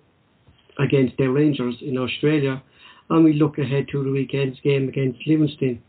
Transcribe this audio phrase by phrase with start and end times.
[0.77, 2.61] against the Rangers in Australia
[3.09, 5.81] and we look ahead to the weekend's game against Livingston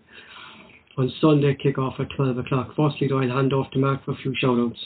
[0.98, 2.70] on Sunday, kick off at 12 o'clock.
[2.76, 4.78] Firstly, though, I'll hand off to Mark for a few shout outs.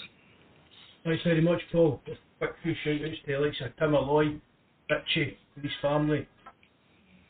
[1.05, 2.01] Thanks very much, Paul.
[2.41, 4.41] A quick few shout outs to Alexa, Tim Alloy,
[4.89, 6.27] Richie, his family,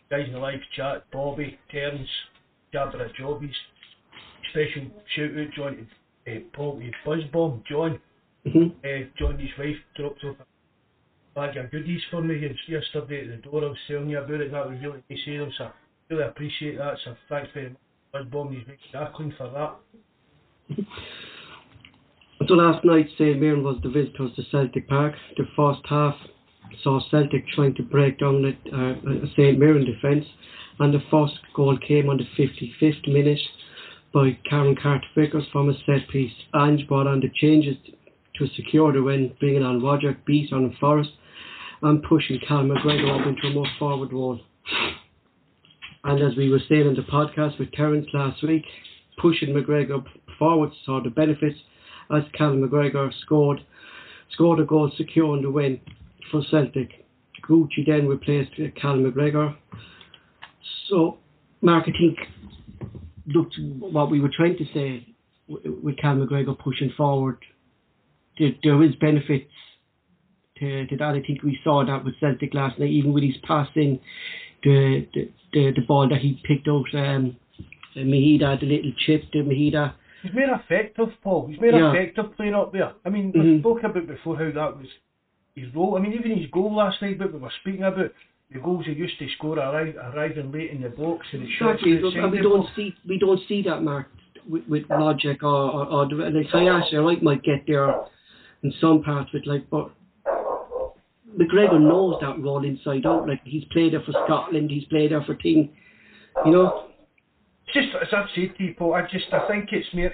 [0.09, 2.09] guys in the live chat, Bobby, Terence,
[2.73, 3.55] Jabra Jobbies.
[4.51, 5.89] Special shout out, John,
[6.27, 8.01] to uh, Paul, to Buzzbomb, John.
[8.47, 8.69] Mm-hmm.
[8.85, 13.51] Uh, John, his wife, dropped off a bag of goodies for me yesterday at the
[13.51, 13.65] door.
[13.65, 15.71] I was telling you about it, that was really nice of them, so I
[16.09, 16.95] really appreciate that.
[17.05, 17.79] So thanks very much,
[18.15, 20.77] Buzzbomb, he's making Ackland for that.
[22.51, 25.15] So last night, St Mirren was the visitors to Celtic Park.
[25.37, 26.17] The first half
[26.83, 30.25] saw Celtic trying to break down the uh, St Mirren defence,
[30.81, 33.39] and the first goal came on the 55th minute
[34.13, 36.33] by Cameron Carter Vickers from a set piece.
[36.53, 37.77] Ange brought on the changes
[38.35, 41.13] to secure the win, bringing on Rogic Beat on Forrest
[41.83, 44.41] and pushing Cal McGregor up into a more forward role.
[46.03, 48.65] And as we were saying in the podcast with Terence last week,
[49.19, 50.05] pushing McGregor
[50.37, 51.61] forward saw the benefits
[52.15, 53.61] as Cal McGregor scored
[54.33, 55.81] scored a goal securing the win
[56.31, 57.05] for Celtic.
[57.49, 59.57] Gucci then replaced Cal McGregor.
[60.89, 61.19] So,
[61.63, 62.19] Mark, I think
[63.27, 65.07] looked what we were trying to say
[65.49, 67.39] with Cal McGregor pushing forward.
[68.39, 69.53] There, is benefits
[70.59, 71.15] to, to that.
[71.15, 74.01] I think we saw that with Celtic last night, even with his passing,
[74.63, 77.37] the the, the, the ball that he picked out, um,
[77.97, 79.95] Maeda, the little chip to Maeda.
[80.23, 81.47] He's more effective, Paul.
[81.47, 81.93] He's more Yeah.
[81.93, 82.93] effective playing up there.
[83.05, 83.61] I mean, we Mhm.
[83.61, 84.87] spoke about before how that was
[85.55, 85.97] his role.
[85.97, 88.13] I mean, even his goal last night, but we were speaking about
[88.53, 91.83] the goals he used to score arri- arriving late in the box and the shots
[91.83, 94.09] Exactly, and we don't see we don't see that Mark
[94.49, 97.95] with, with Rogic or or, or the, like Hayashi right might get there
[98.63, 99.91] in some parts with like but
[101.39, 103.29] McGregor knows that role inside out.
[103.29, 105.71] Like he's played there for Scotland, he's played there for Ting,
[106.45, 106.87] you know.
[107.73, 110.11] Just as I've said to you, I just I think it's more.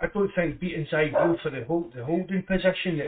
[0.00, 3.02] I don't think Bitton's ideal for the hold, the holding position.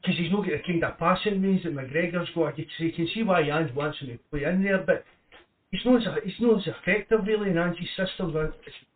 [0.00, 2.54] Because he's not got the kind of passing range that McGregor's got.
[2.54, 5.04] Can see, can see why Ange wants him to play in there, but
[5.70, 8.52] he's not as he's not as effective really in Ange's system as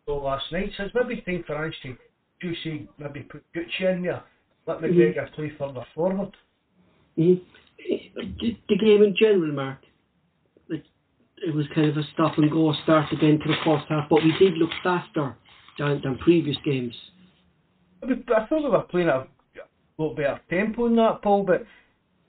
[0.06, 0.70] saw last night.
[0.76, 1.96] So it's maybe time for Ange to
[2.40, 4.22] do say maybe put Gucci in there,
[4.66, 6.34] let McGregor play further forward.
[7.18, 7.44] Mm-hmm.
[8.40, 9.78] The, the game in general, Mark,
[11.46, 14.22] it was kind of a stop and go start again to the first half, but
[14.22, 15.36] we did look faster
[15.78, 16.94] than, than previous games.
[18.02, 19.28] I mean, I thought we were playing at a
[20.02, 21.64] lot better tempo in that, Paul, but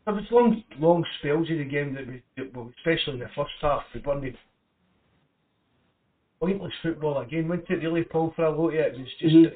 [0.06, 3.30] there was long, long spells in the game that we, that- well, especially in the
[3.36, 4.36] first half, we weren't
[6.40, 8.96] pointless football again, wasn't it really, Paul, for a lot of it?
[8.96, 9.54] It was just Mhm.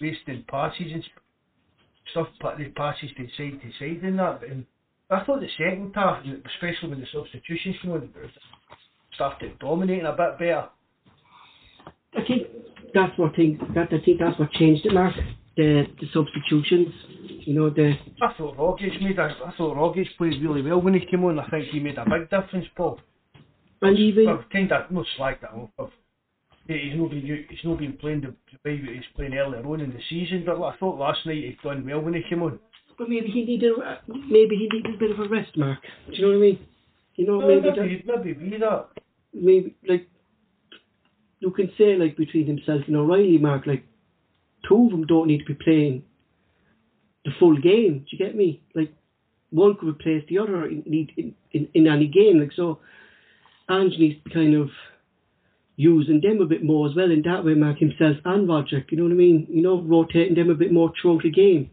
[0.00, 1.04] wasting passes and
[2.10, 2.28] stuff,
[2.58, 4.42] the passes to side to side and that.
[4.44, 4.66] And
[5.10, 8.30] I thought the second half, especially when the substitutions came on, it was-
[9.14, 10.68] started dominating a bit better.
[12.16, 12.46] I think
[12.92, 15.14] that's what thing that I think that's what changed it, Mark.
[15.56, 16.88] The the substitutions,
[17.46, 20.94] you know, the I thought Rogic made a, I thought Rogic played really well when
[20.94, 21.38] he came on.
[21.38, 23.00] I think he made a big difference, Paul.
[23.82, 25.90] and even I've kind of not slagged that off.
[26.66, 28.28] He- he's not been he's not been playing the,
[28.64, 30.44] way that he's playing earlier on in the season.
[30.46, 32.58] But I thought last night he'd done well when he came on.
[32.98, 35.80] but maybe he needed a- maybe he needed a bit of a rest, Mark.
[36.08, 36.58] Do you know what I mean?
[37.16, 38.88] You know, Well, maybe maybe that, maybe be that.
[39.34, 40.08] Maybe like
[41.40, 43.84] you can say like between himself and O'Riley, Mark, like
[44.68, 46.04] two of them don't need to be playing
[47.24, 48.00] the full game.
[48.00, 48.62] Do you get me?
[48.74, 48.92] Like
[49.50, 52.40] one could replace the other in in, in, in any game.
[52.40, 52.78] Like so,
[53.68, 54.70] Ange needs to kind of
[55.76, 58.90] using them a bit more as well in that way, Mark himself and Rogic.
[58.90, 59.46] You know what I mean?
[59.50, 61.70] You know, rotating them a bit more throughout the game.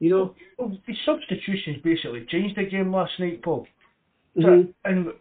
[0.00, 0.34] You know.
[0.58, 3.66] Well, the substitutions basically changed the game last night, Paul.
[4.36, 4.72] Mhm.
[4.84, 5.12] and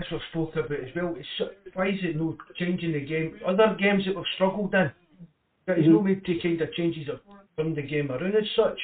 [0.00, 3.34] as we've spoke about as well, it's, why is it no changing the game?
[3.46, 4.90] Other games that we've struggled in,
[5.66, 6.04] there's no Mhm.
[6.04, 7.20] way to kind of changes that
[7.56, 8.78] turn the game around as such.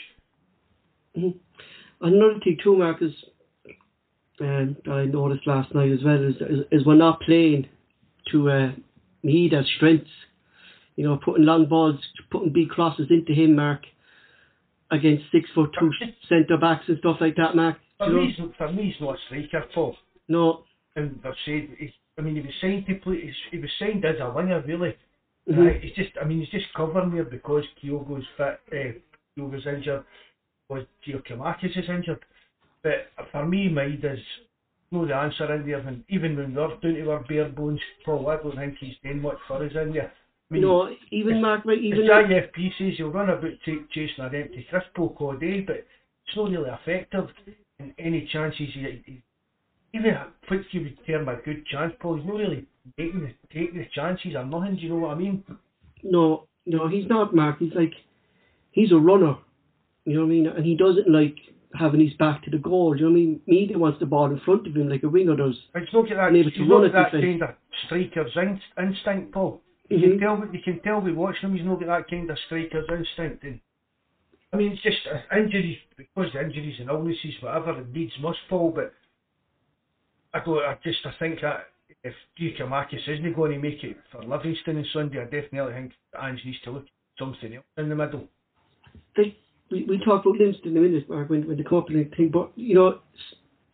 [1.17, 1.35] Mhm.
[2.01, 3.15] Another thing too, Mark, is
[4.39, 7.67] um, that I noticed last night as well is, is, is we're not playing
[8.31, 8.73] to uh,
[9.25, 10.11] our strengths.
[10.97, 11.99] You know, putting long balls,
[12.31, 13.87] putting big crosses into him, Mark,
[14.91, 15.91] against six foot two
[16.29, 17.79] centre backs and stuff like that, Mark.
[17.97, 19.97] For You me, for me, he's not a striker, Paul.
[20.29, 20.66] No.
[20.97, 23.21] And they've said, he's, I mean, he was signed to play.
[23.21, 24.97] He's, he was signed as a winger, really.
[25.49, 25.65] Mhm.
[25.67, 28.99] Right, he's just, I mean, he's just covering there because Kyogo's fit, uh,
[29.37, 30.05] Kyogo's injured,
[30.69, 32.25] was Giakoumakis is injured.
[32.83, 34.21] But for me, Maeda's
[34.91, 35.79] no the answer in there.
[35.79, 39.21] And even when we're down to our bare bones, Paul, I don't think he's doing
[39.21, 40.13] much for us in there.
[40.51, 44.35] I mean, No, even Mark, even the IFP says he'll run about take, chasing an
[44.35, 47.29] empty crisp poke all day, but it's not really effective.
[47.79, 49.23] And any chances he, he
[49.97, 50.15] even
[50.49, 52.67] what you would term a good chance, Paul, he's not really
[52.99, 54.77] taking the, taking the chances or nothing.
[54.77, 55.43] Do you know what I mean?
[56.03, 57.59] No, no, he's not, Mark.
[57.59, 57.93] He's like,
[58.73, 59.37] he's a runner.
[60.05, 60.47] You know what I mean?
[60.47, 61.37] And he doesn't like
[61.75, 62.95] having his back to the goal.
[62.95, 63.41] Do you know what I mean?
[63.49, 65.57] Maeda wants the ball in front of him like a winger does.
[65.75, 66.35] It's not get that.
[66.35, 67.51] Able to He's run not got that kind of
[67.87, 69.61] striker's inst- instinct, Paul.
[69.89, 70.03] You Mhm.
[70.03, 70.49] can tell.
[70.53, 71.57] You can tell by watching him.
[71.57, 73.45] He's not got that kind of striker's instinct.
[73.45, 73.61] And
[74.53, 78.39] I mean, it's just uh, injuries because the injuries and illnesses, whatever it needs must
[78.49, 78.71] fall.
[78.75, 78.95] But
[80.37, 80.59] I don't.
[80.59, 81.69] I just I think that
[82.05, 86.41] if Giakoumakis isn't going to make it for Livingston on Sunday, I definitely think Ange
[86.45, 88.29] needs to look at something else in the middle.
[89.17, 89.37] Like,
[89.71, 92.53] we, we talk about Livingston in a minute, Mark, when, when the company thing, but,
[92.55, 93.01] you know,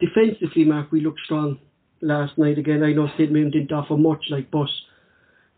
[0.00, 1.58] defensively, Mark, we looked strong
[2.00, 2.82] last night again.
[2.82, 3.30] I know St.
[3.30, 4.68] Mirren didn't offer much, like, but,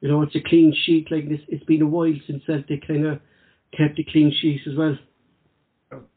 [0.00, 1.08] you know, it's a clean sheet.
[1.10, 3.20] Like, this, it's been a while since Celtic kind of
[3.76, 4.96] kept a clean sheet as well.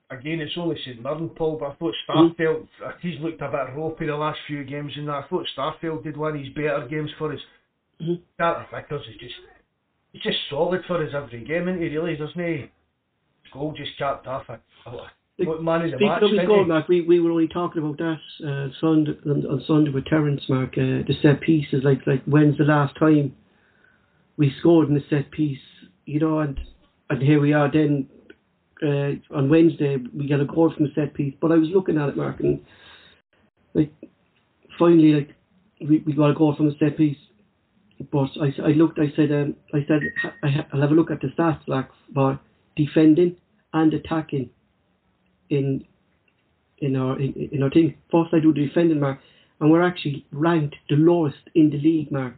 [0.09, 2.36] Again, it's only St Mirren, Paul, but I thought Mhm.
[2.36, 5.24] Starfelt, uh he's looked a bit ropey the last few games and that.
[5.25, 7.42] I thought Starfelt did one of his better games for us.
[8.01, 8.21] Mhm.
[8.38, 9.36] Carter Vickers is just,
[10.13, 12.69] he's just solid for us every game, and he really doesn't he?
[13.44, 14.59] His goal just capped off a,
[15.39, 16.65] Like, man of the Speaking match, of his goal.
[16.65, 20.48] Mark, we, we were only talking about that uh, Sunday, on, on Sunday with Terence,
[20.50, 20.77] Mark.
[20.77, 23.36] Uh, the set pieces, like like when's the last time
[24.38, 25.59] we scored in a set piece,
[26.06, 26.39] you know?
[26.39, 26.59] And
[27.09, 28.07] and here we are then
[28.83, 31.33] uh, on Wednesday we get a goal from a set piece.
[31.41, 32.62] But I was looking at it, Mark, and
[33.74, 33.91] like
[34.77, 35.35] finally, like
[35.81, 37.18] we we got a goal from a set piece.
[38.12, 40.01] But I, I looked, I said, um, I said
[40.44, 42.39] I ha- I'll have a look at the stats, like for
[42.75, 43.38] defending
[43.74, 44.51] and attacking
[45.50, 45.85] in
[46.77, 47.95] in our in, in our team.
[48.12, 49.19] First, I do the defending mark,
[49.59, 52.35] and we're actually ranked the lowest in the league, Mark,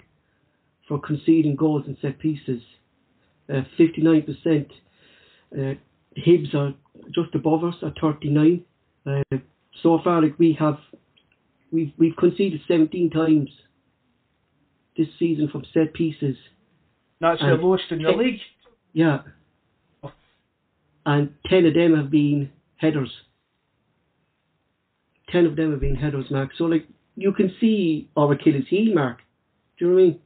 [0.88, 2.62] for conceding goals and set pieces.
[3.77, 4.71] Fifty nine percent.
[6.17, 6.73] Hibs are
[7.13, 8.63] just above us at thirty nine.
[9.06, 9.38] Uh,
[9.81, 10.77] so far, like we have,
[11.71, 13.50] we've we've conceded seventeen times
[14.97, 16.35] this season from set pieces.
[17.21, 18.39] That's the and lowest in the ten- league.
[18.94, 19.19] Yeah.
[21.06, 23.09] And ten of them have been headers.
[25.31, 26.51] Ten of them have been headers, Mark.
[26.57, 29.19] So like you can see our Achilles heel, Mark.
[29.78, 30.19] Do you know what I mean?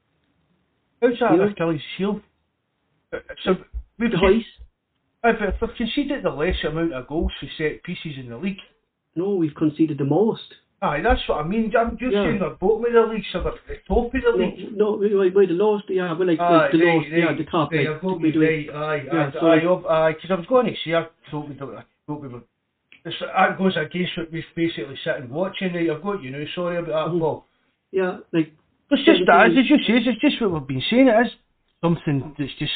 [1.31, 2.21] You know- Achilles heel?
[3.11, 3.55] Uh, So
[3.99, 4.45] we've The hoist.
[5.23, 8.57] If, if we've conceded the lesser amount of goals for set pieces in the league,
[9.15, 10.43] No, we've conceded the most.
[10.81, 11.71] aye, that's what I mean.
[11.77, 12.23] I'm just Yeah.
[12.25, 14.75] saying they're bottom of the league, so they're the top of the league.
[14.75, 15.85] no, we're, we're the lowest.
[15.89, 17.11] Yeah, we're like, Aye, the right, lowest.
[17.11, 17.71] right, yeah, the top.
[17.71, 18.69] Right, like, I've got me right.
[18.69, 20.11] Aye, Yeah, aye, aye.
[20.13, 22.41] Because I was going to say, I thought we, I thought we were.
[23.05, 25.73] This, that goes against what we've basically sitting watching.
[25.73, 26.43] Right, I've got you now.
[26.55, 27.19] Sorry about that, Mhm.
[27.19, 27.45] Paul.
[27.91, 28.51] Yeah, like
[28.91, 31.07] It's just that, as you say, it's just what we've been saying.
[31.07, 31.33] It is
[31.81, 32.73] something that's just.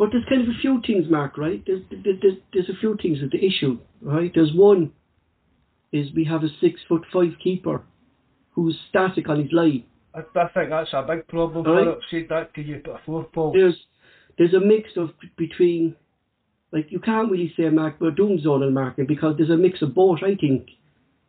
[0.00, 1.62] But there's kind of a few things, Mark, right?
[1.66, 4.32] There's, there's, there's a few things with the issue, right?
[4.34, 4.92] There's one
[5.92, 7.82] is we have a six foot five keeper
[8.52, 9.84] who's static on his line.
[10.14, 11.84] I, I think that's a big problem Aye.
[11.84, 11.98] for it.
[12.10, 13.52] Said that to you before, Paul.
[13.52, 13.76] There's
[14.38, 15.94] there's a mix of between
[16.72, 19.94] like you can't really say Mark we're doing zonal marking because there's a mix of
[19.94, 20.20] both.
[20.22, 20.66] I think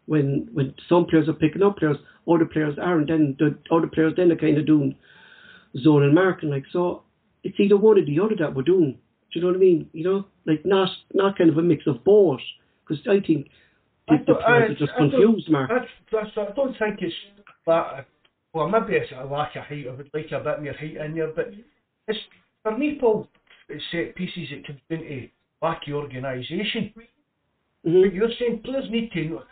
[0.06, 3.10] when when some players are picking up players, other players aren't.
[3.10, 4.96] Then the other players then are kind of doing
[5.76, 6.50] zonal marking.
[6.50, 7.04] Like so,
[7.44, 8.98] it's either one or the other that we're doing.
[9.32, 9.90] Do you know what I mean?
[9.94, 12.42] You know, like not not kind of a mix of both.
[12.88, 13.48] Because I think
[14.08, 15.70] the, I the players I- are just I confused, Mark.
[15.70, 17.16] That's, that's, I don't think it's
[17.68, 18.06] that.
[18.54, 19.86] Well, maybe it's a lack of height.
[19.88, 21.54] I would like a bit more height in there, but
[22.08, 22.20] it's
[22.64, 23.28] for me, Paul.
[23.70, 24.50] It's set pieces.
[24.52, 25.28] It comes down to
[25.62, 26.92] lack of organisation.
[27.88, 28.04] Mhm.
[28.04, 29.44] But you're saying players need to know.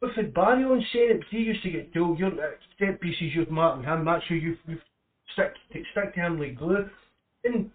[0.00, 3.34] We've had Barry on saying it, he used to get told, your uh, set pieces
[3.34, 4.82] you've marked him, that's who you've, you've
[5.32, 6.88] stick, stick to him like glue.
[7.46, 7.70] And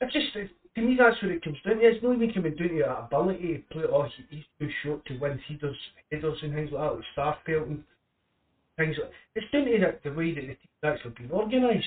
[0.00, 1.82] it's just, to me that's what it comes down to.
[1.82, 5.04] It's not even coming down to that ability to play, oh, he, he's too short
[5.06, 5.76] to win headers,
[6.12, 7.84] headers and things like that, like Starfelt and
[8.78, 11.86] things like It's down to the, the way that the team's actually been organised.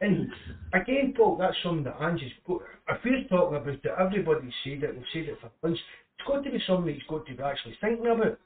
[0.00, 0.28] And
[0.74, 2.60] again, Paul, that's something that Ange's got.
[2.88, 5.80] If we're talking about it, everybody's said it, we've said it for months.
[6.18, 8.38] It's got to be something he's got to be actually thinking about.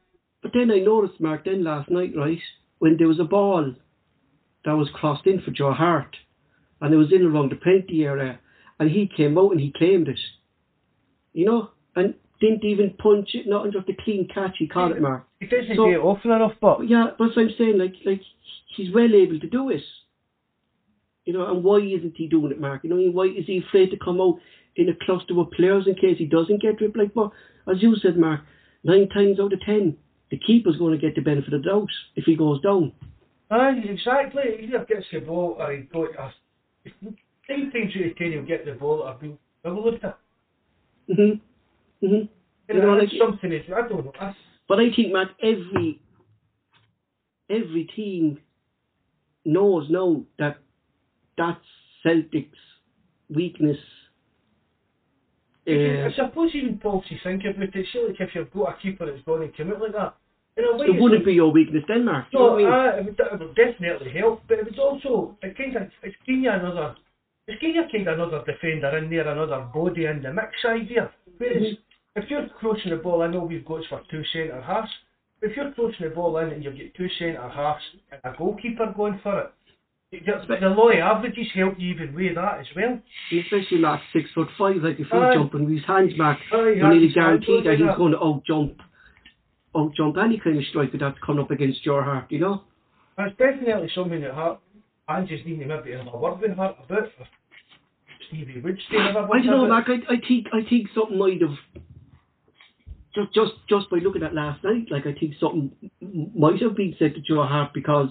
[0.42, 2.38] But then I noticed, Mark, then last night, right,
[2.78, 3.74] when there was a ball
[4.64, 6.16] that was crossed in for Joe Hart,
[6.80, 8.38] and it was in around the penalty area,
[8.78, 10.18] and he came out and he claimed it.
[11.32, 15.00] You know, and didn't even punch it, not just a clean catch, he called it,
[15.02, 15.26] Mark.
[15.40, 17.94] He doesn't So- do it often enough, but But yeah, that's what I'm saying, like,
[18.04, 18.22] like,
[18.76, 19.82] he's well able to do it.
[21.26, 22.82] You know, and why isn't he doing it, Mark?
[22.82, 24.40] You know, why is he afraid to come out
[24.76, 26.96] in a cluster of players in case he doesn't get dribbled?
[26.96, 27.30] Like, but
[27.70, 28.40] as you said, Mark,
[28.82, 29.96] nine times out of ten,
[30.30, 32.92] the keeper's going to get the benefit of the doubt if he goes down.
[33.50, 34.56] Aye, exactly.
[34.58, 36.08] He either gets the ball or he got
[36.84, 37.14] a.
[37.48, 40.00] Nine times out of ten he'll get the ball or be double it.
[40.02, 40.14] Mhm.
[41.08, 41.40] Mhm.
[42.02, 42.28] You
[42.68, 44.12] You know, like- something that I don't know.
[44.18, 46.00] That's, But I think, Mark, every
[47.48, 48.40] every team
[49.44, 50.58] knows now that
[51.36, 51.64] that's
[52.04, 52.58] Celtic's
[53.28, 53.78] weakness.
[55.66, 59.06] I Uh, suppose even Paul, to think about it, like if you've got a keeper
[59.06, 60.29] that's going to come out like that, in a way,
[60.62, 62.26] it wouldn't be your weakness, then, Mark.
[62.32, 62.66] You know No, I mean?
[62.66, 66.16] uh, it, would, it would definitely help, but it would also, it kind of, it's
[66.26, 66.94] giving you another,
[67.46, 71.10] it's giving you kind of another defender in there, another body in the mix idea.
[71.38, 72.22] Whereas, Mm-hmm.
[72.24, 74.90] if you're crossing the ball, I know we've got for two centre halves,
[75.40, 78.36] but if you're crossing the ball in and you've got two centre halves and a
[78.36, 79.50] goalkeeper going for it,
[80.12, 80.18] the,
[80.60, 82.98] the low averages help you even weigh that as well.
[83.32, 85.34] especially Mark six foot five, like he's Aye.
[85.34, 88.76] jumping with his hands, back, you're nearly guaranteed that he's going to out jump,
[89.74, 92.26] Oh, out jump any kind of striker that's coming up against your heart.
[92.30, 92.62] You know?
[93.16, 94.60] That's definitely something that Hart,
[95.06, 97.08] I just need to maybe have a word with Hart about.
[98.28, 98.60] Stevie
[98.98, 99.68] have a word I don't know.
[99.68, 99.86] Mark.
[99.88, 101.56] I, I think I think something might have
[103.14, 105.72] just just just by looking at last night, like I think something
[106.34, 108.08] might have been said to Joe Hart because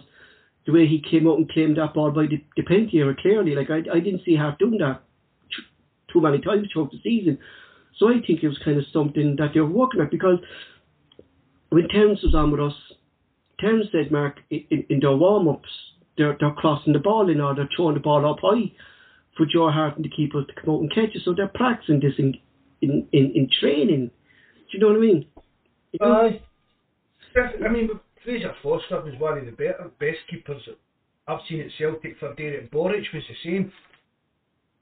[0.66, 3.56] the way he came out and claimed that ball by the, the penalty area clearly,
[3.56, 5.02] like I I didn't see Hart doing that
[6.12, 7.40] too many times throughout the season.
[7.98, 10.40] So I think it was kind of something that they were working at because
[11.70, 12.74] when Terence was on with us,
[13.60, 15.70] Terence said, Mark, in, in, their warm ups,
[16.18, 18.72] they're they're crossing the ball in or they're throwing the ball up high
[19.38, 21.22] for Joe Hart and the keepers to come out and catch it.
[21.24, 22.36] So they're practicing this in
[22.82, 24.12] in, in, in training.
[24.72, 25.26] Do you know what I mean?
[25.92, 26.14] You know?
[26.14, 26.42] Aye.
[27.34, 27.90] Def- I mean,
[28.24, 30.62] Fraser Forster was one of the better, best keepers
[31.28, 33.72] I've seen at Celtic for Derek Boruc was the same.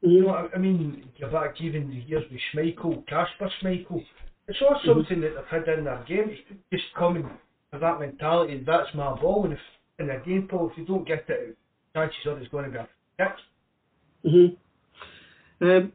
[0.01, 0.27] You mm-hmm.
[0.27, 4.03] know, I, I mean, you've back even the years with Schmeichel, Kasper Schmeichel.
[4.47, 6.31] It's all something that they've had in their game.
[6.71, 7.29] Just coming
[7.71, 9.43] with that mentality, that's my ball.
[9.43, 9.59] And if
[9.99, 11.57] in a game, Paul, if you don't get it,
[11.93, 12.87] chances are it's going to be a
[13.17, 13.35] kick.
[14.23, 15.91] hmm Um,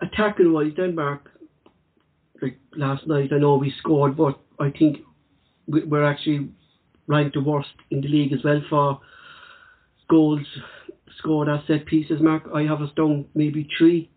[0.00, 1.30] attacking wise, Denmark,
[2.40, 4.98] like last night, I know we scored, but I think
[5.66, 6.48] we- we're actually
[7.06, 9.00] ranked the worst in the league as well for
[10.08, 10.46] goals
[11.18, 12.20] scored as set pieces.
[12.20, 14.08] Mark, I have us down maybe three,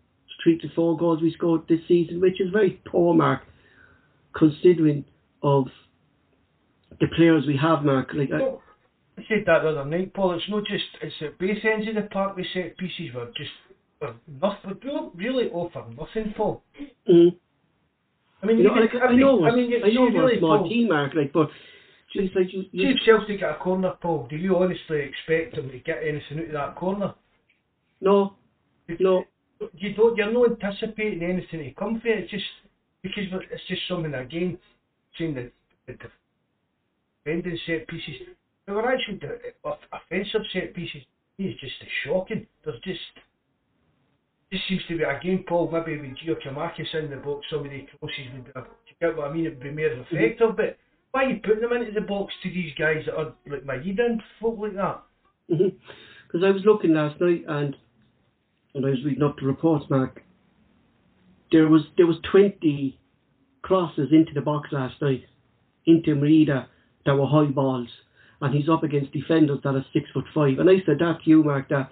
[0.42, 3.42] three to four goals we scored this season, which is very poor, Mark,
[4.38, 5.04] considering
[5.42, 5.66] of
[7.00, 8.10] the players we have, Mark.
[8.14, 10.32] Like, I, I said that the other night, Paul.
[10.32, 13.50] It's not just it's the base ends of the park with set pieces were just
[14.00, 14.78] were nothing.
[14.82, 16.60] We don't really offer nothing for.
[17.08, 17.34] mm,
[18.42, 20.08] I mean, you know, even like, I every- know, we're, I mean, you I know
[20.08, 21.14] see we're really, a small Paul, team, Mark.
[21.14, 21.50] Like, but
[22.14, 24.26] just like you, See you if Celtic get a corner, Paul.
[24.30, 27.14] Do you honestly expect them to get anything out of that corner?
[28.00, 28.34] no,
[29.00, 29.24] no.
[29.76, 30.16] You don't.
[30.16, 32.18] You're not anticipating anything to come from it.
[32.20, 32.44] It's just
[33.02, 34.58] because it's just something again.
[35.18, 35.52] Saying that
[35.86, 35.94] the
[37.24, 38.14] defending set pieces,
[38.66, 41.02] they were actually the off- offensive set pieces.
[41.38, 41.74] It's just
[42.04, 42.46] shocking.
[42.64, 43.00] There's just
[44.52, 45.70] just seems to be again, Paul.
[45.70, 48.44] Maybe with Giakoumakis in the box, some of the crosses would.
[48.54, 49.46] Do you get what I mean?
[49.46, 50.76] It would be more effective, but.
[51.10, 53.98] Why are you putting them into the box to these guys that are like Maeda
[54.04, 55.02] and folk like that?
[55.48, 55.72] Because
[56.34, 56.44] Mm-hmm.
[56.44, 57.74] I was looking last night and
[58.72, 60.20] when I was reading up the reports, Mark,
[61.52, 62.98] there was there was twenty
[63.62, 65.24] crosses into the box last night,
[65.86, 66.66] into Maeda
[67.04, 67.88] that were high balls,
[68.40, 70.58] and he's up against defenders that are six foot five.
[70.58, 71.90] And I said that to you, Mark, that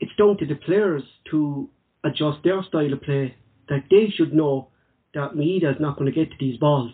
[0.00, 1.68] it's down to the players to
[2.04, 3.34] adjust their style of play.
[3.68, 4.68] That they should know
[5.14, 6.92] that Maeda is not going to get to these balls.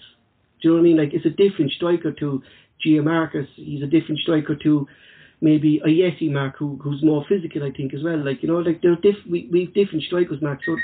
[0.63, 0.97] Do you know what I mean?
[0.99, 2.43] Like it's a different striker to
[2.85, 3.49] Giakoumakis.
[3.57, 4.87] He's a different striker to
[5.41, 8.25] maybe a Yeti Mark who who's more physical I think as well.
[8.25, 10.61] Like you know, like there's diff- we we've different strikers, Mark.
[10.65, 10.77] So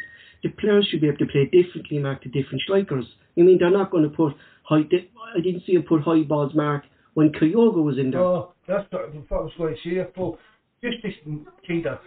[0.42, 3.04] the players should be able to play differently, Mark, to different strikers.
[3.38, 4.82] I mean, they're not going to put high.
[4.90, 8.20] They, I didn't see him put high balls, Mark, when Kyogo was in there.
[8.20, 10.38] No, that's what I was going to say, Paul.
[10.82, 11.14] Just this
[11.66, 11.98] kind of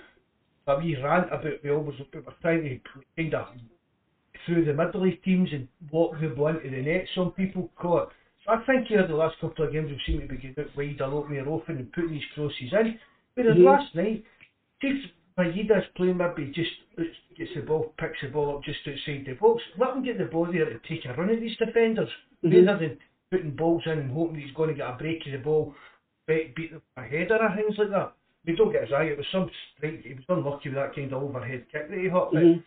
[0.67, 2.79] a wee rant about we always we were trying to
[3.17, 3.47] kind of
[4.45, 7.05] through the middle of teams and walk the ball into the net.
[7.15, 8.09] Some people call it.
[8.45, 10.77] So I think here the last couple of games we've seen to be getting out
[10.77, 12.99] wide a lot more often and putting these crosses in.
[13.33, 13.63] Whereas Mhm.
[13.63, 14.23] last night,
[15.41, 16.71] if Maeda's playing maybe just
[17.37, 20.25] gets the ball, picks the ball up just outside the box, let him get the
[20.25, 22.09] ball there to take a run at these defenders.
[22.43, 22.67] Mhm.
[22.67, 22.97] Rather than
[23.31, 25.75] putting balls in and hoping he's going to get a break of the ball,
[26.27, 28.13] beat, beat them a header or things like that.
[28.45, 31.11] We don't get his eye, it was some straight, he was unlucky with that kind
[31.13, 32.11] of overhead kick that he hit.
[32.11, 32.63] Mhm.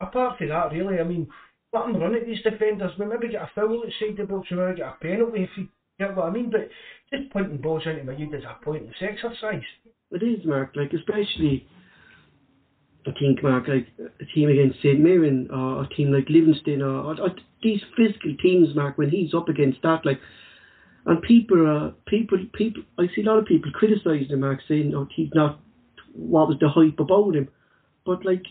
[0.00, 1.28] apart from that, really, I mean,
[1.72, 2.96] let him run at these defenders.
[2.98, 5.68] We maybe get a foul outside the box, we maybe get a penalty if you
[5.98, 6.50] get what I mean.
[6.50, 6.70] But
[7.12, 9.62] just pointing balls into my youth is a pointless exercise.
[10.10, 10.74] It is, Mark.
[10.74, 11.66] Like especially,
[13.06, 17.00] I think, Mark, like a team against St Mirren or a team like Livingston or,
[17.00, 17.30] or, or
[17.62, 18.98] these physical teams, Mark.
[18.98, 20.20] When he's up against that, like,
[21.06, 22.82] and people, uh, people, people.
[22.98, 25.60] I see a lot of people criticising him, Mark, saying, "Oh, he's not."
[26.12, 27.48] What was the hype about him?
[28.04, 28.42] But like,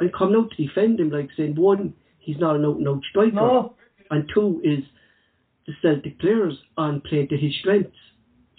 [0.00, 3.02] I'm coming out to defend him, like saying one, he's not an out and out
[3.10, 3.74] striker, No,
[4.10, 4.84] and two is
[5.66, 7.96] the Celtic players on playing to his strengths.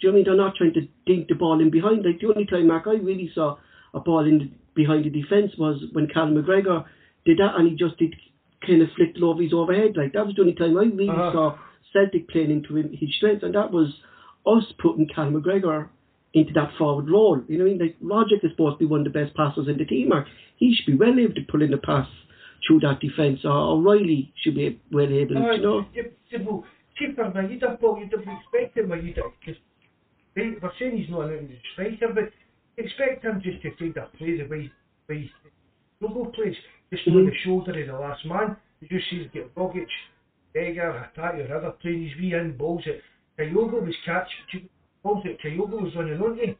[0.00, 0.24] Do you know what I mean?
[0.24, 2.04] They're not trying to dink the ball in behind.
[2.04, 3.56] Like the only time, Mark, I really saw
[3.94, 4.50] a ball in the,
[4.82, 6.78] behind the defence was when Callum McGregor
[7.26, 8.14] did that, and he just did
[8.66, 9.92] kind of flicked over his overhead.
[10.00, 11.32] Like that was the only time I really Uh-huh.
[11.36, 11.46] saw
[11.92, 13.88] Celtic playing into him, his strengths, and that was
[14.54, 15.88] us putting Callum McGregor
[16.34, 17.38] into that forward role.
[17.48, 17.82] You know what I mean?
[17.84, 20.26] Like Rogic is supposed to be one of the best passers in the team, Mark.
[20.56, 22.08] He should be well able to pull in the pass
[22.66, 25.78] through that defence, or O'Riley should be well able, Uh, you know.
[25.94, 26.64] you, you, well,
[26.98, 29.58] see for Maeda, Paul, you'd have expected Maeda, because
[30.36, 32.28] we're saying he's not an striker, but
[32.78, 34.70] expect him just to kind of play the way,
[35.08, 35.30] way
[36.02, 36.56] Kyogo plays,
[36.92, 37.26] just on Mhm.
[37.30, 38.56] the shoulder of the last man.
[38.80, 39.88] You just see get Rogic,
[40.54, 43.00] Egger, Hatate, or other playing these wee in balls that
[43.38, 44.68] Kyogo was catching,
[45.02, 46.56] balls that Kyogo was running on onto.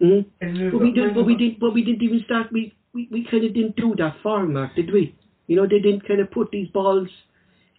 [0.00, 0.28] Mm-hmm.
[0.40, 2.52] And But we did, but we did, but we didn't even start.
[2.52, 5.16] We we, we kind of didn't do that him, Mark, did we?
[5.48, 7.08] You know, they didn't kind of put these balls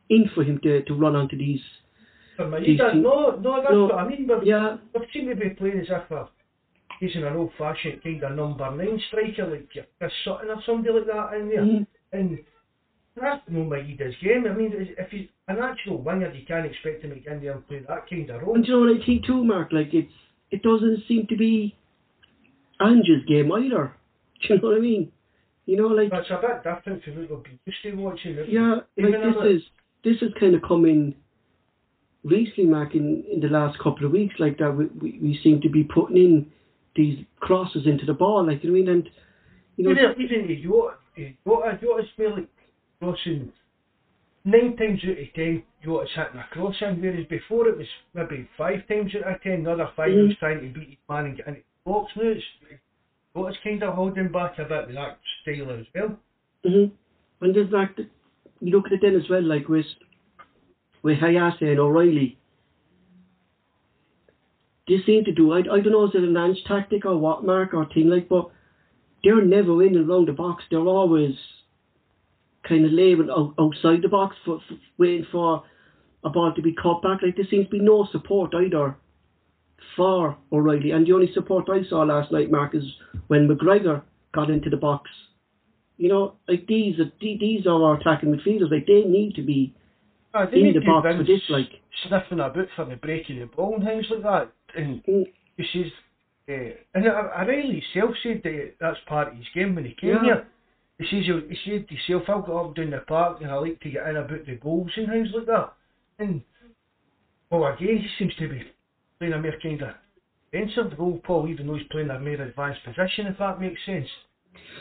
[0.09, 1.61] in for him to, to run onto these.
[2.35, 5.51] For decent- no, no, that's No, what I mean, but Yeah, We've seen to be
[5.51, 6.11] playing as if
[6.99, 10.61] he's in an old fashioned kind of number nine striker like your Chris Sutton or
[10.65, 11.61] somebody like that in there.
[11.63, 11.87] Mhm.
[12.13, 12.39] And
[13.19, 14.45] that's no Maeda's game.
[14.45, 17.53] I mean, if he's an actual winger, you can't expect him to get in there
[17.53, 18.55] and play that kind of role.
[18.55, 19.71] and you know what I think too, Mark?
[19.71, 20.11] Like it's
[20.51, 21.75] it doesn't seem to be
[22.79, 23.93] Ange's game either.
[24.47, 25.11] Do you know what I mean?
[25.65, 28.37] You know, like That's a bit different from what we've been used to watching.
[28.47, 29.61] yeah, Even like this is
[30.03, 31.15] this is kind of coming
[32.23, 34.71] recently, Mark, in, in the last couple of weeks, like that.
[34.75, 36.51] We, we we seem to be putting in
[36.95, 39.09] these crosses into the ball, like you know what I mean, and
[39.77, 39.91] you know.
[39.91, 40.91] Even, even if you
[41.45, 42.47] Jota, Jota's barely
[42.99, 43.51] crossing.
[44.43, 48.47] Nine times out of ten, Jota's hitting a cross in, whereas before it was maybe
[48.57, 50.39] five times out of ten, the other 5 he was Mhm.
[50.39, 52.11] trying to beat his man and get into the box.
[52.15, 52.45] Now it's
[53.35, 56.19] Jota's kind of holding back a bit with that style as well.
[56.63, 56.85] hmm
[57.41, 57.97] And there's that,
[58.61, 59.85] you look at it then as well, like with,
[61.01, 62.37] with Hayase and O'Riley.
[64.87, 67.43] They seem to do, I, I don't know, is it an Ange tactic or what,
[67.43, 68.49] Mark, or thing like, but
[69.23, 70.63] they're never in and around the box.
[70.69, 71.35] They're always
[72.67, 75.63] kind of labelled out, outside the box, for, for waiting for
[76.23, 77.21] a ball to be cut back.
[77.23, 78.95] Like, there seems to be no support either
[79.95, 80.91] for O'Riley.
[80.91, 82.83] And the only support I saw last night, Mark, is
[83.27, 85.09] when McGregor got into the box
[85.97, 88.69] you know, like these are the- these are our attacking midfielders.
[88.71, 89.73] Like they need to be
[90.33, 91.41] ah, they in need the box for this.
[91.49, 91.69] Like
[92.07, 94.51] sniffing about for the break of the ball and things like that.
[94.77, 95.91] And he says,
[96.49, 100.23] uh, and O'Riley himself said that that's part of his game when he came Yeah.
[100.23, 100.47] here.
[100.99, 103.55] He says he, he said to himself, I'll go up down the park and I
[103.55, 105.73] like to get in about the goals and things like that.
[106.19, 106.41] And
[107.49, 108.63] well, again, he seems to be
[109.19, 109.89] playing a more kind of
[110.51, 114.07] defensive role, Paul, even though he's playing a more advanced position, if that makes sense.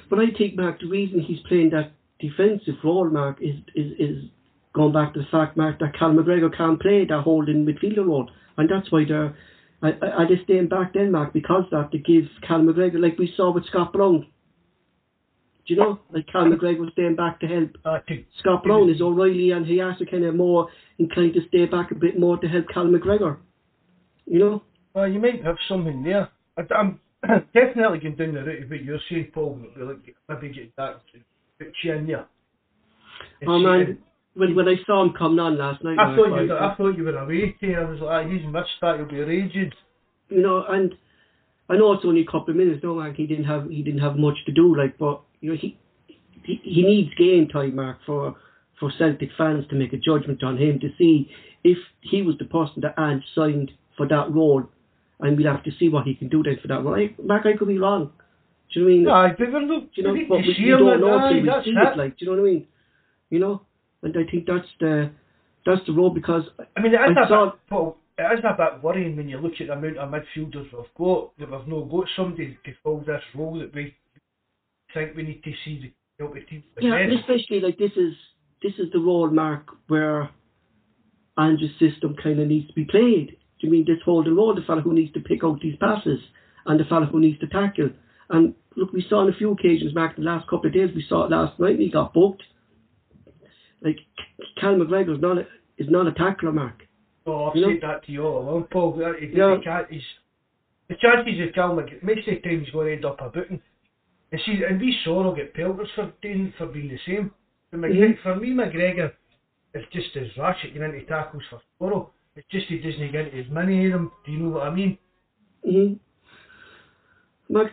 [0.09, 4.24] but I take Mark, the reason he's playing that defensive role, Mark, is is is
[4.72, 8.30] going back to the fact, Mark, that Cal McGregor can't play that holding midfielder role,
[8.57, 9.35] and that's why they're.
[9.83, 13.19] I, I, I just staying back then, Mark, because that to give Cal McGregor, like
[13.19, 14.27] we saw with Scott Brown.
[15.67, 18.91] Do you know, like Cal McGregor was staying back to help Uh, to, Scott Brown
[18.91, 22.37] is O'Riley and he to kind of more inclined to stay back a bit more
[22.39, 23.39] to help Cal McGregor.
[24.27, 24.63] You know?
[24.95, 26.29] well, you might have something there.
[26.57, 27.01] I, I'm
[27.55, 29.61] definitely going down the route of what you're saying, Paul.
[29.77, 31.01] Like, maybe get that
[31.59, 32.27] put you in there.
[33.41, 33.99] And Oh man,
[34.35, 36.97] when, when I saw him coming on last night, I thought you, I- I thought
[36.97, 37.57] you were away.
[37.61, 37.81] Here.
[37.87, 38.97] I was like, he's missed that.
[38.97, 39.73] He'll be raging.
[40.29, 40.94] you know, and
[41.68, 44.01] I know it's only a couple of minutes, no, Mark, he didn't have he didn't
[44.01, 45.79] have much to do, like, but you know, he
[46.42, 48.37] he, he needs game time, Mark, for
[48.81, 51.31] for Celtic fans to make a judgment on him to see
[51.62, 54.64] if he was the person that Ange signed for that role,
[55.20, 56.94] and we'll have to see what he can do then for that role.
[56.97, 58.11] I, Mark, I could be wrong.
[58.75, 59.37] Do you know what I mean?
[59.38, 61.92] But we're not, Do you know, but we, we don't know till we see it.
[61.92, 61.97] it.
[61.97, 62.66] Like, do you know what I mean?
[63.31, 63.62] You know,
[64.05, 65.11] and I think that's the
[65.67, 66.43] that's the role because
[66.77, 69.29] I mean, it is, I a saw- bit, Paul, it is a bit worrying when
[69.29, 72.73] you look at the amount of midfielders we've got, that we've not got somebody to
[72.83, 73.95] fill this role that we
[74.93, 75.88] think we need to see to
[76.23, 78.14] help the team Yeah, and especially like this is
[78.62, 80.31] this is the role, Mark, where
[81.37, 83.37] Ange's system kind of needs to be played.
[83.61, 86.21] Do you mean this holding role, the fella who needs to pick out these passes
[86.67, 87.90] and the fella who needs to tackle?
[88.31, 90.90] And look, we saw on a few occasions, Mark, the last couple of days.
[90.95, 91.79] We saw it last night.
[91.79, 92.43] He got booked.
[93.85, 93.99] Like
[94.61, 95.42] Cal McGregor is not a,
[95.79, 96.83] is not a tackler, Mark.
[97.27, 97.68] No, I've You know?
[97.68, 98.97] said that to you all along, Paul.
[98.97, 99.57] that He, Yeah.
[99.57, 100.03] he can't, he's,
[100.88, 103.61] the chances of Cal McGregor, of the time he's going to end up a booking.
[104.33, 107.31] And see, and we saw him get pelters for doing, for being the same.
[107.70, 108.23] For, McGregor, Mhm.
[108.23, 109.12] for me, McGregor
[109.75, 112.11] is just as rash at getting into tackles for Sparrow.
[112.37, 114.11] It's just he doesn't get into as many of them.
[114.25, 114.99] Do you know what I mean?
[115.66, 115.94] Mm-hmm.
[117.53, 117.73] Mark,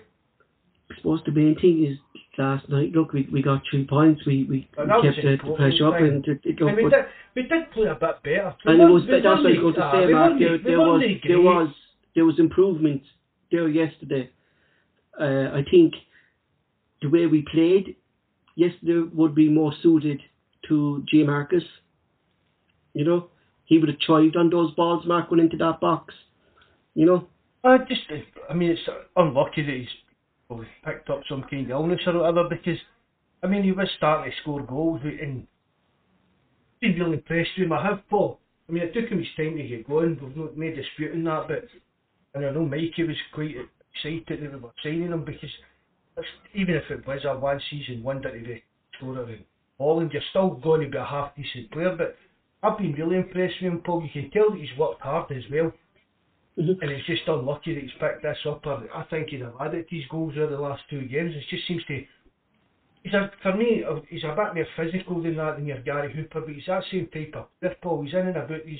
[0.91, 1.97] I suppose the main thing is
[2.37, 2.91] last night.
[2.93, 4.21] Look, we we got three points.
[4.25, 7.71] We we, we kept the, the pressure up, and it, it, but- did, we did
[7.71, 8.55] play a bit better.
[8.65, 10.39] We And it was that's what I was going to say, Mark.
[10.39, 11.69] There, there was there was
[12.15, 13.01] there was improvement
[13.51, 14.29] there yesterday.
[15.19, 15.93] Uh, I think
[17.01, 17.95] the way we played
[18.55, 20.21] yesterday would be more suited
[20.67, 21.63] to Giakoumakis.
[22.93, 23.27] You know,
[23.65, 26.13] he would have thrived on those balls, Mark, going into that box.
[26.93, 27.27] You know,
[27.63, 28.01] I just,
[28.49, 28.81] I mean, it's
[29.15, 29.87] unlucky that he's
[30.85, 32.77] picked up some kind of illness or whatever because,
[33.43, 35.47] I mean, he was starting to score goals and
[36.81, 37.73] been really impressed with him.
[37.73, 38.39] I have, Paul.
[38.67, 40.17] I mean, it took him his time to get going.
[40.21, 41.65] We've not made disputing that, but
[42.33, 43.55] and I know Mikey was quite
[43.93, 45.49] excited that we were signing him because
[46.53, 48.63] even if it was a one season wonder to be
[48.97, 49.43] scorer in
[49.77, 51.95] Holland, you're still going to be a half decent player.
[51.95, 52.15] But
[52.63, 54.03] I've been really impressed with him, Paul.
[54.03, 55.73] You can tell that he's worked hard as well.
[56.57, 56.81] Mhm.
[56.81, 58.65] And it's just unlucky that he's picked this up.
[58.67, 61.33] I I think he'd have added these goals over the last two games.
[61.35, 62.05] It just seems to.
[63.03, 66.41] He's a, for me, he's a bit more physical than that than your Gary Hooper,
[66.41, 68.03] but he's that same type of player, Paul.
[68.03, 68.79] He's in and about these.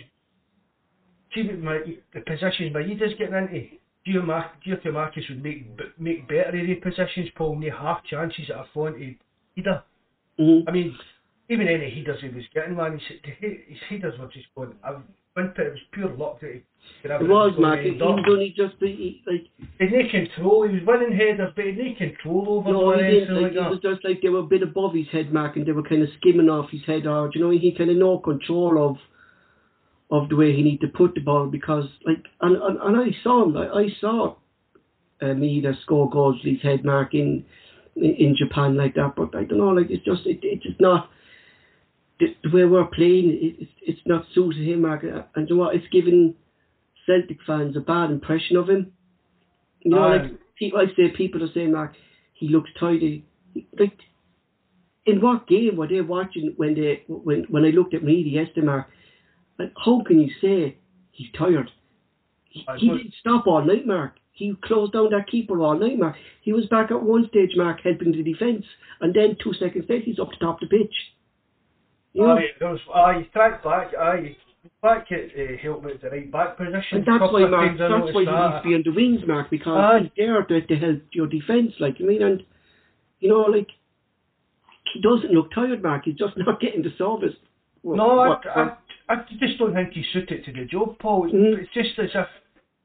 [1.33, 1.79] See my,
[2.13, 3.77] the positions Maeda's getting into.
[4.05, 5.65] Giakoumakis would make
[5.99, 9.17] make better area positions, Paul, they half chances that are falling
[9.55, 9.83] to Maeda.
[10.39, 10.67] mm-hmm.
[10.67, 10.97] I mean,
[11.49, 14.73] even any headers he was getting, man, his, his headers were just going.
[15.35, 17.07] Went it was pure luck that he.
[17.07, 17.79] that it was, Mark.
[17.79, 19.47] He was only just be he- like
[19.79, 20.67] He had no control.
[20.67, 23.35] He was winning headers, but he had no control over No, he didn't.
[23.35, 25.65] Like, like it was just like they were a bit above his head mark and
[25.65, 27.07] they were kind of skimming off his head.
[27.07, 28.97] Or you know, he kind of no control of
[30.09, 33.15] of the way he need to put the ball because like and and, and I
[33.23, 33.55] saw him.
[33.55, 34.35] I, I saw
[35.21, 37.45] uh, Maeda score goals with his head mark in
[37.95, 39.13] in Japan like that.
[39.15, 39.69] But I don't know.
[39.69, 41.09] Like it's just it, it's just not.
[42.21, 45.03] The, the way we're playing, it, it's not suited him, Mark.
[45.03, 45.75] And you know what?
[45.75, 46.35] It's giving
[47.05, 48.91] Celtic fans a bad impression of him.
[49.79, 50.17] You know, Aye.
[50.17, 51.93] like people, I say people are saying, Mark,
[52.33, 53.25] he looks tidy.
[53.77, 53.97] Like,
[55.05, 58.67] in what game were they watching when they when when I looked at Maeda yesterday,
[58.67, 58.87] Mark?
[59.57, 60.77] Like, how can you say
[61.11, 61.71] he's tired?
[62.49, 64.13] He, he didn't stop all night, Mark.
[64.31, 66.15] He closed down that keeper all night, Mark.
[66.41, 68.65] He was back at one stage, Mark, helping the defence,
[68.99, 70.93] and then two seconds later, he's up the top of the pitch.
[72.13, 76.01] You know, Aye, there aye, he tracked back, aye, he back at uh, help at
[76.01, 76.97] the right back position.
[76.97, 79.77] And that's why, Mark, that's why he needs to be on the wings, Mark, because
[79.77, 79.99] Aye.
[80.03, 82.43] he's there to, to help your defence, like, I mean, and,
[83.19, 83.67] you know, like,
[84.93, 87.35] he doesn't look tired, Mark, he's just not getting the service.
[87.81, 88.75] What- No, I, what- I,
[89.09, 91.25] I just don't think he's suited to the job, Paul.
[91.25, 91.59] It's, Mhm.
[91.63, 92.27] it's just as if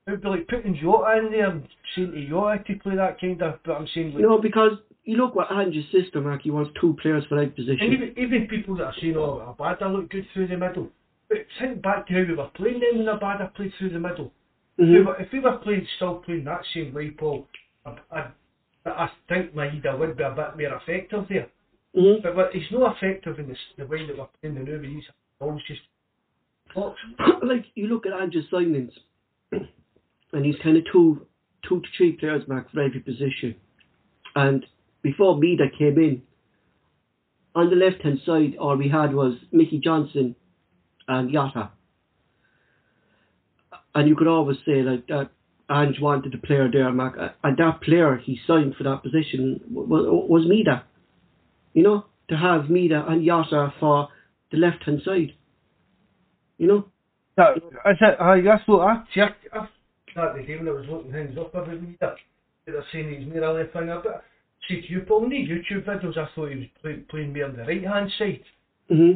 [0.06, 1.62] it would be like putting Jota in there and
[1.94, 3.58] saying to Jota to play that kind of.
[3.64, 4.72] But I'm saying, like, know, because
[5.06, 7.92] you look what Ange's system, Mark, he wants two players for that and position.
[7.92, 10.90] even even people that are saying, "Oh, Abada looked good through the middle,"
[11.28, 14.32] but think back to how we were playing then when Abada played through the middle.
[14.78, 15.06] If, we Mhm.
[15.06, 17.46] were, if we were playing, still playing that same way, Paul,
[17.86, 18.30] I, I,
[18.84, 21.48] I think Maeda would be a bit more effective there.
[21.96, 22.22] Mhm.
[22.22, 24.80] But, but he's not effective in the, the way that we're playing the new.
[24.82, 25.04] He's
[25.40, 25.80] always just
[26.74, 26.98] box.
[27.42, 28.92] like you look at Andrew's signings,
[30.32, 31.26] and he's kind of two,
[31.66, 33.54] two to three players, Mark, for every position.
[34.34, 34.66] And
[35.06, 36.22] before Maeda came in,
[37.54, 40.34] on the left hand side, all we had was Mikey Johnston
[41.06, 41.70] and Yatta.
[43.94, 45.30] And you could always say like that.
[45.70, 50.06] Ange wanted a player there, Mark, and that player he signed for that position was,
[50.28, 50.82] was Maeda.
[51.72, 54.08] You know, to have Maeda and Yatta for
[54.50, 55.32] the left hand side.
[56.58, 56.84] You know.
[57.38, 59.46] I said, I guess what I checked.
[60.10, 61.68] Started the game I was looking things up about.
[62.00, 62.16] That
[62.66, 64.02] they're saying he's near a left winger,
[64.68, 67.44] see to you, Paul, in the YouTube videos, I thought he was play, playing more
[67.46, 68.42] on the right hand side.
[68.88, 69.12] hmm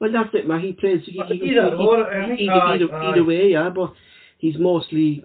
[0.00, 0.60] Well, that's it, man.
[0.60, 3.10] He plays he, But he, he, either or, I he- either, aye, either, aye.
[3.10, 3.70] either way, yeah.
[3.70, 3.92] But
[4.38, 5.24] he's mostly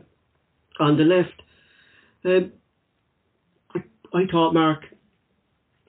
[0.80, 1.41] on the left.
[2.25, 2.52] Um,
[3.75, 3.80] I,
[4.17, 4.84] I thought Mark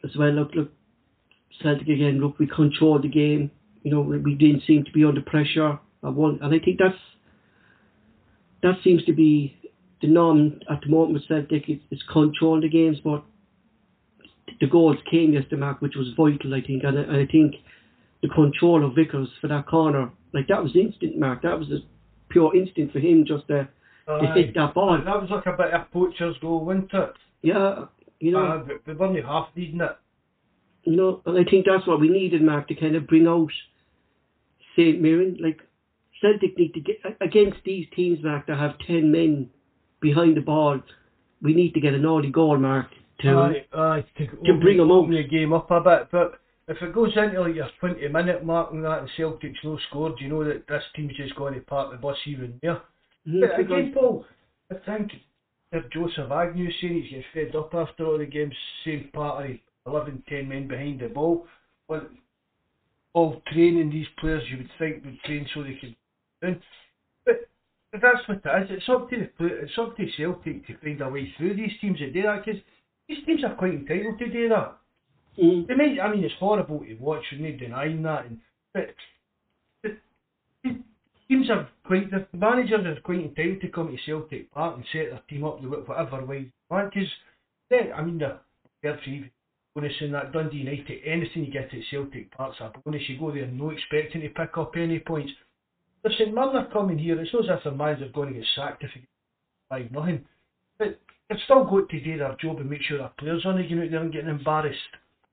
[0.05, 0.31] as well.
[0.33, 0.73] Look, look,
[1.63, 2.21] Celtic again.
[2.21, 3.51] Look, we controlled the game.
[3.83, 5.79] You know, we, didn't seem to be under pressure.
[6.03, 6.97] I won, and I think that's
[8.63, 9.57] that seems to be
[10.03, 11.69] the norm at the moment with Celtic.
[11.69, 13.23] It's, it's controlling the games, but
[14.61, 17.55] the goals came yesterday, Mark, which was vital, I think, and I, and I think
[18.23, 21.43] the control of Vickers for that corner, like that was instant, Mark.
[21.43, 21.79] That was a
[22.29, 23.69] pure instinct for him just to,
[24.07, 24.99] to hit that ball.
[25.05, 27.13] That was like a bit of poacher's goal, wasn't it?
[27.43, 27.87] Yeah,
[28.19, 29.97] you know, Uh, we weren't half needing it.
[30.85, 33.51] you know, and I think that's what we needed, Mark, to kind of bring out
[34.77, 35.01] St.
[35.01, 35.39] Mirren.
[35.41, 35.61] Like
[36.21, 39.49] Celtic need to get against these teams, Mark, that have ten men
[40.01, 40.81] behind the ball.
[41.43, 42.89] We need to get an early goal, Mark,
[43.23, 46.09] to aye, aye, to, to bring 'em open the game up a bit.
[46.11, 49.79] But if it goes into like your 20 minute mark and that and Celtic's no
[49.89, 52.81] scored, you know that this team's just going to park the bus even there.
[53.27, 54.25] Mhm, But again, Paul,
[54.71, 55.13] I think
[55.73, 58.55] if Joseph Agnew saying he's getting fed up after all the games,
[58.85, 61.47] same party, 11, 10 men behind the ball.
[61.89, 62.07] Well,
[63.13, 65.97] all training these players you would think would train so they could
[66.43, 66.61] win.
[67.27, 67.49] But,
[67.93, 68.79] but that's what it is.
[68.79, 71.99] It's up to the it's up to Celtic to find a way through these teams
[71.99, 72.61] that do that because
[73.11, 74.77] these teams are quite entitled to do that.
[75.37, 75.67] Mhm.
[75.67, 78.41] They might, I mean, it's horrible to watch, they denying that, and,
[78.73, 78.95] but,
[79.83, 80.79] the
[81.29, 85.11] teams are quite, the managers are quite entitled to come to Celtic Park and set
[85.11, 87.11] their team up the wh- whatever way they want, because
[87.71, 88.41] I mean, they're
[88.83, 89.31] they're free
[89.75, 93.31] bonus in that Dundee United, anything you get at Celtic Park's a bonus, you go
[93.33, 95.33] there no expecting to pick up any points.
[96.05, 98.49] If St Mirren are coming here, it's not as if their manager's going to get
[98.57, 99.07] sacked if he
[99.69, 100.25] five nothing.
[100.79, 100.99] But
[101.31, 103.91] they've still got to do their job and make sure their players aren't getting out
[103.91, 104.79] there and getting embarrassed.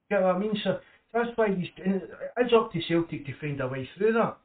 [0.10, 0.54] Get what I mean?
[0.64, 0.80] So
[1.14, 4.38] that's why these it's up to Celtic to find a way through that.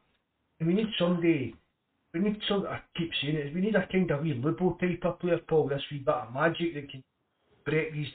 [0.59, 1.55] And we need somebody
[2.13, 5.03] we need some I keep saying it, we need a kind of wee Lubo type
[5.03, 7.03] of player, Paul, this wee bit of magic that can
[7.65, 8.07] break these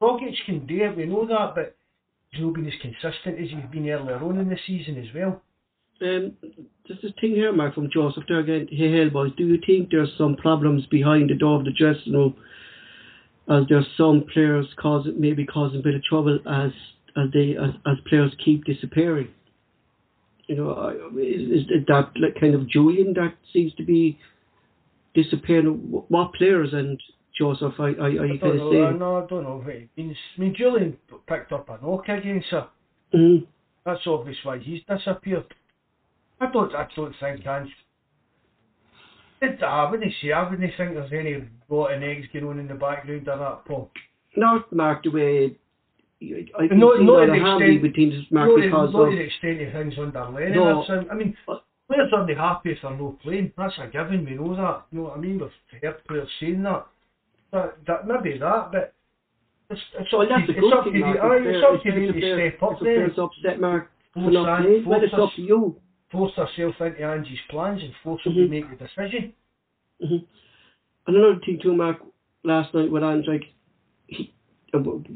[0.00, 1.76] Rogic can do it, we know that, but
[2.30, 5.40] he's not been as consistent as he's been earlier on in the season as well.
[6.00, 6.32] Um,
[6.86, 8.66] just a thing here, from Joseph again.
[8.70, 12.12] Hey, hell, boys, do you think there's some problems behind the door of the dressing
[12.12, 12.34] room?
[13.48, 16.70] As there's some players cause maybe causing a bit of trouble as
[17.16, 19.28] as they as, as players keep disappearing.
[20.46, 24.18] You know, is, is that like kind of Julian that seems to be
[25.14, 25.66] disappearing?
[26.08, 27.00] What players and
[27.36, 27.74] Joseph?
[27.78, 28.98] I I, I, I you don't kind of know, I, saying?
[28.98, 30.16] no, I don't know it means.
[30.36, 32.68] I mean, Julian picked up a knock against her.
[33.14, 33.46] Mm,
[33.84, 35.52] That's obvious why he's disappeared.
[36.40, 37.68] I don't, I don't think, Hans.
[39.42, 42.74] It, I wouldn't say, I wouldn't think there's any rotten eggs going on in the
[42.74, 43.90] background of that, Paul.
[44.36, 45.56] not Mark the way.
[46.22, 49.16] I Not- not to the extent- between this Mark not, to- because not of to
[49.16, 50.84] the extent of things under Lennon No.
[51.10, 53.52] I mean, But- players aren't happy if they're not playing.
[53.58, 54.82] That's a given, we know that.
[54.92, 55.40] You know what I mean?
[55.40, 56.86] We've heard players saying that.
[57.50, 58.94] But that maybe that, but
[59.68, 61.18] it's, it's Well, up that's to, a it's up to thing, the, Mark.
[61.20, 62.20] aye, If it's up to they're- to
[62.52, 62.94] step up the there.
[62.94, 65.76] players upset Mark for not An- playing, well, it's up to you.
[66.12, 68.36] Force herself into Ange's plans and force him Mhm.
[68.36, 69.32] to make the decision.
[70.00, 70.16] hmm
[71.06, 72.00] And another thing too, Mark,
[72.44, 73.44] last night with Ange, like,
[74.06, 74.32] he,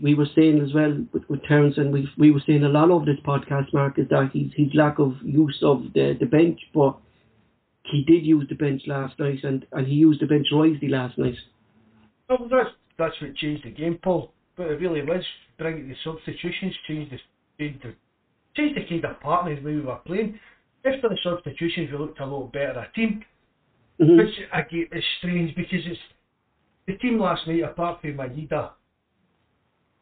[0.03, 3.05] we were saying as well with, with and we we were saying a lot of
[3.07, 6.97] this podcast, Mark, is that he's his lack of use of the, the bench, but
[7.85, 11.17] he did use the bench last night, and, and he used the bench wisely last
[11.19, 11.37] night.
[12.29, 14.33] Well, that's that's what changed the game, Paul.
[14.57, 15.25] But it really was
[15.59, 17.19] bringing the substitutions, changed the
[17.59, 17.95] changed the,
[18.57, 20.39] changed the kind of partners we were playing.
[20.87, 23.25] After the substitutions, we looked a little better a team.
[24.01, 24.17] Mhm.
[24.19, 26.01] Which again is strange because it's
[26.87, 28.73] the team last night apart from Maeda.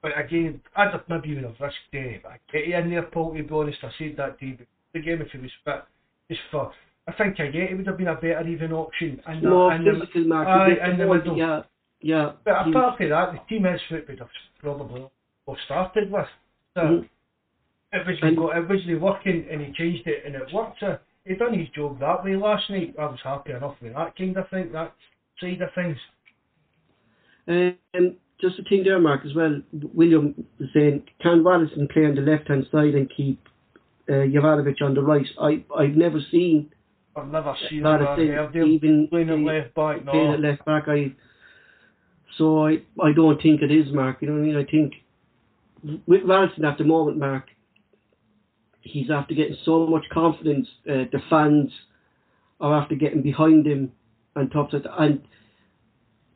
[0.03, 3.35] But again, I'd have maybe even have risked uh, Getty in there, Paul.
[3.35, 4.57] To be honest, I said that you.
[4.59, 5.85] But the game if he was fit,
[6.29, 6.73] just for
[7.07, 9.23] I think a Getty would have been a better even option.
[9.27, 10.49] And in the, physical, Mark.
[10.49, 11.38] aye, in the middle.
[11.38, 11.62] Yeah,
[12.01, 12.33] yeah.
[12.44, 15.09] But apart from that, the team is what would have probably
[15.64, 16.29] started with.
[16.75, 17.09] So Mhm.
[18.22, 20.80] And- got, was working, and he changed it, and it worked.
[20.80, 22.94] So he done his job that way last night.
[22.98, 24.94] I was happy enough with that kind of thing, that
[25.40, 25.96] side of things.
[27.46, 29.61] Um, just a thing there, Mark, as well.
[29.72, 33.40] William was saying, can Ralston play on the left hand side and keep
[34.09, 35.26] uh, Juranovic on the right?
[35.40, 36.72] I I've never seen
[37.16, 40.04] I've never seen him That or is heard it, him even playing at left back.
[40.04, 40.85] playing at left back.
[40.88, 41.14] I
[42.37, 44.18] so I I don't think it is, Mark.
[44.20, 44.57] You know what I mean?
[44.57, 44.94] I think
[46.07, 47.44] with Ralston at the moment, Mark,
[48.85, 50.68] he's after getting so much confidence.
[50.88, 51.70] Uh, the fans
[52.61, 53.92] are after getting behind him
[54.37, 55.23] and tops of and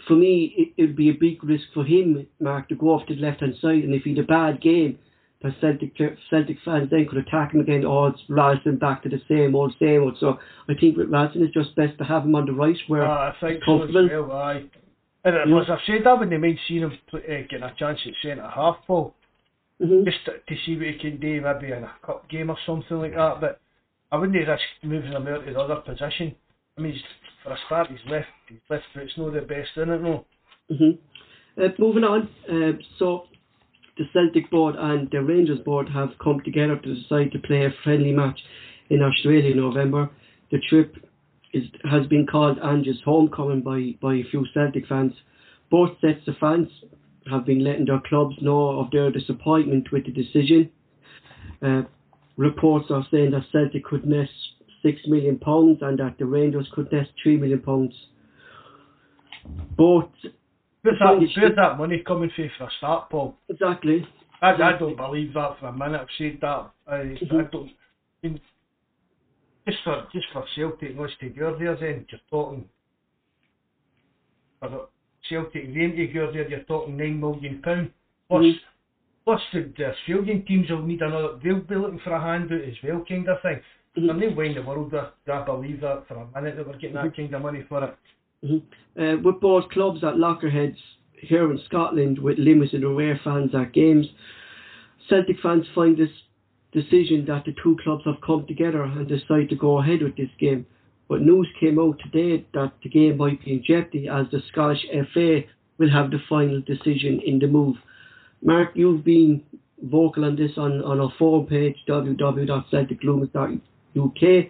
[0.06, 3.14] for me, it would be a big risk for him, Mark, to go off to
[3.14, 4.98] the left hand side, and if he had a bad game,
[5.42, 5.92] the Celtic
[6.30, 7.84] Celtic fans then could attack him again.
[7.84, 10.16] Oh, it's back to the same old, same old.
[10.18, 13.04] So I think with Ralston, it's just best to have him on the right where
[13.04, 14.64] Ah, I think it's so well, aye.
[15.24, 18.48] And as I've said, I wouldn't mind seeing him uh, getting a chance at centre
[18.48, 19.14] half, Paul.
[19.80, 20.04] Mhm.
[20.04, 22.98] just to, to see what he can do, maybe in a cup game or something
[22.98, 23.40] like that.
[23.40, 23.60] But
[24.10, 26.34] I wouldn't risk moving him out to the other position.
[26.76, 27.00] I mean,
[27.42, 28.26] for a start, he's left.
[28.48, 30.24] His left foot's not the best in it, no.
[30.70, 30.98] Mhm.
[31.56, 33.26] Uh, moving on, uh, so
[33.96, 37.70] the Celtic board and the Rangers board have come together to decide to play a
[37.82, 38.40] friendly match
[38.90, 40.10] in Australia in November.
[40.50, 40.96] The trip
[41.52, 45.14] is has been called Ange's homecoming by, by a few Celtic fans.
[45.70, 46.68] Both sets of fans
[47.30, 50.70] have been letting their clubs know of their disappointment with the decision.
[51.62, 51.82] Uh,
[52.36, 54.30] reports are saying that Celtic could nest
[54.82, 57.94] six million pounds and that the Rangers could nest three million pounds.
[59.76, 60.10] Both
[60.82, 63.36] Where's that, where's that money coming from for a start, Paul?
[63.48, 64.06] exactly.
[64.40, 66.00] I, I don't believe that for a minute.
[66.00, 66.70] I've said that.
[66.86, 67.70] I, I don't.
[68.22, 68.40] I mean,
[69.66, 72.68] just for just for Celtic not to go there, then you're talking.
[75.28, 77.90] Celtic to go there, you're talking nine million pound.
[78.28, 78.54] Plus, Mhm.
[79.24, 81.38] plus the, the Australian teams will need another.
[81.42, 83.60] They'll be looking for a handout as well, kind of thing.
[83.96, 84.06] Mhm.
[84.06, 86.74] There's no way in the world that I believe that for a minute that we're
[86.74, 87.96] getting that kind of money for it.
[88.44, 88.62] Mhm.
[88.96, 90.78] Uh, with both clubs at lockerheads
[91.14, 94.08] here in Scotland with limited away fans at games,
[95.08, 96.10] Celtic fans find this
[96.72, 100.30] decision that the two clubs have come together and decide to go ahead with this
[100.38, 100.66] game.
[101.08, 104.84] But news came out today that the game might be in jeopardy as the Scottish
[105.14, 105.40] FA
[105.78, 107.76] will have the final decision in the move.
[108.42, 109.42] Mark, you've been
[109.82, 114.46] vocal on this on, on our forum page, www.celticrumours.uk.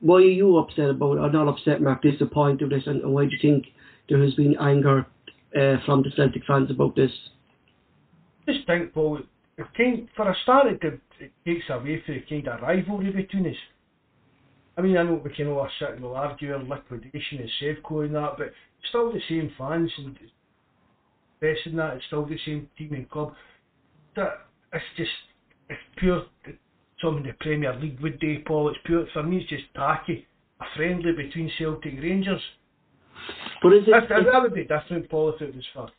[0.00, 1.16] Why are you upset about?
[1.18, 3.66] Or not upset, Mark, disappointed with this, and, and why do you think
[4.08, 5.06] there has been anger
[5.56, 7.10] uh, from the Celtic fans about this?
[8.48, 9.20] Just think, Paul.
[9.58, 13.46] It kind, for a start, it, it takes away from the kind of rivalry between
[13.46, 13.56] us.
[14.76, 18.04] I mean, I know we can all sit and we'll argue on liquidation and Sevco
[18.04, 20.18] and that, but it's still the same fans and
[21.40, 23.34] best in that, it's still the same team and club.
[24.16, 25.10] That it's just
[25.68, 26.24] it's pure
[27.02, 28.68] something the Premier League would do, Paul.
[28.68, 29.38] It's pure for me.
[29.38, 30.26] It's just tacky.
[30.60, 32.40] A friendly between Celtic and Rangers.
[33.62, 33.90] But is it?
[33.90, 35.90] That, that, that would be different, Paul, if it was for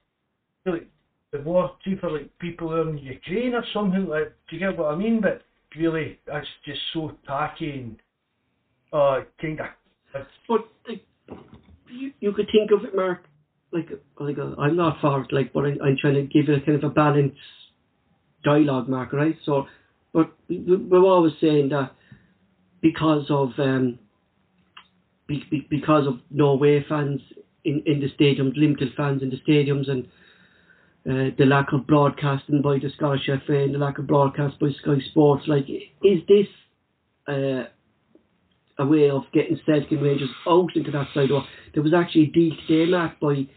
[0.71, 0.87] like
[1.31, 4.33] the war, for like people who in Ukraine or something like.
[4.49, 5.21] Do you get what I mean?
[5.21, 5.43] But
[5.77, 7.97] really, that's just so tacky and
[8.93, 10.21] uh, of.
[10.47, 11.05] But like,
[11.89, 13.23] you, you could think of it, Mark.
[13.71, 16.61] Like, like uh, I'm not for it, like, but I, I'm trying to give it
[16.61, 17.37] a kind of a balanced
[18.43, 19.13] dialogue, Mark.
[19.13, 19.37] Right?
[19.45, 19.67] So,
[20.13, 21.91] but we, we- we're always saying that
[22.81, 23.99] because of um,
[25.27, 27.21] be, be, because of no away fans
[27.65, 30.05] in in the stadiums, limited fans in the stadiums, and
[31.09, 34.69] uh, the lack of broadcasting by the Scottish FA and the lack of broadcast by
[34.81, 35.43] Sky Sports.
[35.47, 36.47] Like, is this
[37.27, 37.63] uh,
[38.79, 41.43] a way of getting Celtic Rangers out into that side door?
[41.73, 43.47] There was actually a deal today, Matt, by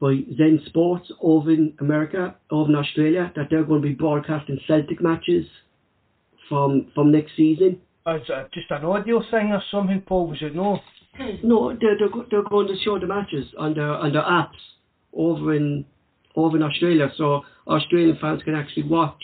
[0.00, 4.60] by Zen Sports over in America, over in Australia, that they're going to be broadcasting
[4.66, 5.46] Celtic matches
[6.48, 7.80] from from next season.
[8.06, 10.28] Oh, is it just an audio thing or something, Paul?
[10.28, 10.78] Was it no?
[11.42, 14.60] No, they're, they're, they're going to show the matches on their on their apps
[15.12, 15.84] over in
[16.36, 19.22] over in Australia, so Australian fans can actually watch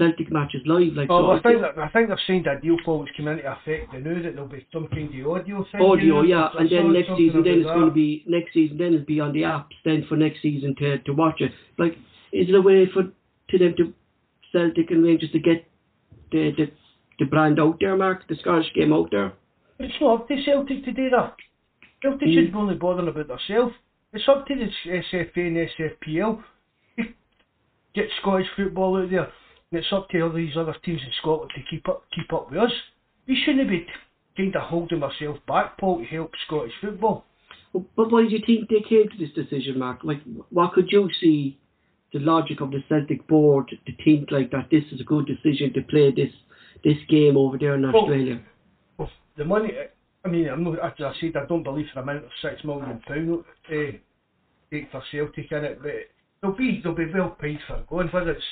[0.00, 0.94] Celtic matches live.
[0.94, 3.28] Like Oh, so, I think that, I think they've signed a deal, Paul, which came
[3.28, 3.92] into effect.
[3.92, 5.80] They knew that there'll be some kind of audio thing.
[5.82, 9.04] audio, yeah, and then next season, then it's going to be next season, then it'll
[9.06, 11.52] be on the apps, then for next season to to watch it.
[11.78, 11.92] Like,
[12.32, 13.02] is it a way for
[13.50, 13.92] to them to
[14.52, 15.66] Celtic and Rangers to get
[16.32, 16.66] the the,
[17.18, 19.32] the brand out there, Mark, the Scottish game out there?
[19.78, 21.36] It's not up to Celtic to do that.
[22.02, 22.34] Celtic Mm.
[22.34, 23.74] should be only bothering about themselves.
[24.12, 26.42] It's up to the SFA and SPFL
[26.96, 27.02] to
[27.94, 29.28] get Scottish football out there.
[29.72, 32.58] It's up to all these other teams in Scotland to keep up keep up with
[32.58, 32.72] us.
[33.28, 33.86] We shouldn't be
[34.36, 37.24] kind of holding ourselves back, Paul, to help Scottish football.
[37.72, 40.00] But, but why do you think they came to this decision, Mark?
[40.02, 41.56] Like, what could you see
[42.12, 44.68] the logic of the Celtic board to think like that?
[44.72, 46.32] This is a good decision to play this
[46.82, 48.40] this game over there in Well, Australia.
[48.98, 49.70] Well, the money,
[50.24, 52.64] I mean, I'm not, as I said, I don't believe for the amount of six
[52.64, 53.92] million pound uh,
[54.72, 55.92] take for Celtic in it, but
[56.42, 58.08] they'll be they'll be well paid for going.
[58.08, 58.44] Whether it's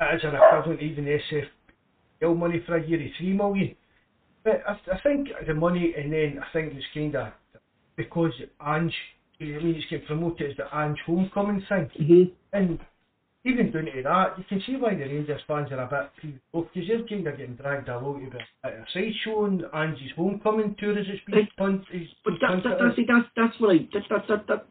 [0.00, 3.74] it is an equivalent even SFL money for a year of three million,
[4.44, 7.32] but I, I think the money, and then I think it's kind of
[7.96, 8.32] because
[8.64, 8.94] Ange,
[9.40, 12.78] I mean, it's getting promoted as the Ange homecoming thing, hmm and
[13.46, 16.40] even down to that, you can see why the Rangers fans are a bit peeved
[16.54, 20.12] off because they're kind of getting dragged along to be at a sideshow and Ange's
[20.16, 21.82] homecoming tour as it's been punt.
[22.24, 24.66] But that, that, that's, that's, that's what I, that, that, that, that,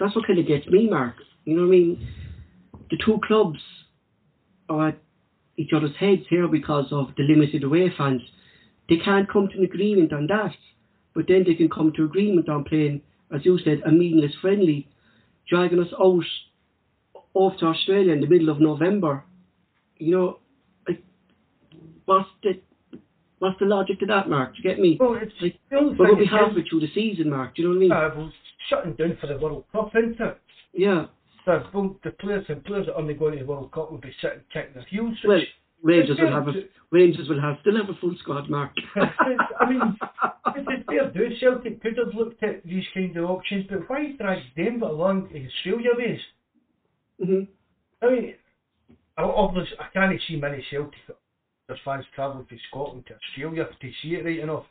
[0.00, 1.16] that's what kind of gets me, Mark.
[1.44, 2.08] You know what I mean?
[2.90, 3.58] The two clubs
[4.70, 4.98] at
[5.56, 8.22] each other's heads here because of the limited away fans.
[8.88, 10.52] They can't come to an agreement on that,
[11.14, 13.02] but then they can come to agreement on playing,
[13.34, 14.88] as you said, a meaningless friendly,
[15.48, 16.24] dragging us out
[17.34, 19.24] off to Australia in the middle of November.
[19.98, 20.38] You know,
[20.88, 21.02] like,
[22.06, 22.60] what's the
[23.38, 24.54] what's the logic to that, Mark?
[24.54, 24.96] Do you get me?
[24.98, 27.54] well, it's Like, the only We're going to be halfway through the season, Mark.
[27.56, 27.92] Do you know what I mean?
[27.92, 28.32] uh, well,
[28.68, 30.40] shutting down for the World Cup, isn't it?
[30.72, 31.06] yeah.
[31.44, 34.14] The, well, the players and players that only going to the World Cup will be
[34.20, 35.16] sitting kicking their heels.
[35.26, 35.40] Well,
[35.82, 36.52] Rangers will have a
[36.92, 38.70] Rangers will have still have a full squad, Mark.
[38.96, 39.98] I mean,
[40.54, 41.36] It's it's fair do.
[41.40, 45.46] Celtic could have looked at these kind of options, but why drag them along to
[45.46, 46.20] Australia ways?
[47.18, 47.42] hmm
[48.02, 48.34] I mean,
[49.16, 51.00] obviously, I can't see many Celtic
[51.84, 54.64] fans travelling to Scotland to Australia to see it right enough.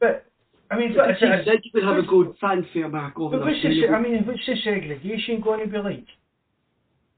[0.00, 0.31] But,
[0.72, 3.46] I mean, but, But is it- Celtic will have a good fanfare, Mark, over but
[3.46, 6.06] what's this, I mean, what's the segregation going to be like?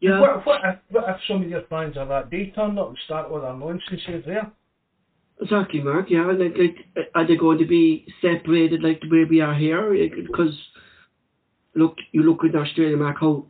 [0.00, 0.20] yeah.
[0.20, 2.98] What, what, if, what if some of your fans are that day turn up and
[3.04, 4.50] start all their nonsense there?
[5.40, 6.06] Exactly, Mark.
[6.10, 9.54] Yeah, and like, like, are they going to be separated like the way we are
[9.54, 10.08] here?
[10.14, 10.56] Because
[11.74, 13.46] look, you look in Australia, Mark, how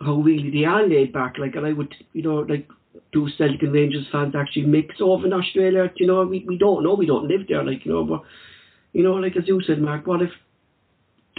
[0.00, 1.38] how really they are laid back.
[1.38, 2.68] Like, and I would, you know, like,
[3.12, 5.90] do Celtic and Rangers fans actually mix over in Australia?
[5.96, 6.94] You know, we we don't know.
[6.94, 8.04] We don't live there, like you know.
[8.04, 8.22] But
[8.92, 10.30] you know, like as you said, Mark, what if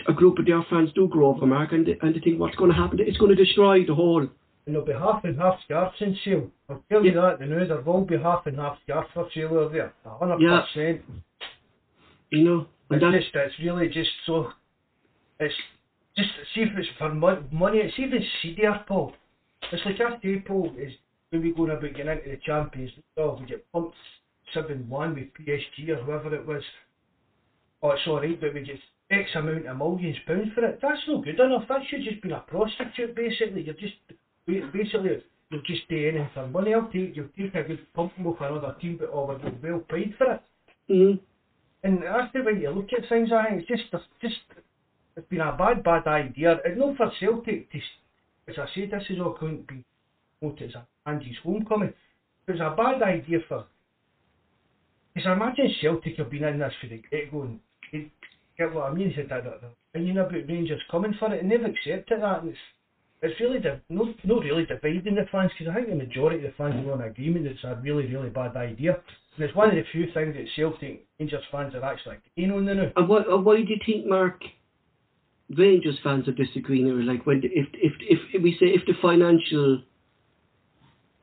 [0.08, 2.56] a group of their fans do grow over, Mark, and they, and they think what's
[2.56, 3.00] going to happen?
[3.02, 4.22] It's going to destroy the whole.
[4.22, 4.30] And
[4.76, 6.52] there'll be half and half scarves in sale.
[6.70, 9.58] I'll tell you that, the now there will be half and half scarves for sale
[9.58, 9.94] over there.
[10.06, 10.62] A hundred Yeah.
[10.74, 11.02] percent.
[12.32, 14.52] You know, and It's just, it's really just so,
[15.40, 15.54] it's
[16.16, 17.96] just, see if it's for mo- money, it's
[18.42, 19.14] seedier, Paul.
[19.72, 20.94] It's like say, Paul, is
[21.32, 23.96] when we going about getting into the Champions League, oh, we get pumped
[24.56, 26.64] 7-1 with PSG or whoever it was.
[27.82, 28.80] Oh, it's alright, but we get
[29.12, 30.80] X amount of millions pounds for it.
[30.82, 31.68] That's not good enough.
[31.70, 33.64] That should just be a prostitute, basically.
[33.64, 33.96] You're just,
[34.46, 36.74] ba- basically, you'll just do anything for money.
[36.74, 40.14] I'll take, you'll take a good pump for another team, but oh, we're well paid
[40.18, 40.42] for it.
[40.90, 41.20] mhm.
[41.84, 43.32] And that's the way you look at things.
[43.32, 44.36] I think it's just, it's just,
[45.16, 46.60] it's been a bad, bad idea.
[46.66, 47.78] And not for Celtic to,
[48.50, 49.84] as I say, this is all going to be
[50.42, 51.94] noted as Ange's homecoming.
[52.48, 53.66] It was a bad idea for.
[55.14, 57.60] Because I imagine Celtic have been in this for the get go and they
[58.60, 59.14] get what I mean.
[59.16, 62.42] Said that, that, that opinion about Rangers coming for it, and they've accepted that.
[62.42, 62.60] And it's,
[63.22, 66.58] it's really the, no, really dividing the fans because I think the majority of the
[66.58, 69.00] fans are on agreement it's a really, really bad idea.
[69.36, 72.66] And it's one of the few things that Celtic Rangers fans are actually keen on
[72.66, 72.92] the now.
[72.96, 74.42] And and why do you think, Mark,
[75.58, 77.02] Rangers fans are disagreeing here?
[77.02, 77.94] Like, when if if,
[78.34, 79.82] if we say if the financial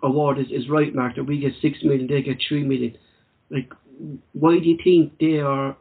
[0.02, 2.96] award is, is right, Mark, that we get six million, they get three million.
[3.50, 3.72] Like,
[4.32, 5.76] why do you think they are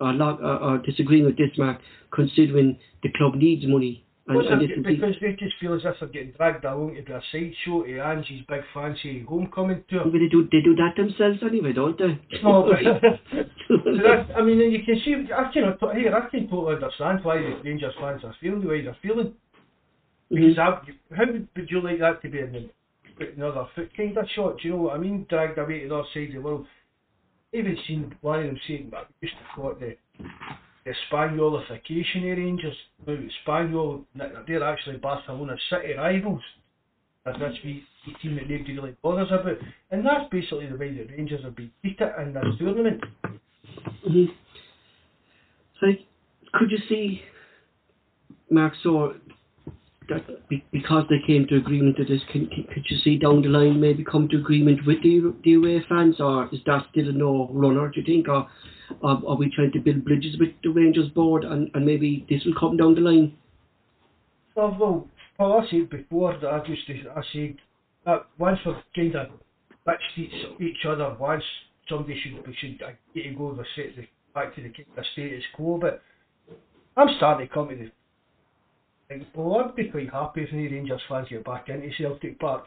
[0.00, 1.78] are, lo- are, are disagreeing with this, Mark,
[2.12, 4.04] considering the club needs money?
[4.28, 7.02] And, Well, and this because they just feel as if they're getting dragged along to
[7.02, 10.02] be a sideshow to Ange's big fancy homecoming tour.
[10.02, 12.18] but they do they do that themselves anyway, don't they?
[12.42, 12.66] No,
[13.68, 17.60] so I mean, you can see, I can, here, I can totally understand why the
[17.62, 19.32] Rangers fans are feeling the way they're feeling.
[20.28, 21.14] Because mm-hmm.
[21.14, 24.58] I, how would you like that to be in the, another foot kind of shot?
[24.58, 25.26] Do you know what I mean?
[25.30, 26.66] Dragged away to the other side of the world.
[27.52, 29.96] Even seen one of them saying, "But we used to call it the,
[30.84, 32.76] the Spaniolification of Rangers.
[33.06, 33.16] Now,
[33.46, 34.04] Spaniol,
[34.46, 36.42] they're actually Barcelona City rivals.
[37.24, 39.56] That's that's the the team that nobody really bothers about.
[39.90, 43.02] And that's basically the way that Rangers have been treated in this tournament.
[44.06, 44.34] Mhm.
[45.82, 46.00] Like,
[46.52, 47.22] could you see,
[48.50, 49.35] so that be,
[50.08, 53.80] because they came to agreement to this, can, can, could you see down the line
[53.80, 57.48] maybe come to agreement with the, the away fans, or is that still a no
[57.52, 58.48] runner, do you think, or,
[59.02, 62.54] are we trying to build bridges with the Rangers board and, and maybe this will
[62.58, 63.36] come down the line?
[64.54, 67.56] Well, well, Paul, I said before that I to, I said
[68.04, 69.28] that once we've kind of
[69.86, 71.42] bitched each, each other, once
[71.88, 73.64] somebody should, we should uh, get to go the,
[74.34, 76.02] back to the, the status quo, but
[76.96, 77.90] I'm starting to come to the
[79.08, 82.64] think, well, I'd be quite happy if any Rangers fans get back into Celtic Park,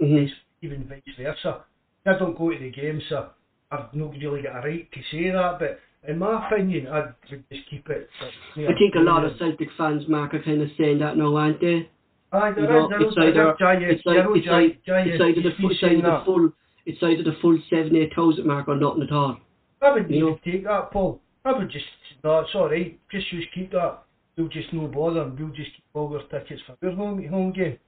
[0.00, 0.26] Mm-hmm.
[0.60, 1.64] even vice versa.
[2.04, 3.30] I don't go to the games, so
[3.70, 7.68] I've not really got a right to say that, but in my opinion, I'd just
[7.70, 8.08] keep it.
[8.22, 11.34] uh, I think a lot of Celtic fans, Mark, are kind of saying that now,
[11.34, 11.88] aren't they?
[12.32, 15.42] Aye, You there know, is, there is, it's either, it's like, it's like, it's either
[15.42, 16.50] the full, it's either the full,
[16.84, 19.38] it's either the full seven, eight thousand mark or nothing at all.
[19.82, 20.40] I would You know.
[20.44, 21.20] take that, Paul.
[21.44, 21.84] I would just,
[22.22, 24.02] no, it's alright, just just keep that.
[24.36, 27.52] We'll just no bother and we'll just keep all our tickets for our home, home
[27.52, 27.78] game.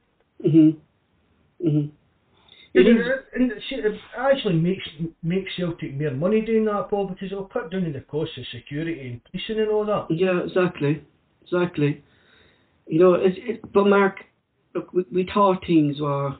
[0.45, 1.67] Mm-hmm.
[1.67, 1.89] Mm-hmm.
[2.75, 3.07] It, It is.
[3.35, 4.87] and it, it actually makes
[5.23, 8.45] makes Celtic more money doing that, Paul, because it'll cut down on the cost of
[8.53, 10.07] security and policing and all that.
[10.11, 11.03] Yeah, exactly,
[11.43, 12.03] exactly.
[12.87, 14.19] You know, it's it, but Mark,
[14.75, 16.37] look, we, we thought things were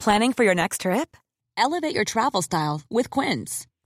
[0.00, 1.14] Planning for your next trip?
[1.58, 3.66] Elevate your travel style with Quince.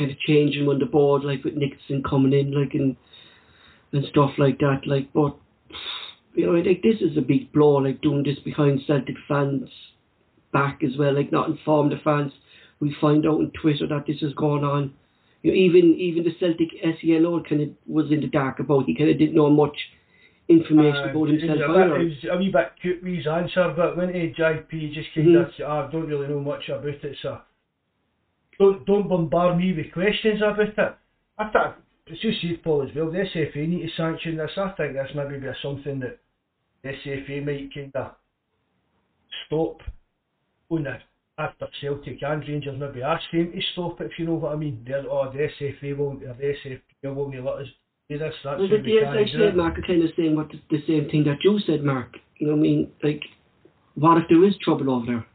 [0.00, 2.96] Kind of changing on the board, like with Nixon coming in, like and
[3.92, 4.80] and stuff like that.
[4.86, 5.36] Like, but
[6.34, 7.74] you know, like this is a big blow.
[7.76, 9.68] Like doing this behind Celtic fans'
[10.54, 12.32] back as well, like not inform the fans.
[12.80, 14.94] We find out on Twitter that this is going on.
[15.42, 18.86] You know, even even the Celtic CEO kind of was in the dark about.
[18.86, 19.76] He kind of didn't know much
[20.48, 22.00] information Uh, about it was himself a bit- either.
[22.00, 25.48] it was a wee bit cute his answer, but when he JP just kind of,
[25.48, 25.64] Mhm.
[25.68, 27.38] "Ah, I don't really know much about it, so
[28.60, 30.96] don't don't bombard me with questions about it.
[31.38, 31.78] I thought,
[32.12, 34.50] as you said, Paul, as well, the SFA need to sanction this.
[34.56, 36.18] I think this maybe be something that
[36.84, 38.12] the SFA might kind of
[39.46, 39.80] stop
[40.70, 40.98] on the
[41.38, 44.56] after Celtic and Rangers maybe ask them to stop it, if you know what I
[44.56, 44.84] mean.
[44.86, 47.66] They're, oh, the SFA won't, or the SFA won't let us
[48.10, 49.56] do this, that's Well, why but we yes, can't I do said, it.
[49.56, 52.16] Mark, are kind of saying what the, the same thing that you said, Mark.
[52.36, 52.90] You know what I mean?
[53.02, 53.22] Like,
[53.94, 55.26] what if there is trouble over there?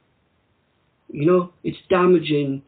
[1.09, 2.61] You know, it's damaging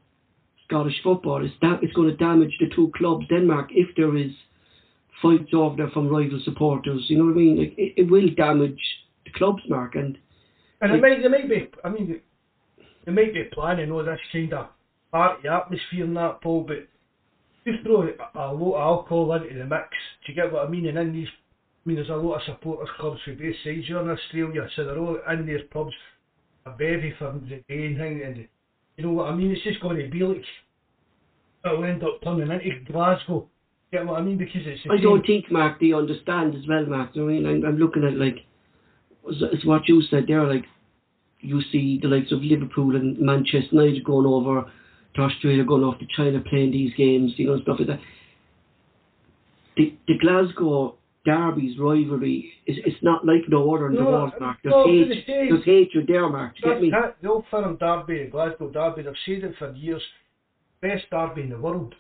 [0.68, 1.44] Scottish football.
[1.46, 4.32] It's da- it's going to damage the two clubs, Denmark, if there is
[5.22, 7.06] fights over there from rival supporters.
[7.08, 7.58] You know what I mean?
[7.60, 8.80] Like, it, it will damage
[9.26, 9.96] the clubs, Mark.
[9.96, 10.18] And
[10.82, 12.22] And Like- it might, they might be, I mean,
[13.06, 13.78] they might be a plan.
[13.78, 14.68] planning all this kind of
[15.12, 16.88] party atmosphere and that, Paul, but
[17.66, 19.90] just throw a, a lot of alcohol into the mix.
[20.26, 20.86] Do you get what I mean?
[20.88, 24.00] And in these, I mean, there's a lot of supporters clubs from both sides here
[24.02, 25.94] in Australia, so they're all in their pubs,
[26.66, 28.48] a bevy for the day and thing, and
[28.98, 29.52] you know what I mean?
[29.52, 30.44] It's just going to be like,
[31.64, 33.48] it'll end up turning into Glasgow.
[33.92, 34.38] Get what I mean?
[34.38, 37.12] Because it's I don't think, Mark, they understand as well, Mark.
[37.14, 37.46] You I mean?
[37.46, 38.40] I'm, I'm looking at, like,
[39.28, 40.66] it's it's what you said there, like,
[41.40, 44.70] you see the likes of Liverpool and Manchester United going over
[45.16, 48.00] to Australia, going off to China, playing these games, you know, stuff like that.
[49.78, 50.96] The, the Glasgow
[51.26, 54.58] Derby's rivalry is it's not like no other in the No, world, Mark.
[54.64, 56.56] There's no, hate, the there's hatred there, Mark.
[56.56, 56.92] Do you get me?
[57.22, 60.02] The old firm derby, the Glasgow derby, they've said it for years.
[60.82, 61.96] Best derby in the world.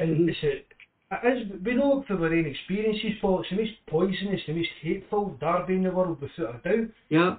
[0.00, 0.28] And Mhm.
[0.30, 4.40] it's a, it is, we know from our own experiences, Paul, it's the most poisonous,
[4.46, 6.88] the most hateful derby in the world, without a doubt.
[7.10, 7.36] Yeah.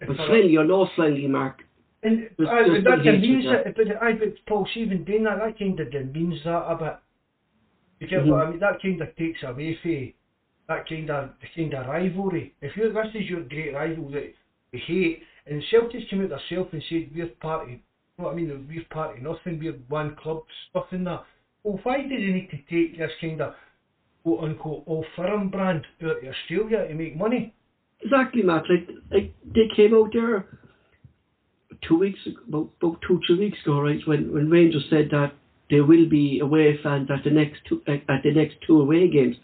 [0.00, 1.62] And But friendly or no friendly, Mark.
[2.02, 5.58] And There's- aye, there's that demeans it, but but Paul, see, even doing that, that
[5.58, 6.96] kind of demeans that a bit.
[8.00, 8.46] You get what Mhm.
[8.46, 8.58] I mean?
[8.60, 10.12] That kind of takes away from
[10.68, 12.54] that kind of kind of rivalry.
[12.60, 14.32] If you this is your great rival that
[14.72, 17.78] you hate, and Celtics came out themselves and said we're party, you
[18.18, 18.66] know what I mean?
[18.68, 19.60] We're party nothing.
[19.60, 21.24] We're one club stuff in that.
[21.62, 23.54] Well, why do they need to take this kind of
[24.22, 27.54] quote unquote old firm brand out to Australia to make money?
[28.02, 28.64] Exactly, Matt.
[28.68, 30.46] Like, like they came out there
[31.86, 34.00] two weeks ago, about, about two, three weeks ago, right?
[34.06, 35.32] When when Rangers said that
[35.70, 39.36] there will be away fans at the next two at the next two away games,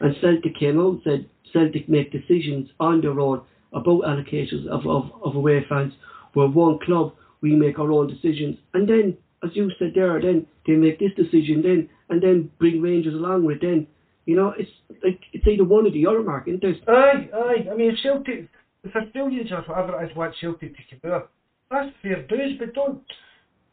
[0.00, 3.42] and Celtic came out and said Celtic make decisions on their own
[3.72, 5.92] about allocations of, of, of away fans.
[6.34, 10.46] We're one club, we make our own decisions, and then as you said there, then
[10.66, 13.62] they make this decision, then and then bring Rangers along with it.
[13.62, 13.86] Then
[14.26, 14.70] you know it's
[15.04, 16.82] like it's either one or the other, Mark, isn't it?
[16.88, 17.66] Aye, aye.
[17.70, 18.48] I mean, Celtic,
[18.84, 21.30] if Australians or whatever it is want Celtic to come out,
[21.70, 23.02] that's fair dues, but don't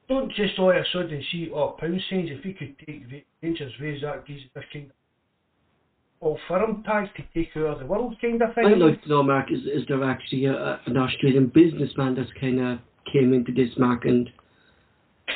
[0.07, 3.73] don't just all of a sudden see, oh, pound signs, if we could take Rangers,
[3.81, 4.91] raise that, gives this kind of
[6.47, 8.65] firm tag to take of the world kind of thing.
[8.65, 12.59] I'd like to know, Mark, is, is there actually a, an Australian businessman that's kind
[12.59, 12.79] of
[13.11, 14.29] came into this, Mark, and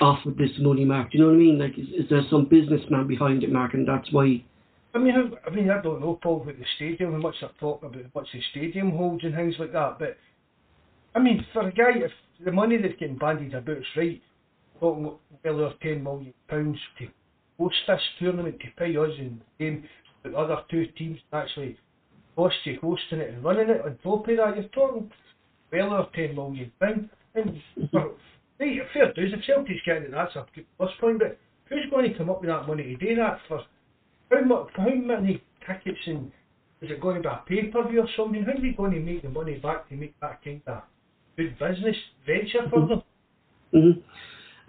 [0.02, 1.12] offered this money, Mark?
[1.12, 1.60] Do you know what I mean?
[1.60, 4.44] Like, is, is there some businessman behind it, Mark, and that's why
[4.94, 7.50] I mean, I, I mean, I don't know, Paul, about the stadium, how much they're
[7.60, 10.00] talking about, what the stadium holds and things like that.
[10.00, 10.18] But
[11.16, 12.12] I mean, for a guy, if
[12.44, 14.22] the money that's getting bandied about is right,
[14.80, 15.20] talking well
[15.60, 17.08] over ten million pounds to
[17.60, 19.84] host this tournament to pay us in the game,
[20.24, 21.78] the other two teams actually
[22.36, 25.12] cost you hosting it and running it on of that, you're talking
[25.72, 27.10] well over ten million pounds.
[27.36, 27.62] And
[27.92, 28.12] for,
[28.60, 31.20] right, fair dues, if Celtic's getting it, that's a good plus point.
[31.20, 33.62] But who's going to come up with that money to do that for?
[34.32, 34.68] How much?
[34.76, 36.32] How many tickets and
[36.82, 38.44] is it going to be a pay per view or something?
[38.44, 40.84] How are we going to make the money back to make that kind of
[41.36, 41.96] good business
[42.26, 43.02] venture for them?
[43.74, 44.00] Mm-hmm.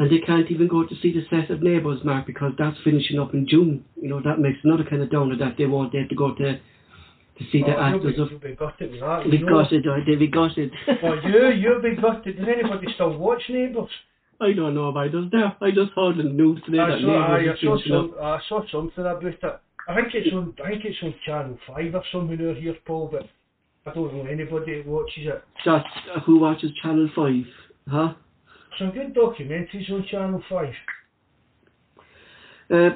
[0.00, 3.18] And they can't even go to see the set of neighbours, Mark, because that's finishing
[3.18, 3.84] up in June.
[4.00, 6.54] You know that makes another kind of downer that they won't have to go to
[6.54, 8.40] to see the Oh, actors you'll of.
[8.42, 9.30] be, gutted with that.
[9.30, 9.84] Be gutted,
[10.18, 10.72] be gutted.
[11.02, 12.36] Well, you, you'll be gutted.
[12.38, 13.90] Does anybody still watch Neighbours?
[14.40, 15.54] I don't know about us there.
[15.60, 18.22] I just heard the news today I that saw, I, neighbours I saw up.
[18.22, 19.38] I saw something about it.
[19.86, 23.10] I think it's on, I think it's on Channel Five or something over here, Paul.
[23.12, 23.26] But
[23.84, 25.42] I don't know anybody that watches it.
[25.66, 25.84] That's
[26.16, 27.44] uh, who watches Channel Five,
[27.86, 28.14] huh?
[28.80, 30.72] Some good documentaries on Channel Five.
[32.70, 32.90] Uh,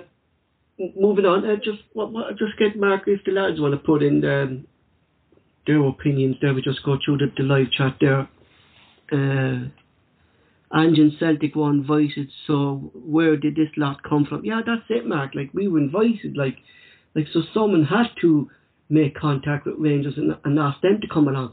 [0.97, 4.03] moving on, uh, just what, what, just get Mark if the lads want to put
[4.03, 4.67] in um,
[5.67, 6.55] their opinions there.
[6.55, 8.29] We just go through the, the live chat there.
[9.13, 9.69] Uh,
[10.75, 14.43] Ange and Celtic were invited, so where did this lot come from?
[14.43, 15.35] Yeah, that's it, Mark.
[15.35, 16.57] Like we were invited, like
[17.15, 18.49] like so someone had to
[18.89, 21.53] make contact with Rangers and, and ask them to come along.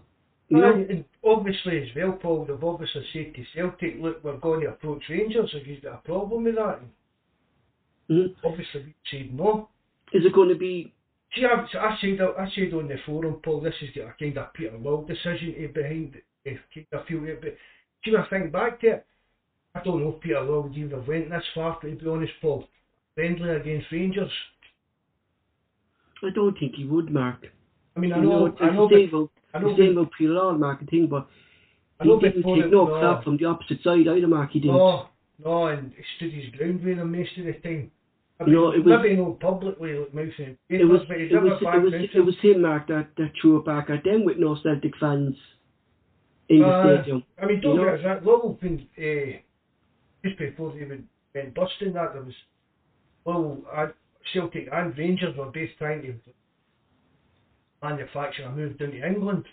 [0.52, 0.74] You know?
[0.74, 5.04] And obviously as well, Paul, they've obviously said to Celtic, look, we're going to approach
[5.10, 5.50] Rangers.
[5.54, 6.82] Have you got a problem with that?
[6.82, 6.92] And
[8.10, 8.36] Mhm.
[8.44, 9.70] obviously we said no.
[10.12, 10.92] Is it going to be?
[11.34, 14.52] See, I, I said I said on the forum, Paul, this is a kind of
[14.54, 16.24] Peter Lawwell decision to behind it.
[16.46, 17.56] eh, Kind of feel it, but
[18.04, 19.06] see, when I think back to it,
[19.74, 21.80] I don't know if Peter Lawwell would even have went this far.
[21.80, 22.68] To be honest, Paul,
[23.16, 24.34] friendly against Rangers.
[26.22, 27.48] I don't think he would, Mark.
[27.96, 28.90] I mean, I know, know, I know,
[29.54, 31.28] same but, about, I know, the same but, about Peter Lawwell, Mark, I think, but
[32.00, 33.00] I he didn't take no no.
[33.00, 34.52] crap from the opposite side either, Mark.
[34.52, 34.78] He didn't.
[34.78, 35.08] no,
[35.44, 37.92] no, and he stood his ground with them most of the time.
[38.40, 41.62] I You know, mean, it was- maybe not publicly, like mouthing It was, it was,
[41.62, 44.56] it was, it was him, Mark, that, that threw it back at them with no
[44.64, 45.36] Celtic fans
[46.50, 47.24] in the Uh, stadium.
[47.42, 47.98] I mean, don't You know?
[47.98, 49.38] get us wrong, Lawwell been, uh,
[50.28, 52.34] just before they went, went busting that, there was,
[53.26, 53.88] well, uh,
[54.34, 56.14] Celtic and Rangers were both trying to
[57.84, 59.46] manufacture a move down to England.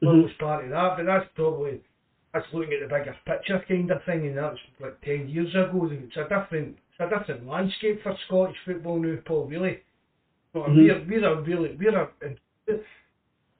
[0.00, 0.22] Well, Mhm.
[0.24, 1.80] was part of that, but that's probably,
[2.32, 5.54] that's looking at the bigger picture kind of thing, and that was like 10 years
[5.54, 5.88] ago.
[5.90, 9.82] It's a different, it's a different landscape for Scottish football now, Paul, really.
[10.52, 11.06] But Mhm.
[11.08, 12.38] we're, we're a really, we're a, in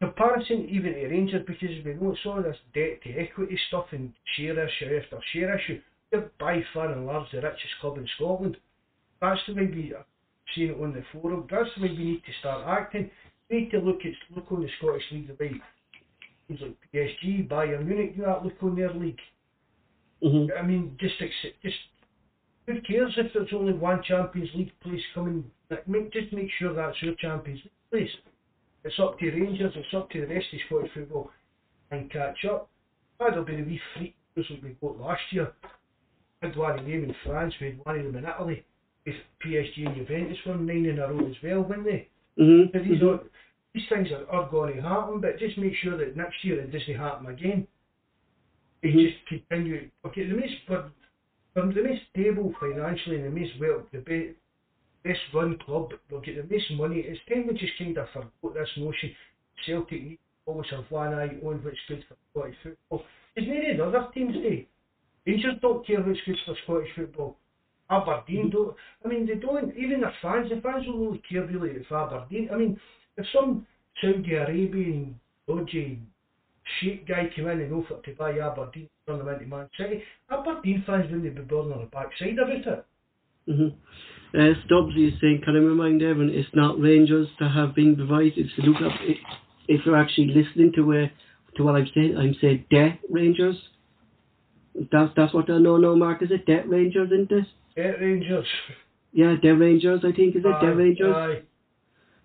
[0.00, 4.12] comparison even to Rangers, because we know it's all this debt to equity stuff and
[4.36, 5.80] share issue after share issue.
[6.12, 8.56] We're by far and large the richest club in Scotland.
[9.20, 10.04] That's the way we are
[10.54, 11.46] seeing it on the forum.
[11.50, 13.10] That's the way we need to start acting.
[13.50, 15.60] We need to look at look on the Scottish League way
[16.48, 18.44] teams like PSG, Bayern Munich do that.
[18.44, 19.20] Look on their league.
[20.22, 20.58] Mhm.
[20.58, 21.78] I mean, just accept, just
[22.66, 25.50] who cares if there's only one Champions League place coming?
[25.70, 28.16] Like, make, just make sure that's your Champions League place.
[28.84, 29.72] It's up to Rangers.
[29.76, 31.30] It's up to the rest of Scottish football
[31.90, 32.70] and catch up.
[33.18, 35.52] That'll be the wee freak that we got last year.
[36.42, 37.54] Had one of them in France.
[37.60, 38.64] We had one of them in Italy.
[39.04, 42.08] If PSG and Juventus won nine in a row as well, weren't they?
[42.38, 42.72] Mhm.
[42.72, 43.14] But these, mhm.
[43.14, 43.24] are,
[43.74, 46.70] these things are, are going to happen, but just make sure that next year it
[46.72, 47.66] doesn't happen again.
[48.82, 49.08] They Mhm.
[49.08, 49.90] just continue.
[50.04, 50.90] Okay, the most for,
[51.54, 54.34] for the most stable financially and the most well, the be,
[55.02, 57.00] best run club, they'll get the most money.
[57.00, 59.14] It's time we just kind of forgot this notion.
[59.66, 63.04] Celtic need always have one eye on what's good for Scottish football.
[63.36, 63.46] It's
[63.78, 64.64] not the other teams do.
[65.26, 67.36] Rangers don't care what's good for Scottish football.
[67.90, 68.74] Aberdeen don't.
[69.04, 69.76] I mean, they don't.
[69.76, 72.48] Even their fans, the fans don't really care really if Aberdeen.
[72.52, 72.78] I mean,
[73.16, 73.66] if some
[74.00, 76.00] Saudi Arabian dodgy
[76.80, 80.84] sheik guy came in and offered to buy Aberdeen, turn them into Man City, Aberdeen
[80.86, 82.84] fans wouldn't be bothered on the backside about it.
[83.48, 83.72] Mhm.
[84.34, 88.36] Uh, Stubbsy is saying, can I remind everyone, it's not Rangers that have been divided.
[88.36, 88.92] If you look up,
[89.68, 91.10] if you're actually listening to where
[91.56, 93.56] to what I'm saying, I'm saying debt Rangers.
[94.92, 96.22] That's that's what I know now, Mark.
[96.22, 97.46] Is it debt Rangers, isn't it?
[97.78, 98.46] Yeah, Rangers.
[99.12, 100.00] Yeah, debt Rangers.
[100.04, 101.14] I think is it Aye, debt Rangers.
[101.14, 101.42] Aye.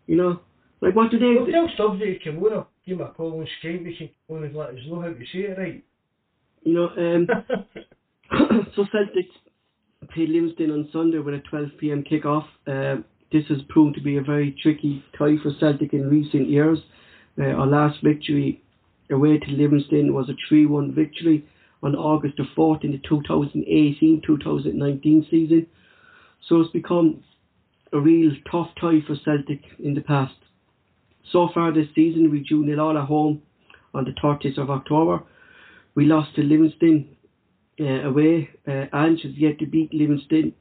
[0.08, 0.40] You know,
[0.82, 1.36] like what do they?
[1.40, 4.38] Well, tell he can on, I'll give him a call on Skype, he can come
[4.38, 5.84] on and let us know how to say it right.
[6.64, 7.28] You know, um,
[8.76, 9.28] so Celtic
[10.12, 12.04] played Livingston on Sunday with a 12 p.m.
[12.04, 12.48] kick-off.
[12.66, 16.80] Um, this has proved to be a very tricky tie for Celtic in recent years.
[17.40, 18.64] Uh, our last victory
[19.12, 21.46] away to Livingston was a 3-1 victory
[21.84, 25.68] on August the 4th in the 2018-2019 season.
[26.48, 27.24] So it's become
[27.92, 30.34] a real tough tie for Celtic in the past.
[31.32, 33.42] So far this season, we drew nil all at home
[33.94, 35.24] on the 30th of October.
[35.96, 37.16] We lost to Livingston
[37.80, 38.50] uh, away.
[38.68, 40.54] Uh, Ange has yet to beat Livingston.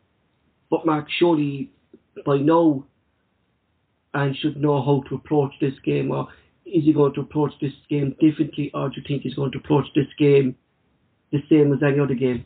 [0.70, 1.70] But Mark, surely
[2.26, 2.84] by now,
[4.14, 6.10] Ange should know how to approach this game.
[6.10, 6.28] Or
[6.66, 9.58] is he going to approach this game differently, or do you think he's going to
[9.58, 10.56] approach this game
[11.32, 12.44] the same as any other game?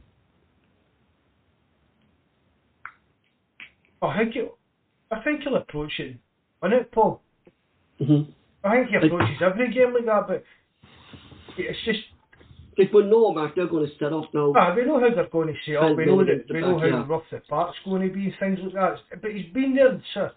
[4.00, 4.54] I think it,
[5.10, 6.16] I think he'll approach it,
[6.62, 7.20] on it, Paul.
[8.00, 8.30] Mm-hmm.
[8.64, 10.44] I think he approaches every game like that, but
[11.58, 12.00] it's just
[12.78, 14.52] Like, we know, Mark, they're going to set up now.
[14.54, 15.96] Ah, we know how they're going to set up.
[15.96, 17.04] We know that it at the we know back, how yeah.
[17.08, 19.22] rough the park's going to be and things like that.
[19.22, 20.32] But he's been there, sir.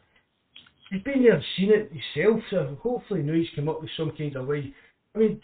[0.89, 2.41] He's been there and seen it himself.
[2.49, 4.73] So hopefully now he's come up with some kind of way.
[5.15, 5.41] I mean,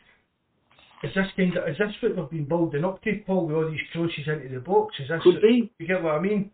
[1.04, 3.48] is this kind of is this what they've been building up to, Paul?
[3.48, 4.96] With all these crosses into the box?
[5.00, 5.72] Is this Could be.
[5.78, 6.52] You get what I mean?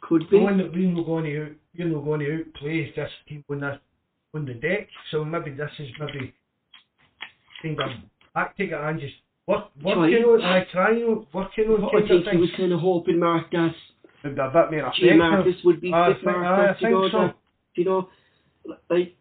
[0.00, 0.40] Could be.
[0.40, 3.60] Knowing that we're not going to out, we're not going to outplay this team on
[3.60, 3.80] the
[4.34, 4.88] on the deck.
[5.10, 6.34] So maybe this is maybe
[7.62, 7.90] kind of
[8.34, 9.14] tactic and just
[9.46, 10.32] work, working Try.
[10.32, 13.50] on, I trying working on I kind of think he was kind of hoping, Mark,
[13.52, 13.74] that
[14.24, 15.16] Maybe a bit more effective.
[15.18, 16.28] Marcus would be I think-.
[16.28, 17.18] I that, you think know, so.
[17.18, 17.36] that,
[17.74, 18.08] you know,
[18.88, 19.14] like,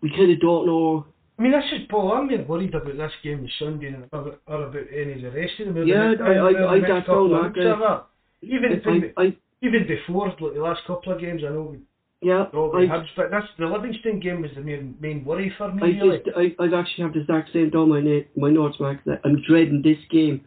[0.00, 1.06] we kind of don't know.
[1.40, 2.12] I mean, this is Paul.
[2.12, 5.30] I'm more worried about this game this Sunday and about, or about any of the
[5.30, 5.86] rest of them.
[5.88, 8.06] Yeah, The- I- I- the I next don't know, of Mark, weeks that.
[8.42, 11.78] Even I, I, even before like the last couple of games, I know we
[12.20, 15.72] yeah, probably I, had, but that's the Livingston game was the main main worry for
[15.72, 15.82] me.
[15.82, 16.18] I really.
[16.18, 19.22] just, I, I actually have the exact same down my, na- my notes, Mark, that
[19.24, 20.42] I'm dreading this game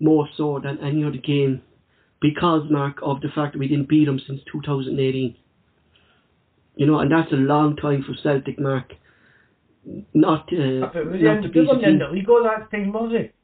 [0.00, 1.62] more so than any other game
[2.20, 5.34] because, Mark, of the fact that we didn't beat them since 2018.
[6.76, 8.92] You know, and that's a long time for Celtic, Mark.
[10.14, 11.00] Not, uh, not the
[11.42, 11.98] to beat a in team.
[11.98, 13.34] the league all that time, was it?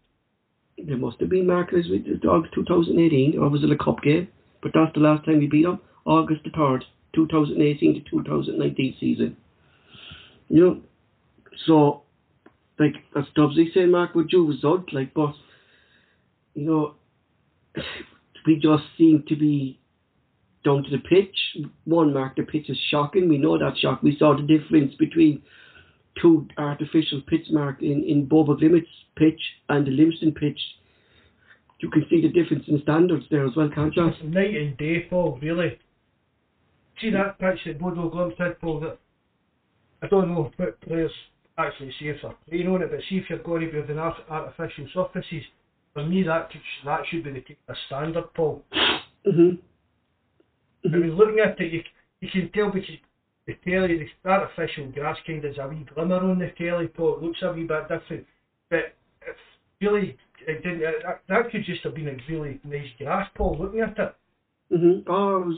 [0.84, 4.28] There must have been Marcus with the Dogs 2018, or was it a cup game?
[4.60, 6.82] But that's the last time we beat them, August the 3rd,
[7.14, 9.36] 2018 to 2019 season.
[10.48, 10.80] You know,
[11.66, 12.02] so,
[12.78, 15.34] like, that's Dubsy saying, Mark, would you result, like, but,
[16.54, 16.94] you know,
[18.46, 19.78] we just seem to be
[20.64, 21.36] down to the pitch.
[21.84, 23.28] One, Mark, the pitch is shocking.
[23.28, 24.02] We know that shock.
[24.02, 25.42] We saw the difference between
[26.20, 30.58] two artificial pitch Mark, in, in Bodo Glimt's pitch and the Livingston pitch.
[31.80, 34.06] You can see the difference in standards there as well, can't you?
[34.06, 35.38] It's night and day, Paul.
[35.42, 35.78] Really.
[37.00, 38.80] See that pitch that Bodo Glimt had, Paul.
[38.80, 38.98] That
[40.02, 41.10] I don't know what players
[41.58, 44.24] actually if they're playing on it, but see if you're going to be with art-
[44.28, 45.44] artificial surfaces.
[45.94, 48.64] For me, that could, that should be the of standard, Paul.
[49.24, 49.54] hmm
[50.84, 51.82] I mean, looking at it, you,
[52.20, 52.90] you can tell because
[53.46, 57.16] the telly, the artificial grass kind has a wee glimmer on the telly, Paul.
[57.16, 58.26] It looks a wee bit different.
[58.70, 58.94] But
[59.26, 59.38] it's
[59.80, 60.16] really,
[60.46, 63.98] it didn't, it, that, could just have been a really nice grass, Paul, looking at
[63.98, 64.14] it.
[64.70, 65.56] hmm Oh, it was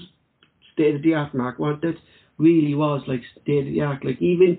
[0.73, 1.59] state of the art, Mark.
[1.59, 1.97] Wasn't it?
[2.39, 4.05] Really was like state of the art.
[4.05, 4.59] Like even,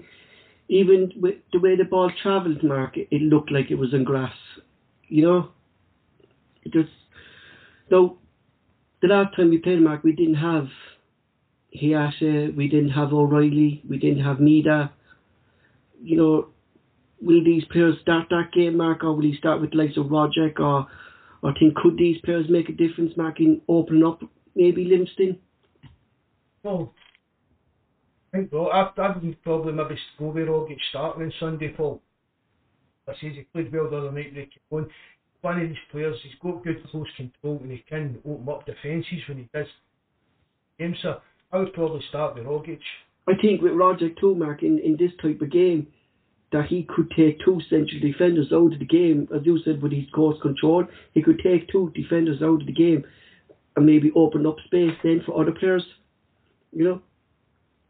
[0.69, 4.03] even with the way the ball travelled, Mark, it, it looked like it was on
[4.03, 4.35] grass.
[5.07, 5.49] You know,
[6.63, 6.89] it just.
[7.89, 8.17] So,
[9.01, 10.67] the last time we played, Mark, we didn't have
[11.81, 14.91] Hatate, we didn't have O'Riley, we didn't have Maeda.
[16.01, 16.47] You know,
[17.21, 20.11] will these players start that game, Mark, or will he start with the likes of
[20.11, 20.87] Roderick, or,
[21.41, 24.21] or think could these players make a difference, Mark, in opening up
[24.55, 25.39] maybe Livingston?
[26.63, 26.93] Well,
[28.33, 32.01] I think well, I, I would probably maybe go with Rogic starting on Sunday, Paul.
[33.07, 34.89] I says he played well the other night, keep on.
[35.41, 39.21] One of these players, he's got good close control and he can open up defences
[39.27, 39.67] when he does
[40.79, 41.21] games, so
[41.55, 42.79] I would probably start with Rogic.
[43.29, 45.87] I think with Roger too, Mark, in, in this type of game,
[46.51, 49.93] that he could take two central defenders out of the game, as you said, with
[49.93, 53.05] his course control, he could take two defenders out of the game
[53.77, 55.85] and maybe open up space then for other players.
[56.73, 57.01] You know?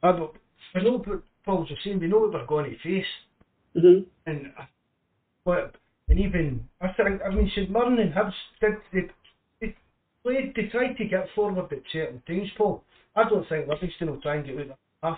[0.03, 0.31] I, don't,
[0.75, 3.05] I know what Paul's just saying, we know what we're going to face.
[3.73, 4.65] hmm And uh,
[5.43, 5.75] but
[6.07, 9.09] and even I think I mean St Mirren and Hibs did they,
[9.59, 9.75] they
[10.23, 12.83] played they tried to get forward at certain things, Paul.
[13.15, 15.17] I don't think Livingston will try and get out of half.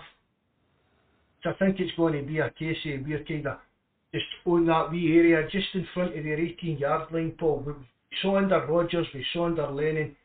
[1.42, 3.58] So I think it's going to be a case of we're kind of
[4.12, 7.62] just on that wee area just in front of their 18 yard line, Paul.
[7.66, 7.72] We
[8.22, 10.16] saw under Rodgers, we saw under Lennon,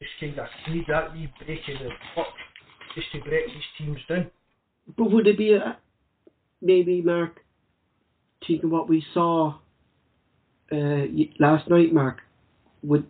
[0.00, 2.26] just kind of need that wee break in the puck
[2.94, 4.30] just to break these teams down.
[4.96, 5.78] But would it be a,
[6.60, 7.40] maybe, Mark,
[8.46, 9.54] taking what we saw
[10.72, 11.06] uh,
[11.38, 12.18] last night, Mark,
[12.82, 13.06] would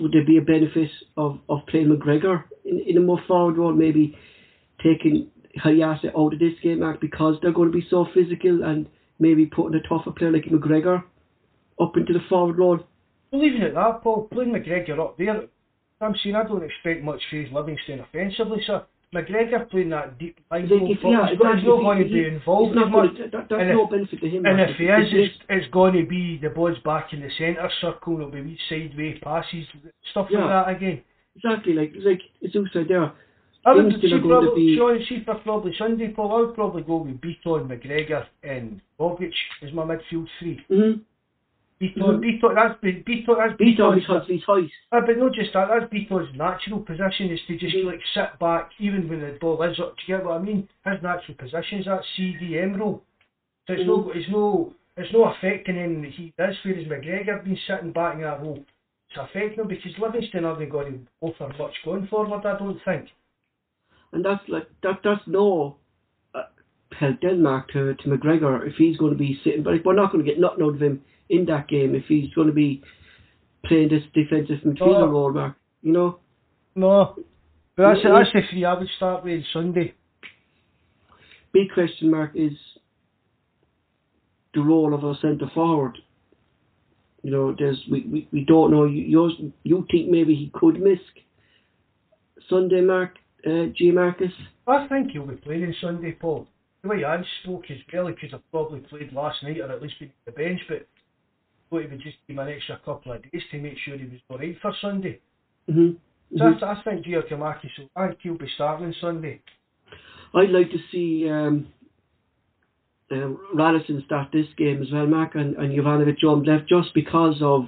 [0.00, 3.72] would there be a benefit of, of playing McGregor in, in a more forward role,
[3.72, 4.16] maybe
[4.82, 5.30] taking
[5.62, 8.86] Hatate out of this game, Mark, because they're going to be so physical and
[9.18, 11.02] maybe putting a tougher player like McGregor
[11.80, 12.78] up into the forward role?
[13.30, 15.42] Well, even at that, Paul, playing McGregor up there,
[16.00, 18.84] I'm saying I don't expect much phase Livingston offensively, sir.
[19.14, 22.76] McGregor playing that deep Like, football, yeah, he's, exactly, not going to be involved he's
[22.76, 24.44] not gonna- that- that- that's And no if- benefit to him.
[24.46, 27.30] And if he is, It's- it's, it's going to be the ball's back in the
[27.30, 29.66] centre circle, it'll be sideways passes,
[30.10, 30.44] stuff Yeah.
[30.44, 31.00] like that again.
[31.36, 33.12] Exactly, like like it's also there.
[33.64, 36.82] I would see to probably, be- Sean, see for probably Sunday, Paul, I would probably
[36.82, 39.32] go with Bitton, McGregor, and Rogic
[39.62, 40.60] as my midfield three.
[40.70, 41.00] Mm-hmm.
[41.80, 42.20] Bitton, Mhm.
[42.40, 44.70] Bitton, that's Be- Bitton, that's Bitton's- because his height.
[44.90, 48.72] Ah, but not just that, that's Bitton's natural position is to just like sit back
[48.80, 49.96] even when the ball is up.
[49.96, 50.68] Do you get what I mean?
[50.84, 53.02] His natural position is that CDM role.
[53.66, 56.56] So it's no, it's no, it's no affecting that he does.
[56.64, 58.64] Whereas McGregor been sitting back in that role,
[59.10, 62.44] it's affecting him because Livingston haven't got to offer much going forward.
[62.44, 63.08] I don't think.
[64.12, 65.00] And that's like that.
[65.04, 65.76] That's no
[66.34, 66.44] uh,
[66.98, 69.62] help Denmark to to McGregor if he's going to be sitting.
[69.62, 72.32] But we're not going to get nothing out of him in that game if he's
[72.34, 72.82] going to be
[73.64, 75.08] playing this defensive midfielder Oh.
[75.10, 75.56] role, Mark.
[75.82, 76.18] You know,
[76.74, 77.14] No,
[77.76, 79.94] but that's No, that's the three I would start with Sunday.
[81.52, 82.52] big question mark is
[84.54, 85.96] the role of our centre forward.
[87.22, 88.84] You know, there's we, we, we don't know.
[88.84, 89.32] You yours,
[89.64, 90.98] you think maybe he could miss
[92.48, 93.16] Sunday, Mark
[93.46, 94.32] uh, Giakoumakis?
[94.66, 96.46] I think he'll be playing on Sunday, Paul.
[96.82, 99.82] The way I spoke is well, he could have probably played last night or at
[99.82, 100.86] least been on the bench, but
[101.68, 104.04] thought he would just give him an extra couple of days to make sure he
[104.04, 105.20] was alright for Sunday.
[105.70, 106.38] Mm-hmm.
[106.38, 109.40] So I, I think Giakoumakis, so I think he'll be starting Sunday.
[110.34, 111.68] I'd like to see um,
[113.10, 117.36] uh, Ralston start this game as well, Mark, and, and Juranovic on left just because
[117.40, 117.66] of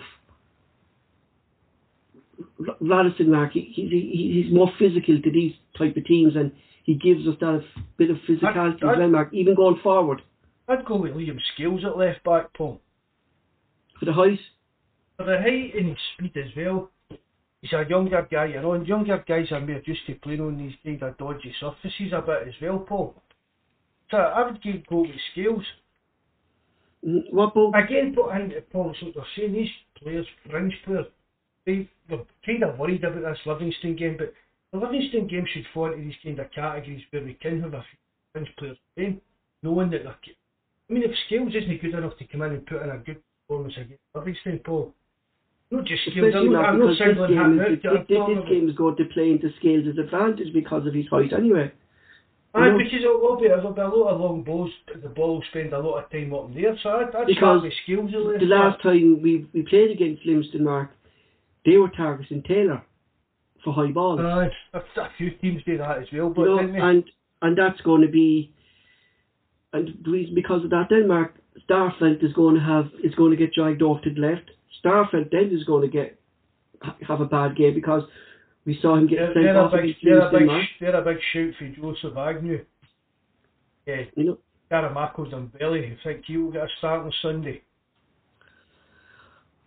[2.68, 3.52] R- Ralston, Mark.
[3.52, 6.52] He, he, he, he's more physical to these type of teams, and
[6.84, 7.64] he gives us that
[7.96, 9.30] bit of physicality I- as well, Mark.
[9.32, 10.22] Even going forward
[10.70, 12.80] I'd go with Liam Scales at left back, Paul.
[14.00, 14.40] For the height.
[15.16, 16.90] For the height and speed as well.
[17.62, 20.56] He's a younger guy, you know, and younger guys are more used to playing on
[20.56, 23.14] these kind of dodgy surfaces a bit as well, Paul.
[24.10, 25.64] So I would give go with Scales.
[27.06, 29.68] Mm, What about Again, Paul, and Paul, so they're saying these
[30.02, 31.06] players, fringe players,
[31.66, 34.32] they, they're kind of worried about this Livingston game, but
[34.72, 37.84] the Livingston game should fall into these kind of categories where we can have a
[37.84, 37.98] few
[38.32, 39.20] fringe players playing,
[39.62, 40.16] knowing that they're.
[40.88, 43.22] I mean, if Scales isn't good enough to come in and put in a good
[43.50, 44.94] performance against Livingston, Paul,
[45.70, 47.30] not just especially I'm not, I'm not this him game, out.
[47.30, 50.52] is, I'm this, this, talking this about- game is going to play into Scales' advantage
[50.54, 51.72] because of his height anyway.
[52.54, 54.70] Aye, you know- because it will be, there'll be a lot of long balls,
[55.02, 58.10] the ball will spend a lot of time up there, so I'd, I'd Because Scales
[58.12, 60.90] the last time we, we played against Livingston, Mark,
[61.66, 62.82] they were targeting Taylor
[63.64, 64.20] for high balls.
[64.20, 67.04] Aye, a, a few teams do that as well, but you know, and
[67.42, 68.52] and that's going to be,
[69.72, 71.34] and the reason because of that, then Mark
[71.68, 74.50] Starfelt is going to have is going to get dragged off to the left.
[74.84, 76.18] Starfelt then is going to get
[77.06, 78.02] have a bad game because
[78.64, 80.48] we saw him get They're, sent off big, they're, a big,
[80.80, 82.64] they're a big shout for Joseph Agnew.
[83.86, 84.38] Yeah, You know,
[84.70, 85.86] Karamoko's and Belly.
[85.86, 87.62] I think he'll get a start on Sunday.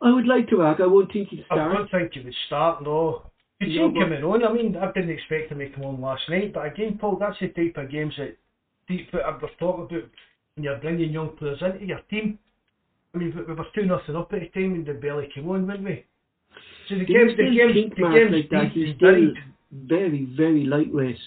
[0.02, 0.80] I would like to Mark.
[0.82, 3.24] I won't think he'd I don't think he would start, no.
[3.60, 4.44] You'd Yeah, seen coming on.
[4.44, 7.40] I mean, I didn't expect him to come on last night, but again, Paul, that's
[7.40, 8.36] the type of games that
[8.88, 10.10] deep I was talking about
[10.56, 12.38] when you're bringing young players into your team.
[13.16, 15.50] I mean, we we were 2 nothing up at the time when the belly came
[15.50, 16.06] on, weren't we?
[16.90, 18.72] So the game's, the think, the Mark, game's like that?
[18.74, 19.34] He's still
[19.72, 21.18] very, very lightweight.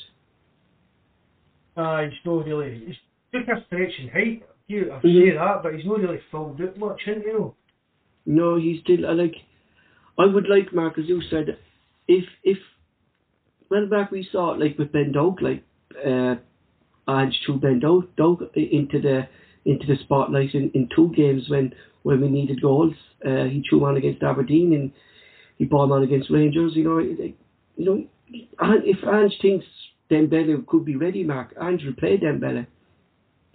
[1.76, 2.84] Ah, he's not really.
[2.86, 2.96] He's
[3.32, 4.42] took a stretch in height.
[4.68, 5.26] You, I Mhm.
[5.26, 7.28] say that, but he's not really filled out much, isn't he?
[7.28, 7.54] You know?
[8.26, 9.36] No, he's still I like.
[10.18, 11.58] I would like Mark, as you said,
[12.08, 12.58] if if
[13.70, 15.62] well back we saw it like with Ben Doak, like
[16.04, 16.36] uh,
[17.08, 19.28] Ange threw Ben Doak, Doak into the
[19.64, 22.94] into the spotlight in, in two games when when we needed goals.
[23.24, 24.92] Uh, he threw one against Aberdeen and
[25.58, 26.72] he bought one against Rangers.
[26.74, 27.34] You know, you
[27.78, 28.04] know,
[28.60, 29.66] and if Ange thinks
[30.10, 32.66] Dembele could be ready, Mark, Ange will play Dembele.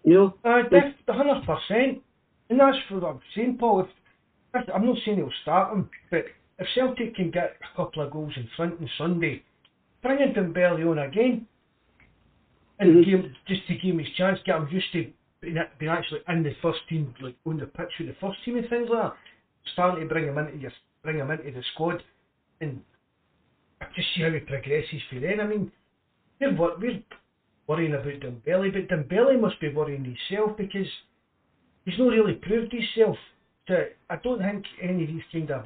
[0.03, 2.01] You know, Uh, Like- hundred percent,
[2.49, 3.81] and that's what I'm saying, Paul.
[4.53, 6.25] If, I'm not saying he'll start him, but
[6.59, 9.43] if Celtic can get a couple of goals in front on Sunday,
[10.01, 11.47] bring in Dembele on again,
[12.81, 13.05] and Mhm.
[13.05, 16.21] give him, just to give him his chance, get him used to being, being actually
[16.27, 19.03] in the first team, like on the pitch with the first team and things like
[19.03, 19.17] that.
[19.73, 20.71] Starting to bring him into your,
[21.03, 22.03] bring him into the squad,
[22.59, 22.81] and
[23.95, 25.39] just see how he progresses for then.
[25.39, 25.71] I mean,
[26.39, 27.01] we're, we're
[27.67, 30.87] worrying about Dembele, but Dembele must be worrying himself because
[31.85, 33.17] he's not really proved himself.
[33.67, 35.65] So I don't think any of these kind of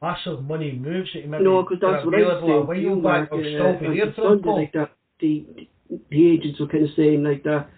[0.00, 3.02] massive money moves that he maybe No, that's were what I available a to while
[3.02, 4.90] back will still be there for him, like that.
[5.20, 7.68] The, the agents were kind of saying like that.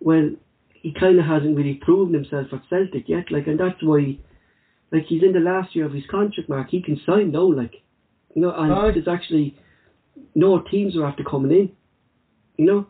[0.00, 0.30] Well,
[0.72, 4.18] he kind of hasn't really proven himself at Celtic yet, like, and that's why,
[4.90, 6.68] like, he's in the last year of his contract, Mark.
[6.70, 7.74] He can sign now, like,
[8.34, 8.90] you know, and Aye.
[8.92, 9.56] there's actually
[10.34, 11.72] no teams are after coming in.
[12.56, 12.86] You know?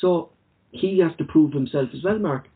[0.00, 0.30] So
[0.70, 2.48] he has to prove himself as well, Mark.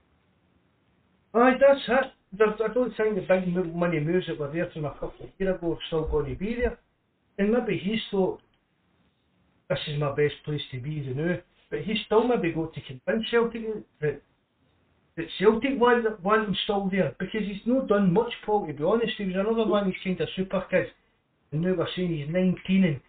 [1.34, 2.12] Aye, that's it.
[2.32, 5.30] There's, I don't think the big money moves that were there from a couple of
[5.38, 6.78] years ago are still going to be there.
[7.38, 8.40] And maybe he's thought,
[9.70, 11.36] this is my best place to be the now.
[11.70, 13.62] But he's still maybe got to convince Celtic
[14.02, 14.20] that
[15.16, 18.84] that Celtic want, want him still there because he's not done much, Paul, to be
[18.84, 19.12] honest.
[19.16, 20.88] He was another one these kind of super kids.
[21.52, 23.00] And now we're saying he's 19 and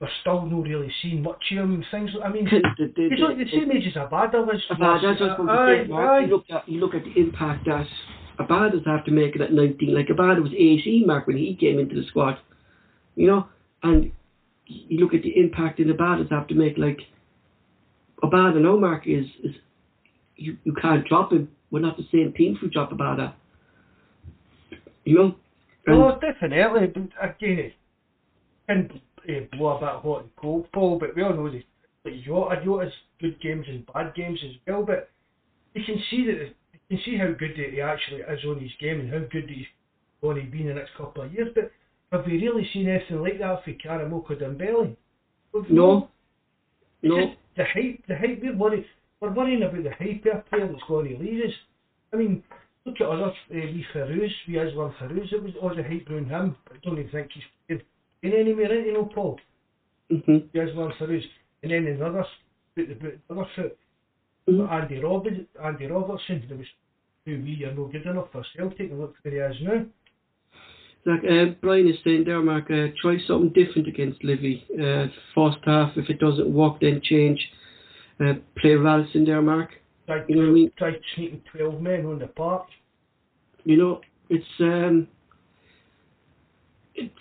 [0.00, 2.10] we're still not really seeing much of him things.
[2.24, 4.62] I mean, he's like the same age as Abada was.
[4.70, 6.10] Abada's that's what Aye, going to say, Mark.
[6.10, 6.20] aye.
[6.24, 7.86] You look at you look at the impact that
[8.38, 9.94] Abada's have to make at 19.
[9.94, 12.38] Like Abada was 18, Mark, when he came into the squad.
[13.14, 13.46] You know,
[13.82, 14.12] and
[14.88, 16.78] you look at the impact in that Abada's have to make.
[16.78, 17.00] Like
[18.22, 19.54] Abada now, Mark is is
[20.36, 21.48] you you can't drop him.
[21.70, 23.34] We're not the same team if we drop Abada.
[25.04, 25.34] You know.
[25.86, 26.86] And- Oh, definitely.
[26.88, 27.72] But again,
[28.68, 31.62] can uh, blow a bit hot and cold, Paul, but we all know that
[32.04, 35.10] that Jota, Jota's good games and bad games as well, but
[35.74, 36.38] you can see that
[36.72, 39.66] you can see how good he actually is on his game and how good he's
[40.22, 41.70] going to be in the next couple of years, but
[42.12, 44.96] have we really seen anything like that for Karamoko Dembele?
[45.68, 46.08] No.
[47.02, 47.16] no.
[47.16, 48.84] just the hype, the hype, we're worried,
[49.20, 51.52] we're worrying about the hype of a player that's going to leave us.
[52.12, 52.42] I mean,
[52.84, 56.28] look at other, uh, wee Feruz, wee Islam Feruz, it was all the hype around
[56.28, 57.82] him, I don't even think he's playing
[58.22, 59.38] in anywhere, you know, Paul,
[60.10, 60.52] Mhm.
[60.52, 61.24] wee Islam Feruz.
[61.62, 62.26] And then another,
[62.76, 63.76] the, the, the other foot,
[64.48, 64.68] Mhm.
[64.70, 66.66] Andy, Robin, Andy Robertson, there was
[67.24, 69.84] two wee are no good enough for Celtic, and look where he is now.
[71.06, 74.64] Like uh, Brian is saying there, Mark, uh, try something different against Livy.
[74.74, 77.40] Uh, first half, if it doesn't work, then change.
[78.20, 79.70] Uh, play Ralston there, Mark.
[80.06, 80.72] Tried, You know what I mean?
[80.76, 82.66] tried sneaking 12 men on the park.
[83.64, 85.08] You know, it's um,
[86.94, 87.14] it's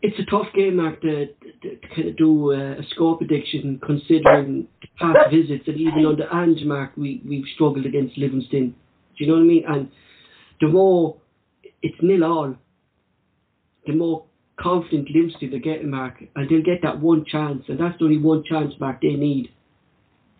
[0.00, 3.80] it's a tough game, Mark, to, to, to kind of do uh, a score prediction
[3.84, 4.66] considering
[4.98, 8.74] past visits and even under Ange, Mark, we we've struggled against Livingston.
[9.16, 9.64] Do you know what I mean?
[9.68, 9.88] And
[10.60, 11.16] the more
[11.82, 12.54] it's nil all,
[13.88, 14.24] the more
[14.60, 18.18] confident Livingston are getting, Mark, and they'll get that one chance, and that's the only
[18.18, 19.50] one chance, Mark, they need.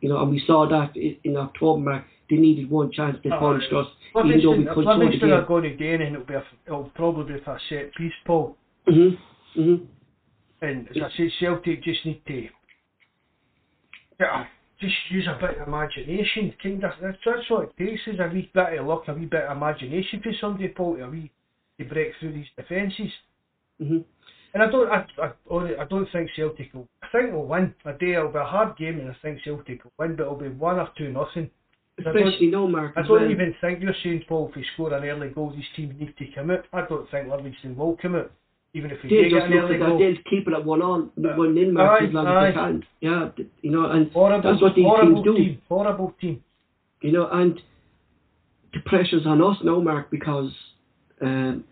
[0.00, 2.04] You know, and we saw that in October, Mark.
[2.30, 3.16] They needed one chance.
[3.24, 5.32] They Oh, punished us, even though we Livingston, controlled the game.
[5.32, 8.12] are going to gain, and it'll be a, it'll probably be for a set piece,
[8.26, 8.56] Paul.
[8.86, 9.18] Mhm.
[9.56, 9.86] Mhm.
[10.60, 12.48] And as I say, Celtic just need to
[14.20, 14.46] yeah,
[14.80, 16.52] just use a bit of imagination.
[16.62, 19.26] Kind of that's, that's what it takes is a wee bit of luck, a wee
[19.26, 21.30] bit of imagination for somebody, Paul, to a wee
[21.78, 23.10] to break through these defences.
[23.80, 24.04] Mhm.
[24.54, 26.88] And I don't, I, I, I don't think Celtic will.
[27.02, 27.74] I think we'll win.
[27.84, 30.36] A day it'll be a hard game, and I think Celtic will win, but it'll
[30.36, 31.50] be one or two nothing.
[31.98, 32.92] I don't- Especially no Mark.
[32.96, 33.30] I don't well.
[33.30, 36.26] even think you're saying, Paul, if we score an early goal, these teams need to
[36.34, 36.64] come out.
[36.72, 38.30] I don't think Livingston will come out,
[38.72, 39.98] even if we They do get just an early goal.
[39.98, 42.48] They'll keep it at one on, Uh, one in Mark aye, as long aye.
[42.48, 42.84] as they can.
[43.00, 43.28] Yeah,
[43.62, 45.36] you know, and Horrible, that's what these teams do.
[45.36, 46.42] team, horrible team.
[47.02, 47.60] You know, and
[48.72, 50.52] the pressure's on us now, Mark, because
[51.20, 51.64] um,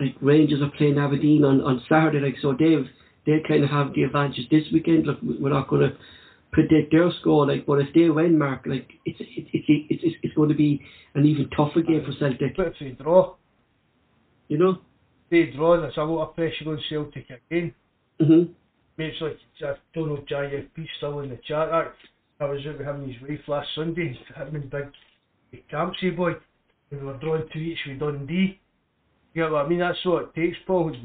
[0.00, 2.86] like Rangers are playing Aberdeen on, on Saturday, like so they've
[3.26, 5.06] they kind of have the advantage this weekend.
[5.06, 5.96] Look, we're not going to
[6.52, 10.16] predict their score, like, but if they win, Mark, like it's it's it's it's, it's,
[10.22, 10.80] it's going to be
[11.14, 12.56] an even tougher game for Celtic.
[12.56, 13.34] But if they draw,
[14.48, 14.78] You know.
[15.30, 17.74] they draw, there's a lot of pressure on Celtic again.
[18.20, 18.50] Mhm.
[18.96, 21.68] Mates like, I don't know if JFP still in the chat.
[21.70, 21.88] I,
[22.40, 24.84] I was out with him and his wife last Sunday, him and big,
[25.50, 26.32] big Campsey boy,
[26.90, 28.58] and we were drawing two each with Dundee.
[29.36, 29.80] Know what I mean?
[29.80, 30.96] That's what it takes, Paul.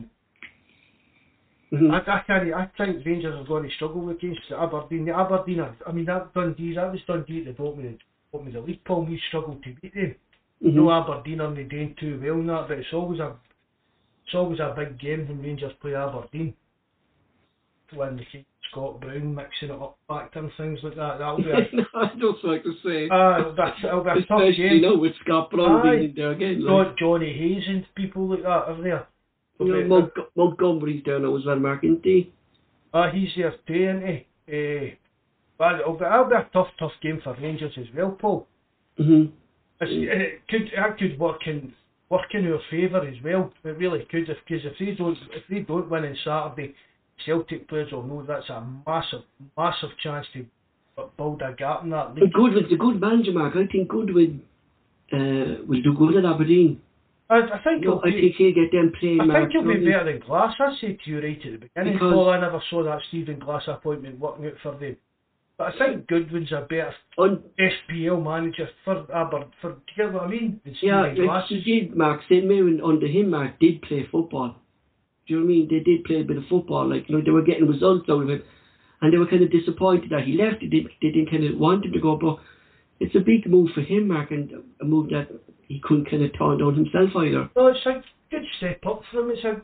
[1.72, 1.92] Mhm.
[1.92, 2.62] I, I.
[2.64, 5.06] I think Rangers are going to struggle against Aberdeen.
[5.06, 5.62] The Aberdeen.
[5.86, 6.76] I mean, that Dundee.
[6.76, 7.98] That was Dundee at the bottom of the
[8.32, 8.84] bottom of the league.
[8.86, 10.16] Paul, we struggled to beat them.
[10.64, 10.74] Mhm.
[10.74, 13.36] No Aberdeen are doing too well in that, but it's always a
[14.26, 16.54] it's always a big game when Rangers play Aberdeen.
[17.94, 21.18] When the King Scott Brown mixing it up factor and things like that.
[21.20, 23.10] That'll be a I don't like to say.
[23.10, 24.74] uh, it'll it'll be a tough Especially, game.
[24.76, 25.92] you know, with Scott Brown Aye.
[25.98, 26.64] being in there again.
[26.66, 29.08] Like, John, Johnny Hayes and people like that are there.
[29.60, 32.32] you know, Mont- Montgomery's down now as well, Mark, isn't he?
[32.94, 34.26] Ah, he's there too, isn't he?
[34.48, 34.96] Uh,
[35.58, 38.48] but it'll be, it'll be a tough, tough game for Rangers as well, Paul.
[39.00, 39.32] Mm-hmm.
[39.82, 41.74] It's, it could that could work in
[42.10, 43.52] work in our favour as well.
[43.64, 46.74] It really could, if because if they don't if they don't win on Saturday,
[47.26, 49.22] Celtic players will know that's a massive,
[49.58, 50.46] massive chance to
[51.18, 52.32] build a gap in that league.
[52.34, 53.56] Goodwin's a good manager, Mark.
[53.56, 54.42] I think Goodwin
[55.14, 56.82] uh, will do good at Aberdeen.
[57.30, 59.40] I, I think No, he'll I be, think he'll get them playing, I Mark.
[59.52, 60.54] think he'll be better than Glass.
[60.60, 62.30] I said to you right at the beginning, Because- Paul.
[62.30, 64.98] I never saw that Stephen Glass appointment working out for them.
[65.58, 70.14] But I think Goodwin's a better Un- SPL manager for Aber for do you get
[70.14, 70.60] what I mean?
[70.82, 71.48] Yeah, Glass.
[71.50, 72.22] did, Mark.
[72.30, 72.46] St.
[72.46, 74.56] Mirren under him, Mark, did play football.
[75.32, 75.68] Do you know what I mean?
[75.70, 76.90] They did play a bit of football.
[76.90, 78.46] Like, you know, they were getting results out of it.
[79.02, 80.60] and they were kind of disappointed that he left.
[80.60, 82.38] They didn't, they didn't kind of want him to go, but
[83.00, 84.52] it's a big move for him, Mark, and
[84.82, 85.30] a move that
[85.70, 87.50] he couldn't kind of turn down himself either.
[87.56, 89.32] No, it's a good step up for him.
[89.32, 89.62] It's a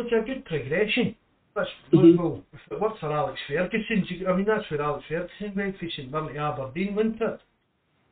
[0.00, 1.14] it's a good progression.
[1.54, 2.16] That's Mhm.
[2.18, 5.88] well, if it worked for Alex Ferguson, I mean that's where Alex Ferguson went for
[5.90, 7.40] St Mirren to Aberdeen, wasn't it?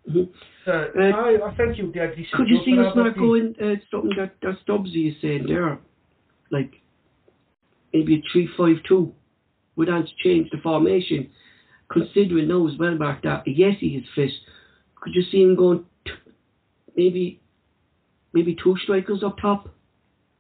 [0.08, 0.28] Mhm.
[0.66, 3.52] Uh, Uh, aye, I think he'll do a decent Could you see us, Mark, Aberdeen.
[3.54, 5.78] going uh, something that, that Stubbsy is saying there?
[6.50, 6.72] Like,
[7.92, 9.14] maybe a 3 5 2
[9.76, 11.30] would have change the formation,
[11.90, 14.30] considering now as well, Mark, that yes, he is fit.
[15.00, 16.12] Could you see him going t-
[16.96, 17.40] maybe
[18.32, 19.68] maybe two strikers up top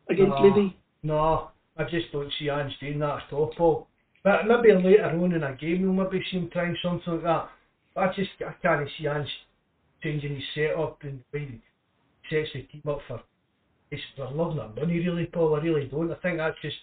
[0.08, 0.42] against No.
[0.42, 0.76] Livy?
[1.02, 3.86] No, I just don't see Ange doing that at all, Paul.
[4.24, 7.48] But maybe later on in a game we'll maybe see him trying something like that.
[7.94, 9.28] But I just I can't see Ange
[10.02, 11.60] changing his setup and the way he
[12.28, 13.22] sets the team up for
[13.90, 15.54] it's for loving that money really, Paul.
[15.54, 16.10] I really don't.
[16.10, 16.76] I think that's just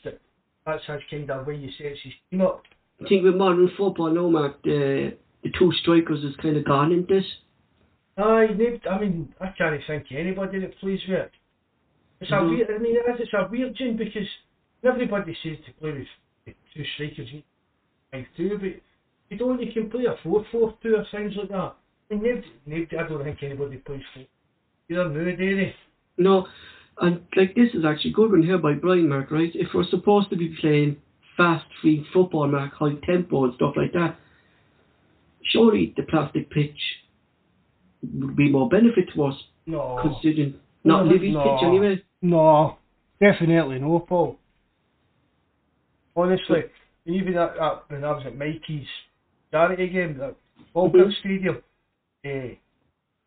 [0.65, 2.63] that's his kind of way he sets his team up.
[3.03, 6.91] I think with modern football now, Mark, the, the two strikers is kind of gone
[6.91, 7.25] in this.
[8.17, 8.47] Aye,
[8.89, 11.31] I mean, I can't think of anybody that plays with it.
[12.21, 12.49] It's a Mhm.
[12.49, 14.27] weird, I mean, it's a weird gene because
[14.83, 15.91] everybody says to play
[16.45, 17.41] with two strikers, you
[18.11, 18.69] five two, but
[19.29, 21.75] you don't, you can play a four four two or things like that.
[22.11, 24.23] I mean, nobody, nobody, I don't think anybody plays four.
[24.89, 25.75] Either now, do they?
[26.17, 26.47] No,
[27.01, 29.51] and like this is actually a good one here by Brian Mark, right?
[29.53, 30.97] If we're supposed to be playing
[31.37, 34.17] fast, free football, Mark, high tempo and stuff like that,
[35.43, 36.77] surely the plastic pitch
[38.13, 39.35] would be more benefit to us,
[39.65, 39.97] No.
[40.01, 41.43] considering not No, Livy's no.
[41.43, 42.03] pitch anyway.
[42.21, 42.77] No,
[43.19, 44.37] definitely no, Paul.
[46.15, 46.63] Honestly,
[47.05, 48.85] even at, at, when I was at Mikey's
[49.51, 50.35] charity game, at
[50.73, 51.19] Falkirk Mhm.
[51.19, 51.57] Stadium,
[52.23, 52.55] eh,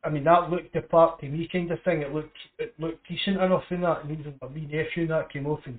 [0.05, 2.03] I mean that looked the part to me kind of thing.
[2.03, 5.33] It looked it looked decent enough in that, and even my wee nephew and that
[5.33, 5.79] came off and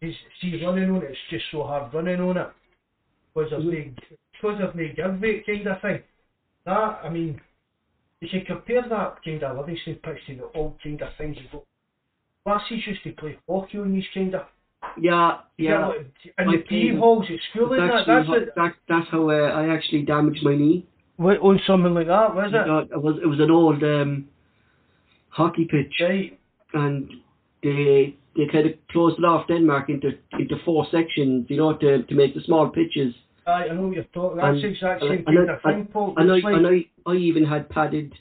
[0.00, 1.10] he's see running on it.
[1.10, 2.48] It's just so hard running on it
[3.34, 3.92] because of the
[4.32, 6.00] because of the give weight kind of thing.
[6.64, 7.40] That I mean,
[8.20, 11.50] you can compare that kind of Livingston pitch to the old kind of things you've
[11.52, 11.64] got.
[12.46, 14.42] Lassies used to play hockey on these kind of
[14.98, 15.86] Yeah, yeah.
[15.88, 16.06] like,
[16.44, 16.98] My the PE favourite.
[16.98, 18.04] halls at school and that.
[18.04, 20.86] That's That's actually, that, that's how uh, I actually damaged my knee.
[21.16, 22.68] What, on something like that, was it?
[22.68, 24.28] Uh, it was it was an old um,
[25.28, 25.92] hockey pitch.
[26.00, 26.38] Right.
[26.74, 27.10] and
[27.62, 32.02] they they kind of closed it off Denmark into into four sections, you know, to,
[32.02, 33.14] to make the small pitches.
[33.46, 34.38] Aye, I know you're talking.
[34.38, 36.14] That's And- the exact same kind I- of Paul.
[36.16, 38.14] And I, It's like- and I, I even had padded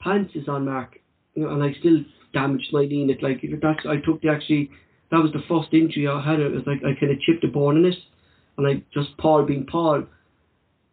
[0.00, 0.98] pants on Mark,
[1.34, 1.98] you know, and I still
[2.32, 3.02] damaged my knee.
[3.02, 4.70] And it like that's I took the actually
[5.10, 6.40] that was the first injury I had.
[6.40, 7.96] It was like I kind of chipped a bone in it,
[8.56, 10.04] and I just Paul being Paul,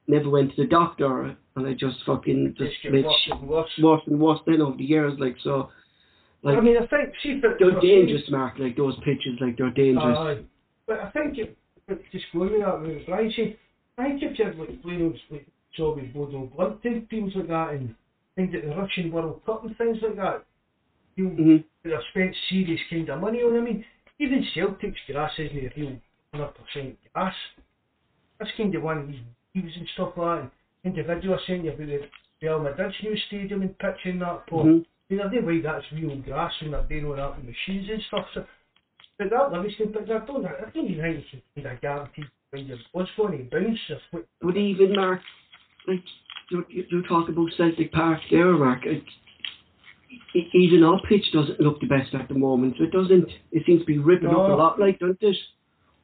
[0.08, 3.70] never went to the doctor, and I just fucking just made worse and worse.
[3.82, 5.14] worse and worse then over the years.
[5.20, 5.70] Like so,
[6.44, 8.56] like I mean, I think, see they're dangerous, Mark.
[8.60, 10.18] Like those pitches, like they're dangerous.
[10.18, 10.44] Aye.
[10.88, 13.58] But I think it, but just going with that, with Brian said,
[13.98, 17.48] I think if you're like playing those like job with Bodo Glimt team- teams like
[17.50, 17.94] that and
[18.36, 20.46] things at the Russian World Cup and things like that,
[21.16, 21.64] you Mhm.
[21.84, 23.58] would have spent serious kind of money on.
[23.58, 23.84] I mean,
[24.20, 26.00] even Celtic's grass isn't a real
[26.34, 27.36] 100% grass.
[28.40, 29.20] That's kind of one of these
[29.64, 30.52] and stuff like that.
[30.84, 32.10] And individual saying about the
[32.42, 34.48] Real Madrid's new stadium and pitch and that.
[34.48, 34.86] Mhm.
[35.10, 37.90] I mean, I don't way that's real grass and they're doing all that with machines
[37.90, 38.28] and stuff.
[38.34, 38.46] So,
[39.18, 42.24] but that Livingston, but I don't, I don't even think you can kind of guarantee
[42.52, 43.80] when your was going to bounce
[44.12, 44.26] what.
[44.42, 45.22] But even Mark,
[45.88, 46.04] like
[46.52, 48.86] you, you, you talk about Celtic Park there, Mark.
[48.86, 49.04] It,
[50.54, 52.76] even our pitch doesn't look the best at the moment.
[52.78, 53.30] So it doesn't.
[53.52, 55.36] It seems to be ripping up a lot, like doesn't it?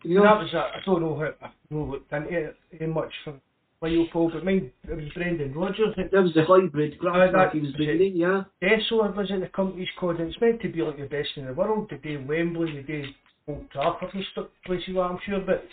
[0.04, 3.12] You And that was a, I don't know how I know looked into it much
[3.24, 3.34] for
[3.82, 5.94] Leopold, but mine it was Brendan Rodgers.
[5.98, 8.18] That that was the hybrid that- he was bringing in.
[8.18, 11.30] Yeah, Desso was in the company's code, and it's meant to be like the best
[11.36, 11.90] in the world.
[11.90, 13.06] The day Wembley, the day
[13.48, 15.66] Old Trafford and stuff places, like I'm sure, but.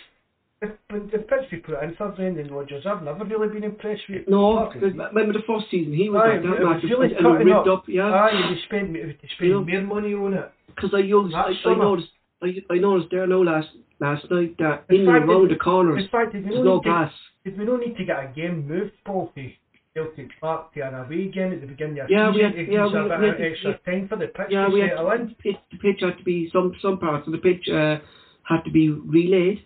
[0.62, 4.28] The, the pitch we put in for Brendan Rodgers, I've never really been impressed with
[4.28, 4.68] no.
[4.74, 7.78] Remember the first season he was Aye, like that, it was really cutting ripped up.
[7.78, 7.84] up.
[7.88, 10.52] Yeah, Aye, they spend they know- more money on it.
[10.66, 11.32] because I used.
[11.32, 12.08] That I, I noticed.
[12.42, 13.68] I, I noticed there now last
[14.00, 17.12] last night that In in fact, and around the corners fact, we there's no grass.
[17.44, 19.50] did we not need to get a game moved, Paul, to
[19.94, 22.66] Celtic Park to an away game at the beginning of the Yeah, we season had-
[22.66, 24.70] to yeah, we- a bit we of had- extra time for the pitch Yeah, to
[24.72, 27.68] we had to, pitch, the pitch had to be some some parts of the pitch
[27.68, 27.98] uh,
[28.44, 29.62] had to be relayed.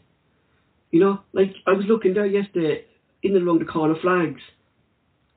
[0.90, 2.84] You know, like I was looking there yesterday
[3.22, 4.40] in and around the corner flags,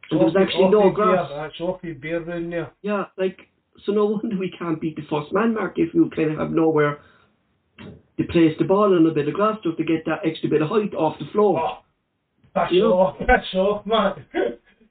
[0.09, 1.30] and there was actually no the grass.
[1.30, 2.72] That's off the bear round there.
[2.81, 3.38] Yeah, like
[3.85, 6.51] so no wonder we can't beat the first man mark if you kind of have
[6.51, 6.99] nowhere
[8.18, 10.61] to place the ball on a bit of grass just to get that extra bit
[10.61, 11.60] of height off the floor.
[11.61, 11.77] Oh,
[12.56, 14.26] that's You know- that's off, man.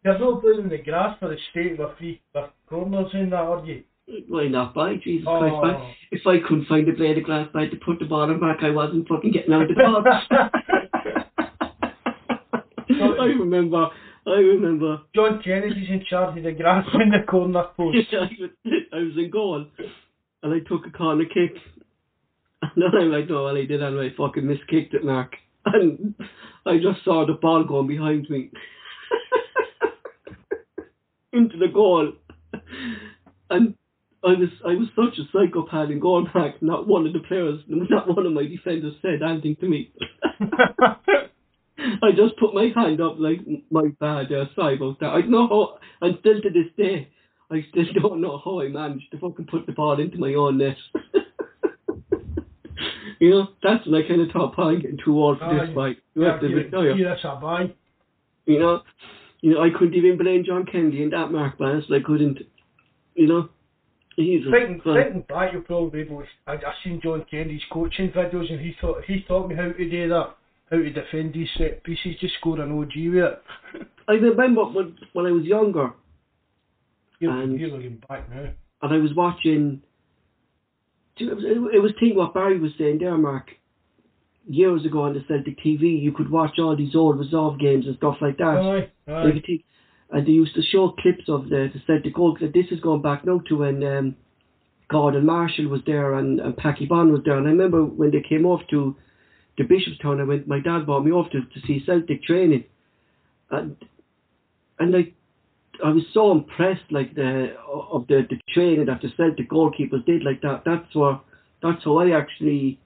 [0.05, 3.65] You're not playing the grass for the state with three with corners in that, are
[3.67, 3.83] you?
[4.29, 4.95] Why not buy?
[5.03, 5.41] Jesus Oh.
[5.41, 5.95] Christ, man.
[6.13, 8.59] If I couldn't find a blade of glass by to put the ball on back,
[8.63, 10.27] I wasn't fucking getting out of the box.
[12.89, 13.89] I remember.
[14.27, 15.01] I remember.
[15.15, 17.99] John Kennedy's in charge of the grass in the corner post.
[18.13, 19.67] I was in goal,
[20.43, 21.55] and I took a corner kick.
[22.83, 25.33] And I'm like, no, well, I did, and I fucking miskicked it, Mark.
[25.65, 26.15] And
[26.65, 28.51] I just saw the ball going behind me
[31.33, 32.13] into the goal,
[33.51, 33.75] and
[34.23, 36.63] I was I was such a psychopath in goal, Mark.
[36.63, 39.93] Not one of the players, not one of my defenders said anything to me.
[41.79, 43.41] I just put my hand up like
[43.71, 44.33] my bad.
[44.33, 45.07] Uh, sorry about that.
[45.07, 47.09] I know how, and still to this day,
[47.51, 50.59] I still don't know how I managed to fucking put the ball into my own
[50.59, 50.77] net.
[53.19, 55.97] You know, that's when kind of thought, "Paul, I'm getting too old for this fight.
[56.15, 57.73] You Yeah, have to you, you- you, that's a buy.
[58.47, 58.83] you know,
[59.41, 61.83] you know, I couldn't even blame John Kennedy in that mark, man.
[61.91, 62.39] I couldn't,
[63.15, 63.49] you know.
[64.17, 68.73] Thinking, thinking back, you'll probably able I, I seen John Kennedy's coaching videos and he
[68.81, 70.37] taught, he taught me how to do that,
[70.71, 73.43] how to defend these set pieces, just score an OG with it.
[74.09, 75.93] I remember when when I was younger,
[77.21, 78.49] You're, And- you're looking back now.
[78.83, 79.83] and I was watching.
[81.19, 83.51] It was, it thing what Barry was saying there, Mark.
[84.49, 87.97] Years ago on the Celtic TV, you could watch all these old resolve games and
[87.97, 88.91] stuff like that.
[89.09, 89.25] Aye, aye.
[90.11, 92.37] And they used to show clips of the, the Celtic goal.
[92.41, 94.17] This is going back now to when um,
[94.89, 97.37] Gordon Marshall was there and, and Packy Bond was there.
[97.39, 98.95] And I remember when they came off to
[99.59, 100.47] the Bishopstown, I went.
[100.47, 102.65] My dad brought me off to, to see Celtic training,
[103.51, 103.77] and
[104.79, 105.15] and like
[105.85, 110.25] I was so impressed, like the of the, the training that the Celtic goalkeepers did,
[110.25, 110.63] like that.
[110.65, 111.25] That's what
[111.63, 112.79] that's how I actually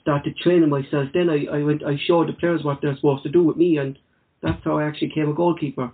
[0.00, 1.08] started training myself.
[1.12, 3.78] Then I, I went I showed the players what they're supposed to do with me,
[3.78, 3.98] and
[4.42, 5.92] that's how I actually became a goalkeeper.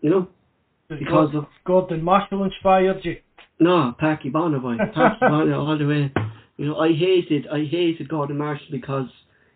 [0.00, 0.28] You know,
[0.88, 3.16] because of Gordon Marshall inspired you.
[3.60, 6.12] no Packy Bonavoy, Packy Bonavoy all the way.
[6.56, 9.08] You know, I hated I hated Gordon Marshall because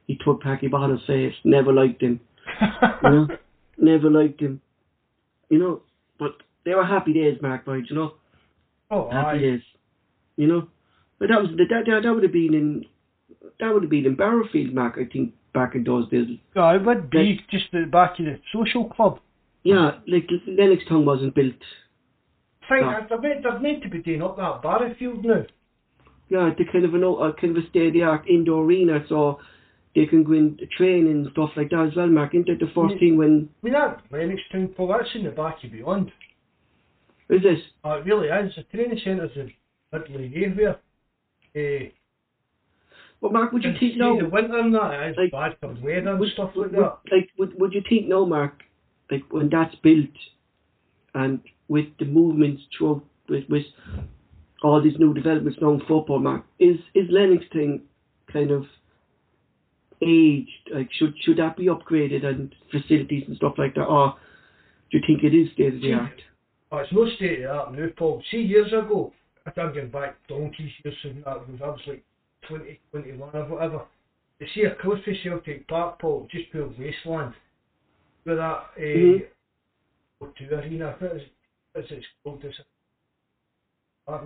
[0.06, 1.34] he took Packy Bonner's face.
[1.44, 2.20] Never liked him.
[3.02, 3.28] You know,
[3.78, 4.60] never liked him.
[5.48, 5.82] You know,
[6.18, 6.32] but
[6.64, 7.86] they were happy days, Mark Boyd.
[7.88, 8.14] You know.
[8.90, 9.40] oh, happy aye.
[9.40, 9.60] days.
[10.36, 10.68] You know,
[11.18, 12.84] but that was that that, that would have been in
[13.60, 14.98] that would have been in Barrowfield, Mark.
[14.98, 16.26] I think back in those days.
[16.54, 19.20] Yeah, it would be just the back of the social club.
[19.62, 21.54] Yeah, like Lennoxtown wasn't built.
[22.70, 23.06] Yeah.
[23.08, 25.44] they're, meant, they're meant to be doing up that Barrowfield now.
[26.28, 28.64] Yeah, the kind of an o- uh, kind of a state of the art indoor
[28.64, 29.38] arena, so
[29.96, 32.34] they can go in train and stuff like that as well, Mark.
[32.34, 35.64] Isn't it the first thing when I mean, that Lennoxtown, Paul, that's in the back
[35.64, 36.12] of beyond.
[37.30, 37.58] is this?
[37.82, 38.54] Oh, it really is.
[38.54, 39.52] The training centre's in
[39.92, 40.78] everywhere.
[41.56, 41.88] Uh,
[43.22, 44.18] Well, Mark, would you and think now?
[44.18, 46.98] the winter and that is Like, bad for weather and would, stuff would, like that.
[47.10, 48.62] like would, would you think now, Mark,
[49.10, 50.10] like when that's built,
[51.14, 53.64] and with the movements through with with
[54.62, 57.80] all these new developments now in football, Mark, is is Lennoxtown
[58.30, 58.64] kind of
[60.02, 60.70] aged?
[60.72, 64.14] Like should should that be upgraded and facilities and stuff like that, or
[64.90, 66.22] do you think it is state of the art?
[66.72, 68.22] Oh, it's no state of the art now, Paul.
[68.30, 69.12] See, years ago,
[69.46, 72.04] I'm going back donkeys years and that was I was like
[72.48, 73.82] 20, 21 or whatever.
[74.40, 77.34] You see, across the Celtic Park, Paul, just pure wasteland.
[78.24, 79.26] With that, uh, Mhm.
[80.20, 81.22] O2 arena, what is,
[81.72, 82.42] what's it called?
[82.42, 82.54] This
[84.08, 84.20] now.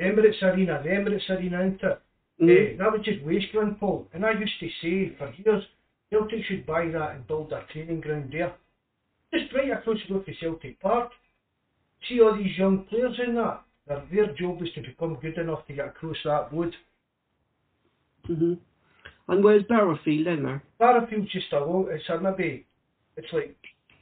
[0.00, 2.02] Emirates Arena, the Emirates Arena, isn't it?
[2.42, 2.50] Mhm.
[2.50, 4.08] Eh, that was just wasteland, Paul.
[4.12, 5.64] And I used to say for years,
[6.10, 8.52] Celtic should buy that and build a training ground there.
[9.32, 11.12] Just right across the road to Celtic Park.
[12.08, 13.62] See all these young players in that.
[13.86, 16.74] Their, their job is to become good enough to get across that road.
[18.28, 18.58] Mhm.
[19.28, 20.62] And where's Barrowfield then, Mark?
[20.80, 22.66] Barrowfield's just a low, it's a maybe,
[23.16, 23.56] it's like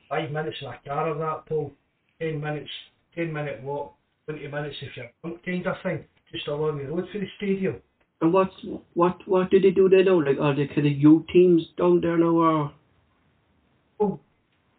[0.09, 1.73] five minutes in a car of that, Paul.
[2.19, 2.71] Ten minutes,
[3.15, 3.95] ten minute walk,
[4.27, 6.05] twenty minutes if you're drunk kind of thing.
[6.33, 7.83] Just along the road for the stadium.
[8.21, 8.55] And what's
[8.95, 10.23] what what do they do there now?
[10.23, 12.73] Like are they kind of youth teams down there now, or
[13.99, 14.21] Well,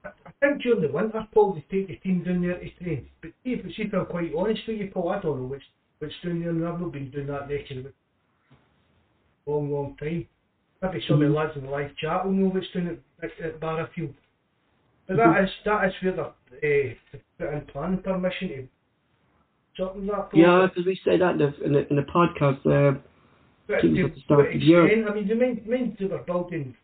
[0.05, 3.07] I I think during the winter, Paul, they take the team down there to train.
[3.21, 5.63] But see, if, see if I'm quite honest with you, Paul, I don't know what's,
[5.99, 10.27] what's down there, and I've not been doing that neck of a long, long time.
[10.81, 13.59] Maybe some of the lads in the live chat will know what's doing at, at,
[13.59, 14.15] Barrowfield.
[15.07, 18.67] But that is that is where they're uh, put in planning permission to
[19.77, 20.31] something like that.
[20.31, 20.39] Paul.
[20.39, 20.67] yeah?
[20.67, 22.65] Because we said that in the in the, in the podcast.
[22.65, 22.97] Uh,
[23.67, 24.83] To at the start of the year.
[25.07, 26.75] I mean, they meant, meant they were building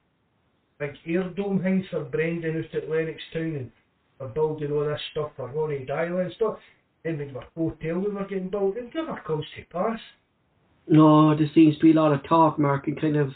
[0.80, 3.72] like air dome things for Brendan out at Lennoxtown and
[4.20, 6.58] were building all this stuff for Ronny Deila and stuff.
[7.04, 9.99] Then with our hotel we were getting built, it never comes to pass.
[10.88, 13.32] no, there seems to be a lot of talk, Mark, and kind of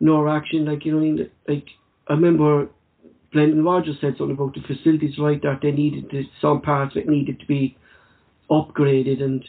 [0.00, 0.64] no action.
[0.64, 1.30] Like you know, I mean?
[1.48, 1.66] like
[2.08, 2.68] I remember
[3.32, 5.40] Brendan Rodgers said something about the facilities, right?
[5.42, 7.76] That they needed to, some parts of it needed to be
[8.50, 9.44] upgraded, and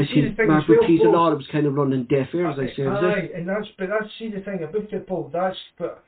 [0.00, 1.74] I see the think thing Mark as well, McKee's a lot of was kind of
[1.74, 2.56] running deaf ears.
[2.58, 2.86] I say?
[2.86, 5.30] Aye, and that's but that's see the thing about it, Paul.
[5.32, 6.04] That's but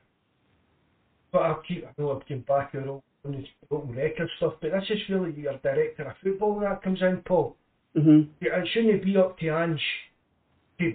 [1.33, 4.71] but I'll keep, I know I'm back here all on the open record stuff, but
[4.73, 7.57] that's just really your director of football that comes in, Paul.
[7.97, 8.29] Mhm.
[8.41, 9.83] Yeah, it shouldn't be up to Ange
[10.79, 10.95] to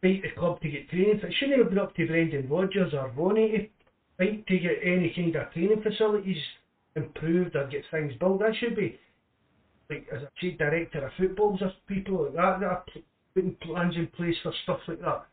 [0.00, 1.20] fight the club to get training.
[1.22, 3.68] It shouldn't have been up to Brendan Rodgers or Ronnie to
[4.18, 6.42] fight to get any kind of training facilities
[6.96, 8.40] improved or get things built.
[8.40, 8.98] That should be
[9.92, 12.84] like as a chief director of football, just people like that that are
[13.34, 15.26] putting plans in place for stuff like that.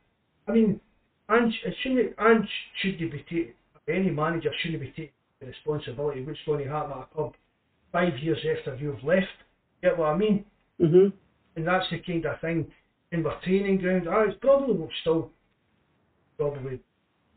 [0.48, 0.80] I mean,
[1.30, 1.53] Ange,
[1.84, 2.49] shouldn't Ange
[2.81, 3.53] should be taking
[3.88, 7.34] any manager shouldn't be taking the responsibility of what's going to happen at a club
[7.91, 9.26] five years after you've left.
[9.81, 10.45] Get what I mean?
[10.80, 11.11] Mhm.
[11.56, 12.72] and that's the kind of thing
[13.11, 14.07] in our training ground.
[14.07, 15.31] Ah, it's probably still
[16.38, 16.80] probably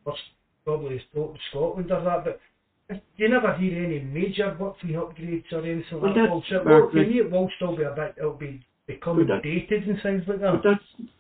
[0.05, 0.21] worst,
[0.65, 1.03] probably
[1.51, 2.41] Scotland or that, but
[3.17, 6.29] you never hear any major working upgrades or anything Well, like that.
[6.29, 6.65] bullshit.
[6.65, 8.15] Well, for like- me, it will still be a bit.
[8.19, 10.79] It'll be becoming that- dated and things like But that.
[10.99, 11.11] that's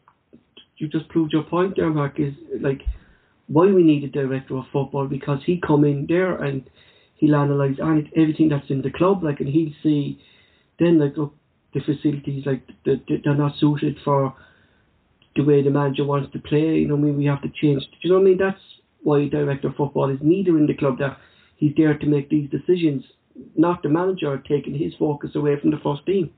[0.78, 2.19] you just proved your point there, Mark.
[2.19, 2.82] Is like
[3.47, 6.62] why we need a director of football because he come in there and
[7.16, 7.78] he'll analyse
[8.16, 10.19] everything that's in the club, like, and he'll see
[10.78, 11.35] then like look,
[11.74, 14.35] the facilities like the, the, they're not suited for
[15.36, 16.78] the way the manager wants to play.
[16.78, 17.82] You know, what I mean, we have to change.
[17.82, 18.39] Do you know what I mean?
[18.39, 18.61] That's
[19.03, 20.99] why a director of football is needed in the club.
[20.99, 21.16] That
[21.62, 23.05] he's there to make these decisions,
[23.56, 26.28] not the manager taking his focus away from the first team.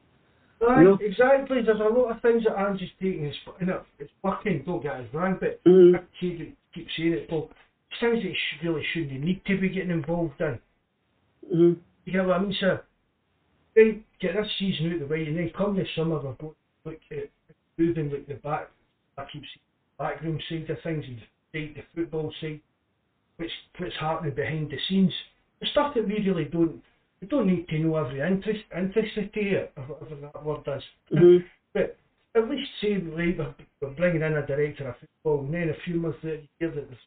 [0.61, 0.99] Right, know?
[1.01, 1.63] exactly.
[1.63, 3.25] There's a lot of things that Ange's taking.
[3.25, 4.63] It's, you know, it's working.
[4.67, 5.97] Don't get us wrong, but Mhm.
[5.97, 7.51] I keep, keep saying it, Paul.
[7.91, 10.59] It's things that he really shouldn't need to be getting involved in.
[11.51, 11.77] Mhm.
[12.05, 12.83] You get what I mean, sir?
[13.77, 16.55] Right, get this season out of the way, and then come this summer, we're going
[16.55, 17.31] to look at
[17.79, 18.71] improving like the back,
[19.17, 19.65] I keep saying,
[19.99, 21.21] backroom side of things and
[21.53, 22.61] the football side,
[23.37, 25.13] what's what's happening behind the scenes,
[25.61, 26.83] the stuff that we really don't,
[27.21, 30.83] we don't need to know every interest, intricity of whatever that word is.
[31.13, 31.45] Mhm.
[31.73, 31.97] But
[32.35, 33.39] at least say like,
[33.81, 36.71] we're, bringing in a director of football, and then a few months later you hear
[36.71, 37.07] that there's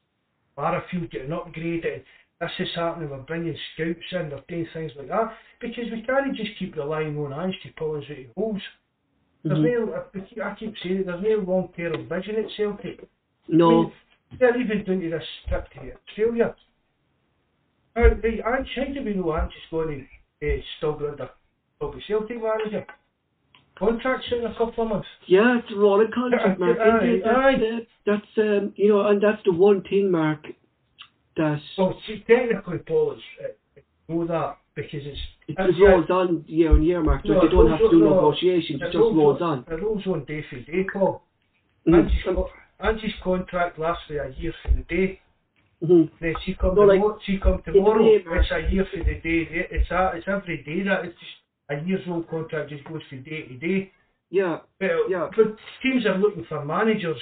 [0.58, 2.04] Barrafield getting upgraded.
[2.40, 3.10] This is happening.
[3.10, 4.30] We're bringing scouts in.
[4.30, 7.95] We're doing things like that because we can't just keep relying on Ange to pull
[7.98, 8.62] us out of holes.
[9.44, 9.88] There's Mhm.
[9.88, 9.95] no.
[9.95, 11.06] I keep- I keep saying it.
[11.06, 13.08] There's no long-term vision at Celtic.
[13.48, 13.70] No.
[13.70, 13.94] I mean,
[14.40, 15.80] they're even doing this trip to
[16.10, 16.56] Australia.
[17.95, 18.58] Uh, the how
[18.94, 20.08] do we know Ange is going
[20.41, 21.30] to uh, still be under
[21.82, 22.86] be Celtic manager?
[23.78, 25.08] Contract's in a couple of months.
[25.28, 26.78] Yeah, it's a rolling contract, Mark.
[26.80, 27.20] Aye?
[27.24, 27.54] That's, aye.
[27.54, 30.45] uh, that's um, you know, and that's the one thing, Mark.
[31.38, 33.22] That Well, see, technically, Paul, it's,
[33.78, 33.82] uh,
[34.14, 37.22] know that because it's it it's- just rolls on year on year, Mark.
[37.26, 38.82] So No, they don't have to do no, negotiations.
[38.82, 39.66] It just rolls on.
[39.70, 41.22] It rolls on day for day, Paul.
[41.88, 42.10] Mhm.
[42.80, 45.20] Ange's, co- contract lasts for a year for the day.
[45.84, 46.10] Mhm.
[46.20, 47.20] Then she come like, tomorrow.
[47.24, 48.06] she come tomorrow.
[48.08, 49.48] It's a year for the day.
[49.72, 51.32] It's a, it's every day that it's just
[51.70, 53.91] a year's old contract just goes from day to day.
[54.30, 54.60] Yeah.
[54.80, 55.30] But, Yeah.
[55.36, 57.22] but teams are looking for managers.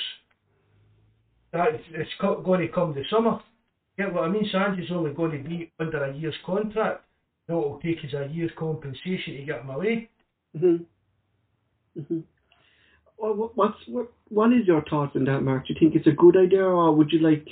[1.52, 3.40] That it's, going to come the summer.
[3.98, 4.46] Get what I mean?
[4.54, 7.06] Sanji's only going to be under a year's contract.
[7.48, 10.10] Now it'll take us a year's compensation to get him away.
[10.56, 10.86] Mhm.
[11.98, 12.24] Mhm.
[13.18, 14.12] What's what?
[14.30, 15.68] What is your thoughts on that, Mark?
[15.68, 17.48] Do you think it's a good idea, or would you like,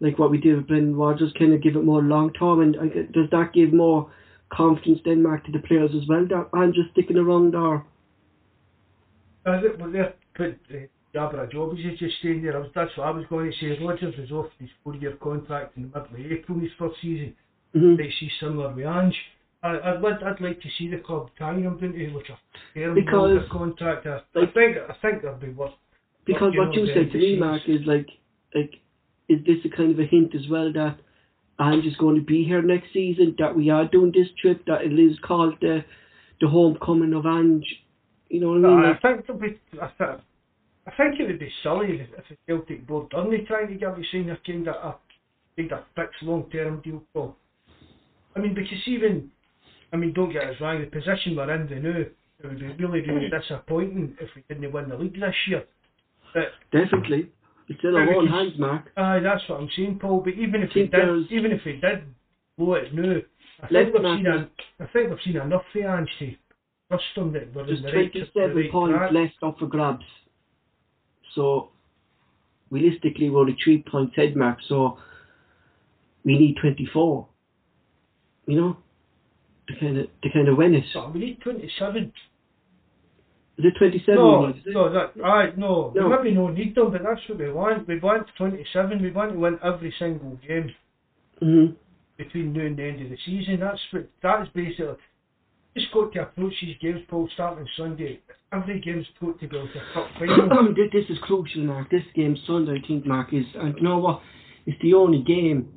[0.00, 2.60] like what we did with Brendan Rodgers, kind of give it more long term?
[2.60, 4.10] And uh, does that give more
[4.52, 6.26] confidence, then, Mark, to the players as well?
[6.28, 7.84] That and just sticking around, or
[9.46, 12.56] Uh, th- well, they're put uh, Jabra Jobs is just staying there.
[12.56, 13.82] I was, that's what I was going to say.
[13.82, 17.34] Rodgers was off his four-year contract in the middle of April his first season.
[17.74, 17.96] Mhm.
[17.96, 19.16] They see similar with Ange.
[19.62, 22.38] I, I'd, like- I'd like to see the club carrying him into like a
[22.74, 24.06] fair Because, contract.
[24.06, 25.72] I, I think I think that'd be worth.
[26.24, 27.38] because what you said to me.
[27.38, 28.08] Mark, is like,
[28.54, 28.74] like,
[29.28, 30.96] is this a kind of a hint as well that
[31.60, 33.34] Ange is going to be here next season?
[33.38, 34.64] That we are doing this trip?
[34.66, 35.84] That it is called the
[36.40, 37.66] the homecoming of Ange?
[38.30, 38.78] You know what I mean?
[38.84, 39.60] I Like, think it'd be.
[39.80, 40.20] I, th-
[40.86, 43.74] I think it would be silly if, if the Celtic board done they trying to
[43.74, 44.96] give you a kind of a
[45.56, 47.02] kind of fixed long-term deal.
[47.12, 47.36] Paul.
[48.34, 49.30] I mean, because even,
[49.92, 52.14] I mean, don't get us wrong, the position we're in the now, it
[52.44, 53.36] would be really, really hmm.
[53.36, 55.64] disappointing if we didn't win the league this year.
[56.32, 57.30] But Definitely.
[57.68, 58.92] It's Yeah, own because- hands, Mark.
[58.96, 60.20] Aye, that's what I'm saying, Paul.
[60.20, 62.02] But even if we did, even if we did
[62.56, 63.20] blow it now,
[63.62, 64.50] I think we've seen a,
[64.80, 66.34] I think we've seen enough for Ange to
[66.88, 69.66] trust them that we're There's in the right, 27 the right points left up for
[69.66, 70.04] grabs.
[71.34, 71.70] So,
[72.70, 74.58] realistically, we're only three points head, Mark.
[74.66, 74.98] So,
[76.24, 77.28] we need 24.
[78.46, 78.76] You know?
[79.70, 80.84] To kind of, to kind of win it.
[80.92, 82.12] So we need 27.
[83.58, 84.62] Is it 27 No, we need?
[84.68, 86.08] no, that, aye, no, No.
[86.08, 87.86] we maybe no need them, but that's what we want.
[87.86, 89.02] We want 27.
[89.02, 90.70] We want to win every single game
[91.42, 91.72] Mm-hmm.
[92.18, 93.60] between now and the end of the season.
[93.60, 94.94] That's what, that's basically,
[95.76, 98.20] just got to approach these games, Paul, starting Sunday.
[98.52, 100.74] Every game's got to go to a cup final.
[100.74, 101.88] Th- this is crucial, Mark.
[101.90, 104.20] This game Sunday, I think, Mark, is, and you know what?
[104.66, 105.68] It's the only game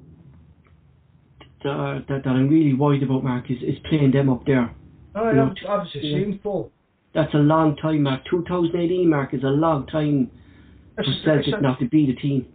[1.64, 4.73] that, that, that I'm really worried about, Mark, is, is playing them up there.
[5.15, 5.41] Aye, Yeah.
[5.44, 6.02] I was, I was Yeah.
[6.19, 6.72] same, Paul.
[7.14, 8.22] That's a long time, Mark.
[8.30, 10.30] 2018, Mark, is a long time
[10.95, 12.45] for It's- it's Celtic a- not to beat a team.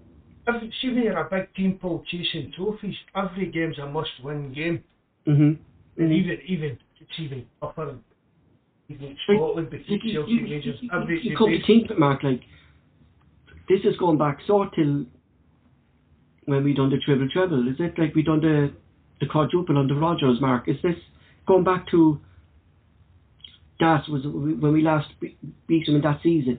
[0.47, 4.83] Every, see when you're a big team, Paul, chasing trophies, every game's a must-win game.
[5.27, 6.03] Mm-hmm.
[6.03, 7.99] And even, even, it's even tougher in
[8.89, 11.99] even Scotland, Like, you, Celtic you, Rangers, you, every, you you come to think it,
[11.99, 12.41] Mark, like,
[13.69, 15.05] this is going back sort till
[16.47, 17.69] when we done the triple treble.
[17.69, 18.73] Is it like we done the
[19.21, 20.69] the quadruple the Rodgers, Mark?
[20.69, 20.97] Is this
[21.47, 22.21] going back to
[23.81, 25.37] that was when we last be-
[25.67, 26.59] beat them in that season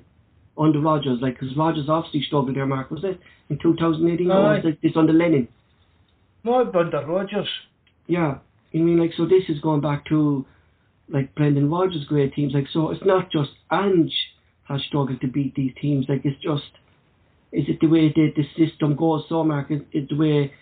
[0.58, 1.20] under Rodgers?
[1.22, 2.92] Like, because Rodgers obviously struggled there, Mark.
[2.92, 3.20] Was it
[3.50, 5.48] in 2018 or was it this under Lennon?
[6.44, 7.48] No, under Rodgers.
[8.08, 8.40] Yeah,
[8.74, 10.46] I mean, like, so this is going back to
[11.10, 12.54] like Brendan Rodgers' great teams.
[12.54, 14.14] Like, so it's not just Ange
[14.68, 16.06] has struggled to beat these teams.
[16.08, 16.64] Like, it's just
[17.52, 19.24] is it the way the, the system goes?
[19.28, 20.54] So, Mark, is, is the way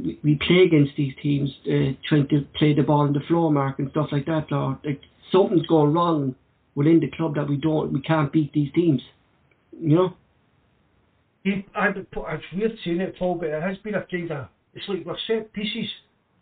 [0.00, 3.52] we, we play against these teams, uh, trying to play the ball on the floor,
[3.52, 4.50] Mark, and stuff like that.
[4.50, 5.00] Or like
[5.30, 6.34] something's going wrong
[6.74, 9.02] within the club that we don't, we can't beat these teams.
[9.78, 10.16] You know?
[11.42, 14.88] He, I, it's weird saying it, Paul, but it has been a kind of, it's
[14.88, 15.90] like we're set pieces.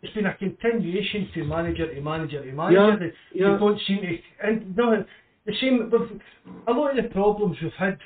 [0.01, 3.13] It's been a continuation to manager to manager to manager.
[3.33, 3.57] Yeah, yeah.
[3.57, 4.17] Don't seem to,
[4.47, 5.05] and no,
[5.45, 6.21] the same, with
[6.67, 7.97] a lot of the problems we've had,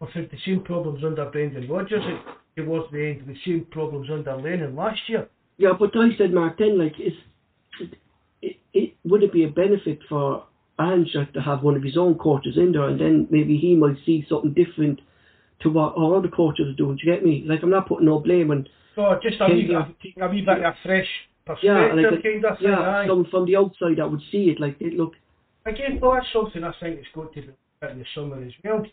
[0.00, 2.20] we've had the same problems under Brendan Rodgers it,
[2.64, 5.28] towards the end, of the same problems under Lennon last year.
[5.56, 7.12] Yeah, but I said, Mark, then, like, is
[7.80, 7.94] it,
[8.42, 10.44] it, it would it be a benefit for
[10.80, 13.96] Ange to have one of his own coaches in there, and then maybe he might
[14.06, 15.00] see something different
[15.60, 16.96] to what all other coaches are doing.
[16.96, 17.44] Do you get me?
[17.46, 18.68] Like, I'm not putting no blame on.
[18.94, 21.08] So just a wee, a, a wee bit of fresh
[21.62, 22.68] Yeah, perspective like, a- kind of thing.
[22.68, 24.60] yeah, someone from the outside that would see it.
[24.60, 25.14] Like, they look.
[25.66, 27.48] Again, well, that's something I think it's got to be
[27.90, 28.86] in the summer as well.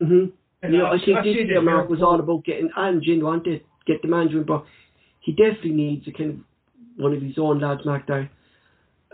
[0.00, 0.24] hmm
[0.62, 3.60] And You know, I- think I year, Mark, was all about getting Ange in, wanted
[3.60, 4.64] to get the manager in, but
[5.20, 6.36] he definitely needs a kind of
[6.96, 8.28] one of his own lads, Mark, that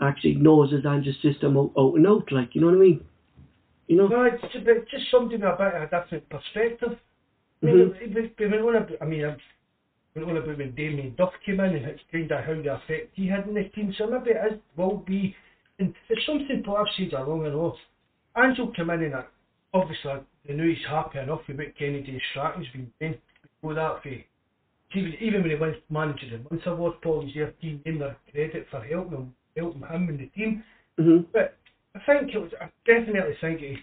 [0.01, 2.31] actually knows his Ange's system out, out and out.
[2.31, 3.03] Like, you know what I mean?
[3.87, 4.07] You know?
[4.07, 6.99] No, it's just, it's just somebody with a bit of a different perspective.
[7.61, 8.01] I mean, Mhm.
[8.01, 9.21] it- it- we went on about, I mean,
[10.15, 13.09] went on about when Damien Duff came in and it's kind of how the effect
[13.15, 13.93] he had in the team.
[13.93, 15.35] So maybe it is, will be,
[15.79, 17.77] and it's something I've said along and off.
[18.37, 19.23] Angel came in and
[19.73, 20.11] obviously
[20.47, 24.03] they knew he's happy enough with what Kennedy Strachan's been doing before that.
[24.03, 24.09] For,
[24.95, 27.99] even, even when he wins Manager of the Month award, Paul was their team in
[27.99, 30.63] their credit for helping him, helping him and the team.
[30.97, 31.57] hmm But
[31.95, 33.77] I think it was, I definitely think he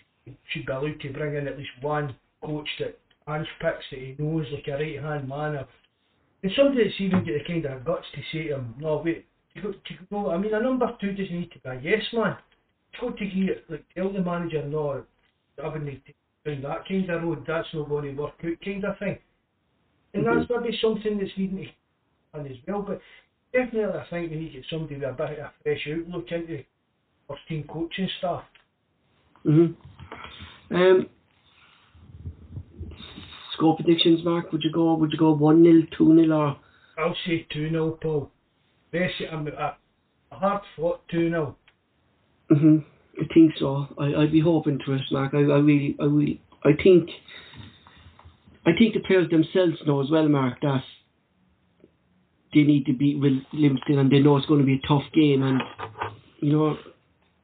[0.50, 2.98] should be allowed to bring in at least one coach that
[3.28, 5.56] Ange picks that he knows like a right hand man.
[5.56, 5.68] Or,
[6.42, 9.26] and somebody that's even got the kind of guts to say to him, no wait,
[9.54, 10.30] you got to go.
[10.30, 12.36] I mean, a number two doesn't need to be a yes man.
[12.92, 15.04] You've got to get, like tell the manager no,
[15.62, 16.02] I wouldn't
[16.44, 17.44] down that kind of road.
[17.46, 19.18] That's not going to work out, kind of thing.
[20.14, 21.70] And that's maybe something that's needing to
[22.38, 22.82] done as well.
[22.82, 23.00] But
[23.52, 26.30] definitely, I think we need to get somebody with a bit of a fresh outlook
[26.32, 26.64] into
[27.28, 28.44] first team coaching staff.
[29.44, 29.66] hmm
[30.70, 31.08] Um,
[33.54, 34.52] score predictions, Mark.
[34.52, 34.94] Would you go?
[34.94, 36.56] Would you go one 0 two 0 or?
[36.98, 38.30] I'll say 2 0, Paul.
[38.92, 39.76] Best, I'm a, a
[40.30, 41.56] hard fought 2 0.
[42.48, 42.78] hmm
[43.20, 43.86] I think so.
[43.98, 45.32] I I'd be hoping to it, Mark.
[45.34, 47.08] I, I really I really I think
[48.66, 50.82] I think the players themselves know as well, Mark, that
[52.52, 55.04] they need to beat Wil- Livingston and they know it's going to be a tough
[55.14, 55.62] game and
[56.40, 56.76] you know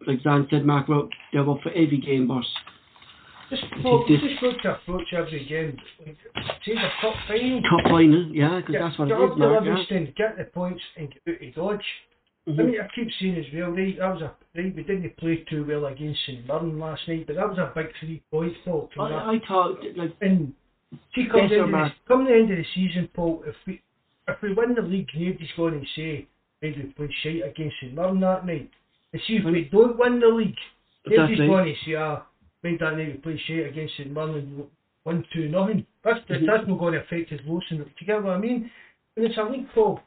[0.06, 2.42] like Zan said, Mark, well, they're up for every game, but
[3.50, 5.76] Just, Paul, this- just look to approach every game.
[6.04, 6.16] Say
[6.74, 7.60] the cup final.
[7.62, 9.64] cup final, yeah, because that's what it is, Mark.
[9.64, 10.02] Yeah.
[10.16, 11.84] Get the points and get out of Dodge.
[12.46, 12.66] I Mhm.
[12.66, 15.64] mean, I keep saying as well, right, that was a, right, we didn't play too
[15.64, 18.92] well against St Mirren last night, but that was a big three point fault.
[18.92, 19.22] from that.
[19.22, 20.52] I, I thought like And
[21.14, 23.54] see, come the, Better end of the, come the end of the season, Paul, if
[23.66, 23.80] we
[24.28, 26.26] if we win the league, nobody's going to say
[26.62, 28.70] maybe we played shite against St Mirren that night.
[29.12, 30.56] And see, if we don't win the league,
[31.04, 31.46] That's nobody's right.
[31.48, 32.22] going to say, ah,
[32.62, 34.64] maybe that night we played shite against St Mirren and
[35.04, 35.84] won 2 nothing.
[36.04, 36.46] That's, Mhm.
[36.46, 37.78] that's not going to affect his voting.
[37.78, 38.70] Do you get what I mean?
[39.14, 40.00] When it's a league, Paul,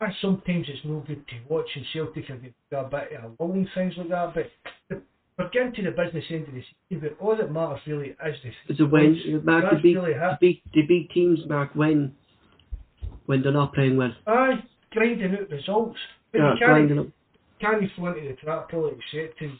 [0.00, 2.40] ah, sometimes it's no good to watch and Celtic have
[2.70, 4.50] got a bit of a lull and things like that, but
[4.90, 5.02] the,
[5.38, 8.16] we're getting to the business end of the season, but all that matters really is
[8.42, 9.14] the it's a win.
[9.24, 9.44] points.
[9.44, 12.14] Mark, the big, really the big, the big teams, Mark, when
[13.26, 14.12] when they're not playing well.
[14.26, 14.62] Aye,
[14.92, 15.98] grinding out results.
[16.32, 17.06] But Yeah, you can't, grinding up.
[17.60, 19.58] can't you fall into the trap of accepting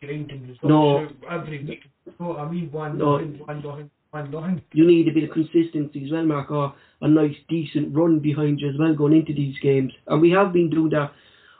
[0.00, 1.08] grinding results No.
[1.30, 1.80] every week.
[2.06, 2.70] You know what I mean?
[2.72, 3.18] One No.
[3.18, 3.90] nothing, one nothing.
[4.72, 8.60] You need a bit of consistency as well, Mark, or a nice, decent run behind
[8.60, 9.92] you as well going into these games.
[10.06, 11.12] And we have been doing that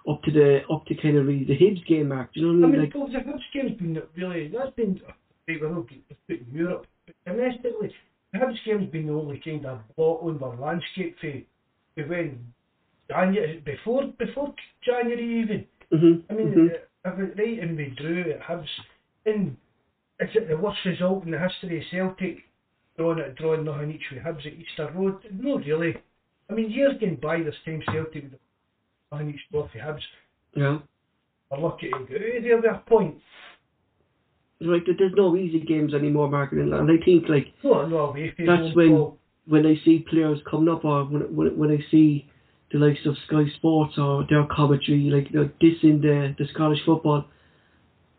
[0.08, 2.32] up to the up to kind of really the Hibs game, Mark.
[2.32, 3.12] Do you know what I mean, I mean?
[3.12, 5.00] Like, the Hibs game's been really, that's been,
[5.48, 7.92] not getting put in Europe, but domestically,
[8.32, 12.52] the Hibs game's been the only kind of blot on the landscape for, when
[13.08, 14.54] January before before
[14.84, 15.66] January even.
[15.92, 16.22] Mhm.
[16.30, 16.74] I mean, mhm.
[17.04, 18.68] uh, right and we drew at Hibs,
[19.26, 19.56] and
[20.20, 22.38] is it the worst result in the history of Celtic?
[22.96, 25.16] Drawing it, drawing nothing each with Hibs at Easter Road?
[25.32, 25.96] No, really.
[26.48, 28.40] I mean, years going by, this time Celtic would have
[29.12, 30.00] nothing each draw for Hibs.
[30.54, 30.78] yeah.
[31.50, 33.16] We're lucky to get out of there with a point.
[34.60, 38.74] Right, there's no easy games anymore, Mark, and and I think like No, no That's
[38.74, 39.18] when- Paul.
[39.46, 42.30] when I see players coming up, or when when, when I see
[42.72, 46.78] the likes of Sky Sports or their commentary, like you know, dissing the the Scottish
[46.86, 47.24] football,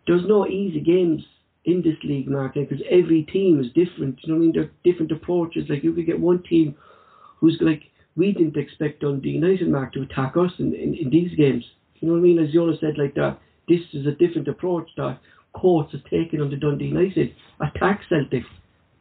[0.07, 1.23] there's no easy games
[1.65, 4.19] in this league, Mark, because every team is different.
[4.21, 4.51] You know what I mean?
[4.53, 5.65] They're different approaches.
[5.69, 6.75] Like you could get one team
[7.39, 7.83] who's like
[8.15, 11.65] we didn't expect Dundee United, Mark, to attack us in, in, in these games.
[11.99, 12.39] You know what I mean?
[12.39, 15.19] As Yola said, like that, this is a different approach that
[15.53, 17.33] Courts has taken on the Dundee United.
[17.59, 18.43] Attack Celtic.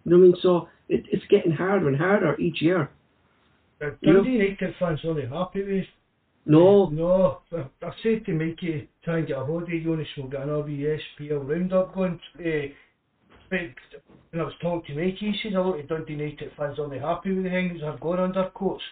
[0.04, 0.36] You know what I mean?
[0.40, 2.90] So it, it's getting harder and harder each year.
[3.80, 5.86] Know- Dundee United fans are only happy with
[6.46, 10.42] No, No, I, said to Mikey, try and get a hold of Jonas, we'll get
[10.42, 12.20] an RBSPL roundup going.
[12.38, 12.68] Uh,
[13.50, 13.74] when
[14.34, 16.98] I was talking to Mikey, he says a lot of Dundee United fans are only
[16.98, 18.82] happy with the things that have gone under Courts.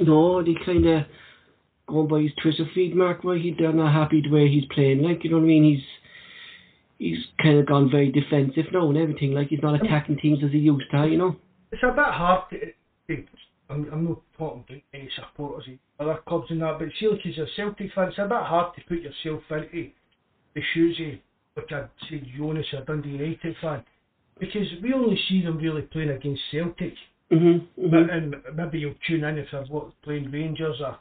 [0.00, 1.02] no, they kind of
[1.86, 3.22] going by his Twitter feed, Mark.
[3.22, 5.02] Why he they're not happy the way he's playing.
[5.02, 5.64] Like you know what I mean?
[5.64, 5.84] He's
[6.98, 9.32] he's kind of gone very defensive now and everything.
[9.32, 11.06] Like he's not attacking teams as he used to.
[11.06, 11.36] You know?
[11.70, 13.16] It's a bit hard to
[13.68, 17.26] I'm, I'm not talking about any supporters of other clubs and that, but see, like
[17.26, 19.90] as a Celtic fan, it's a bit hard to put yourself into
[20.54, 23.82] the shoes of, like I said, Jonas, a Dundee United fan,
[24.38, 26.94] because we only see them really playing against Celtic.
[27.30, 27.66] Mhm.
[27.76, 28.14] But, mhm.
[28.14, 30.98] and maybe you'll tune in if they're what, playing Rangers or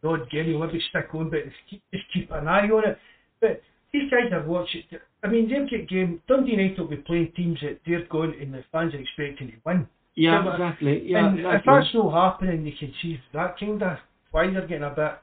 [0.00, 2.98] the odd game, you'll maybe stick on, but keep, just keep an eye on it.
[3.40, 4.82] But these guys are watching.
[5.22, 6.22] I mean, they'll get game.
[6.28, 9.56] Dundee United will be playing teams that they're going and the fans are expecting to
[9.64, 9.86] win.
[10.16, 11.10] Yeah, but- exactly.
[11.10, 13.98] Yeah, and if that's not happening, you can see that kind of
[14.30, 15.18] why they're getting a bit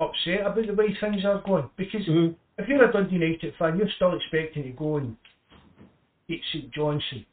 [0.00, 1.68] upset about the way things are going.
[1.76, 2.34] Because Mhm.
[2.58, 5.16] if you're a Dundee United fan, you're still expecting to go and
[6.28, 7.24] beat St Johnstone,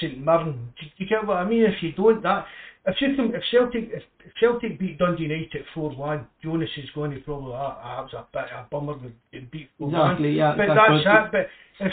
[0.00, 0.72] St Mirren.
[0.80, 1.64] Do you get what I mean?
[1.64, 2.46] If you don't, that
[2.86, 7.10] if you can, if Celtic if Celtic beat Dundee United four one, Jonas is going
[7.10, 10.10] to probably ah, ah, that was a bit a bummer with beat four one.
[10.12, 11.32] Exactly, yeah, But that's it.
[11.32, 11.48] But
[11.86, 11.92] if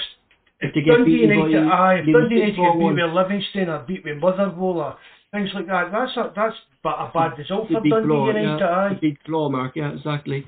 [0.61, 3.69] If they get Dundee beaten by United, aye, if Dundee United get beat with Livingston
[3.69, 4.97] or beat with Motherwell or
[5.31, 8.59] things like that, that's a, that's but a bad result for Dundee blow, United.
[8.59, 8.67] yeah.
[8.67, 8.91] aye.
[8.91, 9.75] A big blow, Mark.
[9.75, 10.45] Yeah, exactly.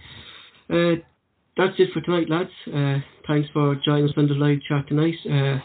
[0.70, 0.96] Uh,
[1.58, 2.50] that's it for tonight, lads.
[2.68, 5.16] Uh, thanks for joining us on the live chat tonight.
[5.26, 5.60] Uh,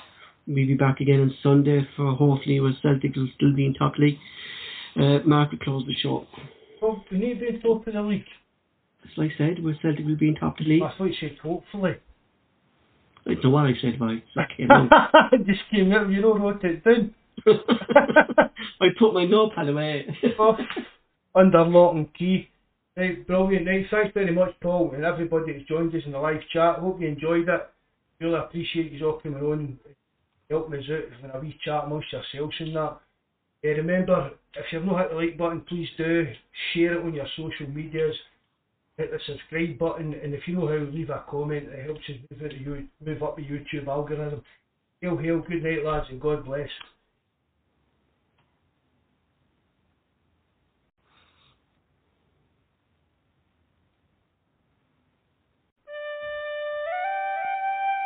[0.46, 3.94] we'll be back again on Sunday for hopefully with Celtic will still be in top
[3.98, 4.18] league.
[4.96, 6.26] Uh, Mark will close the show.
[6.80, 8.24] Well, we need to be top of the league.
[9.04, 10.82] As I said, with Celtic will be in top of the league.
[10.82, 11.96] I thought you said hopefully.
[13.26, 13.98] I don't know I said,
[14.56, 14.90] came out.
[15.46, 17.14] Just came out, you know, wrote it down.
[18.80, 20.06] I put my notepad away.
[20.38, 20.56] Oh,
[21.34, 22.48] under lock and key.
[22.96, 23.66] Right, brilliant.
[23.66, 26.78] Right, thanks very much, Paul, and everybody that's joined us in the live chat.
[26.78, 27.68] Hope you enjoyed it.
[28.20, 29.78] Really appreciate you all coming on,
[30.48, 32.98] helping us out in a wee chat amongst yourselves and that.
[33.64, 36.26] Uh, remember, if you've not hit the like button, please do
[36.72, 38.14] share it on your social medias.
[38.98, 41.68] Hit the subscribe button, and if you know how, leave a comment.
[41.68, 44.42] It helps us move, You- move up the YouTube algorithm.
[45.02, 46.70] Hail, hail, good night, lads, and God bless.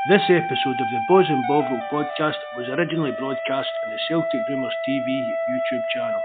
[0.08, 4.74] This episode of the Bawz and Bovril podcast was originally broadcast on the Celtic Rumours
[4.88, 6.22] TV YouTube channel.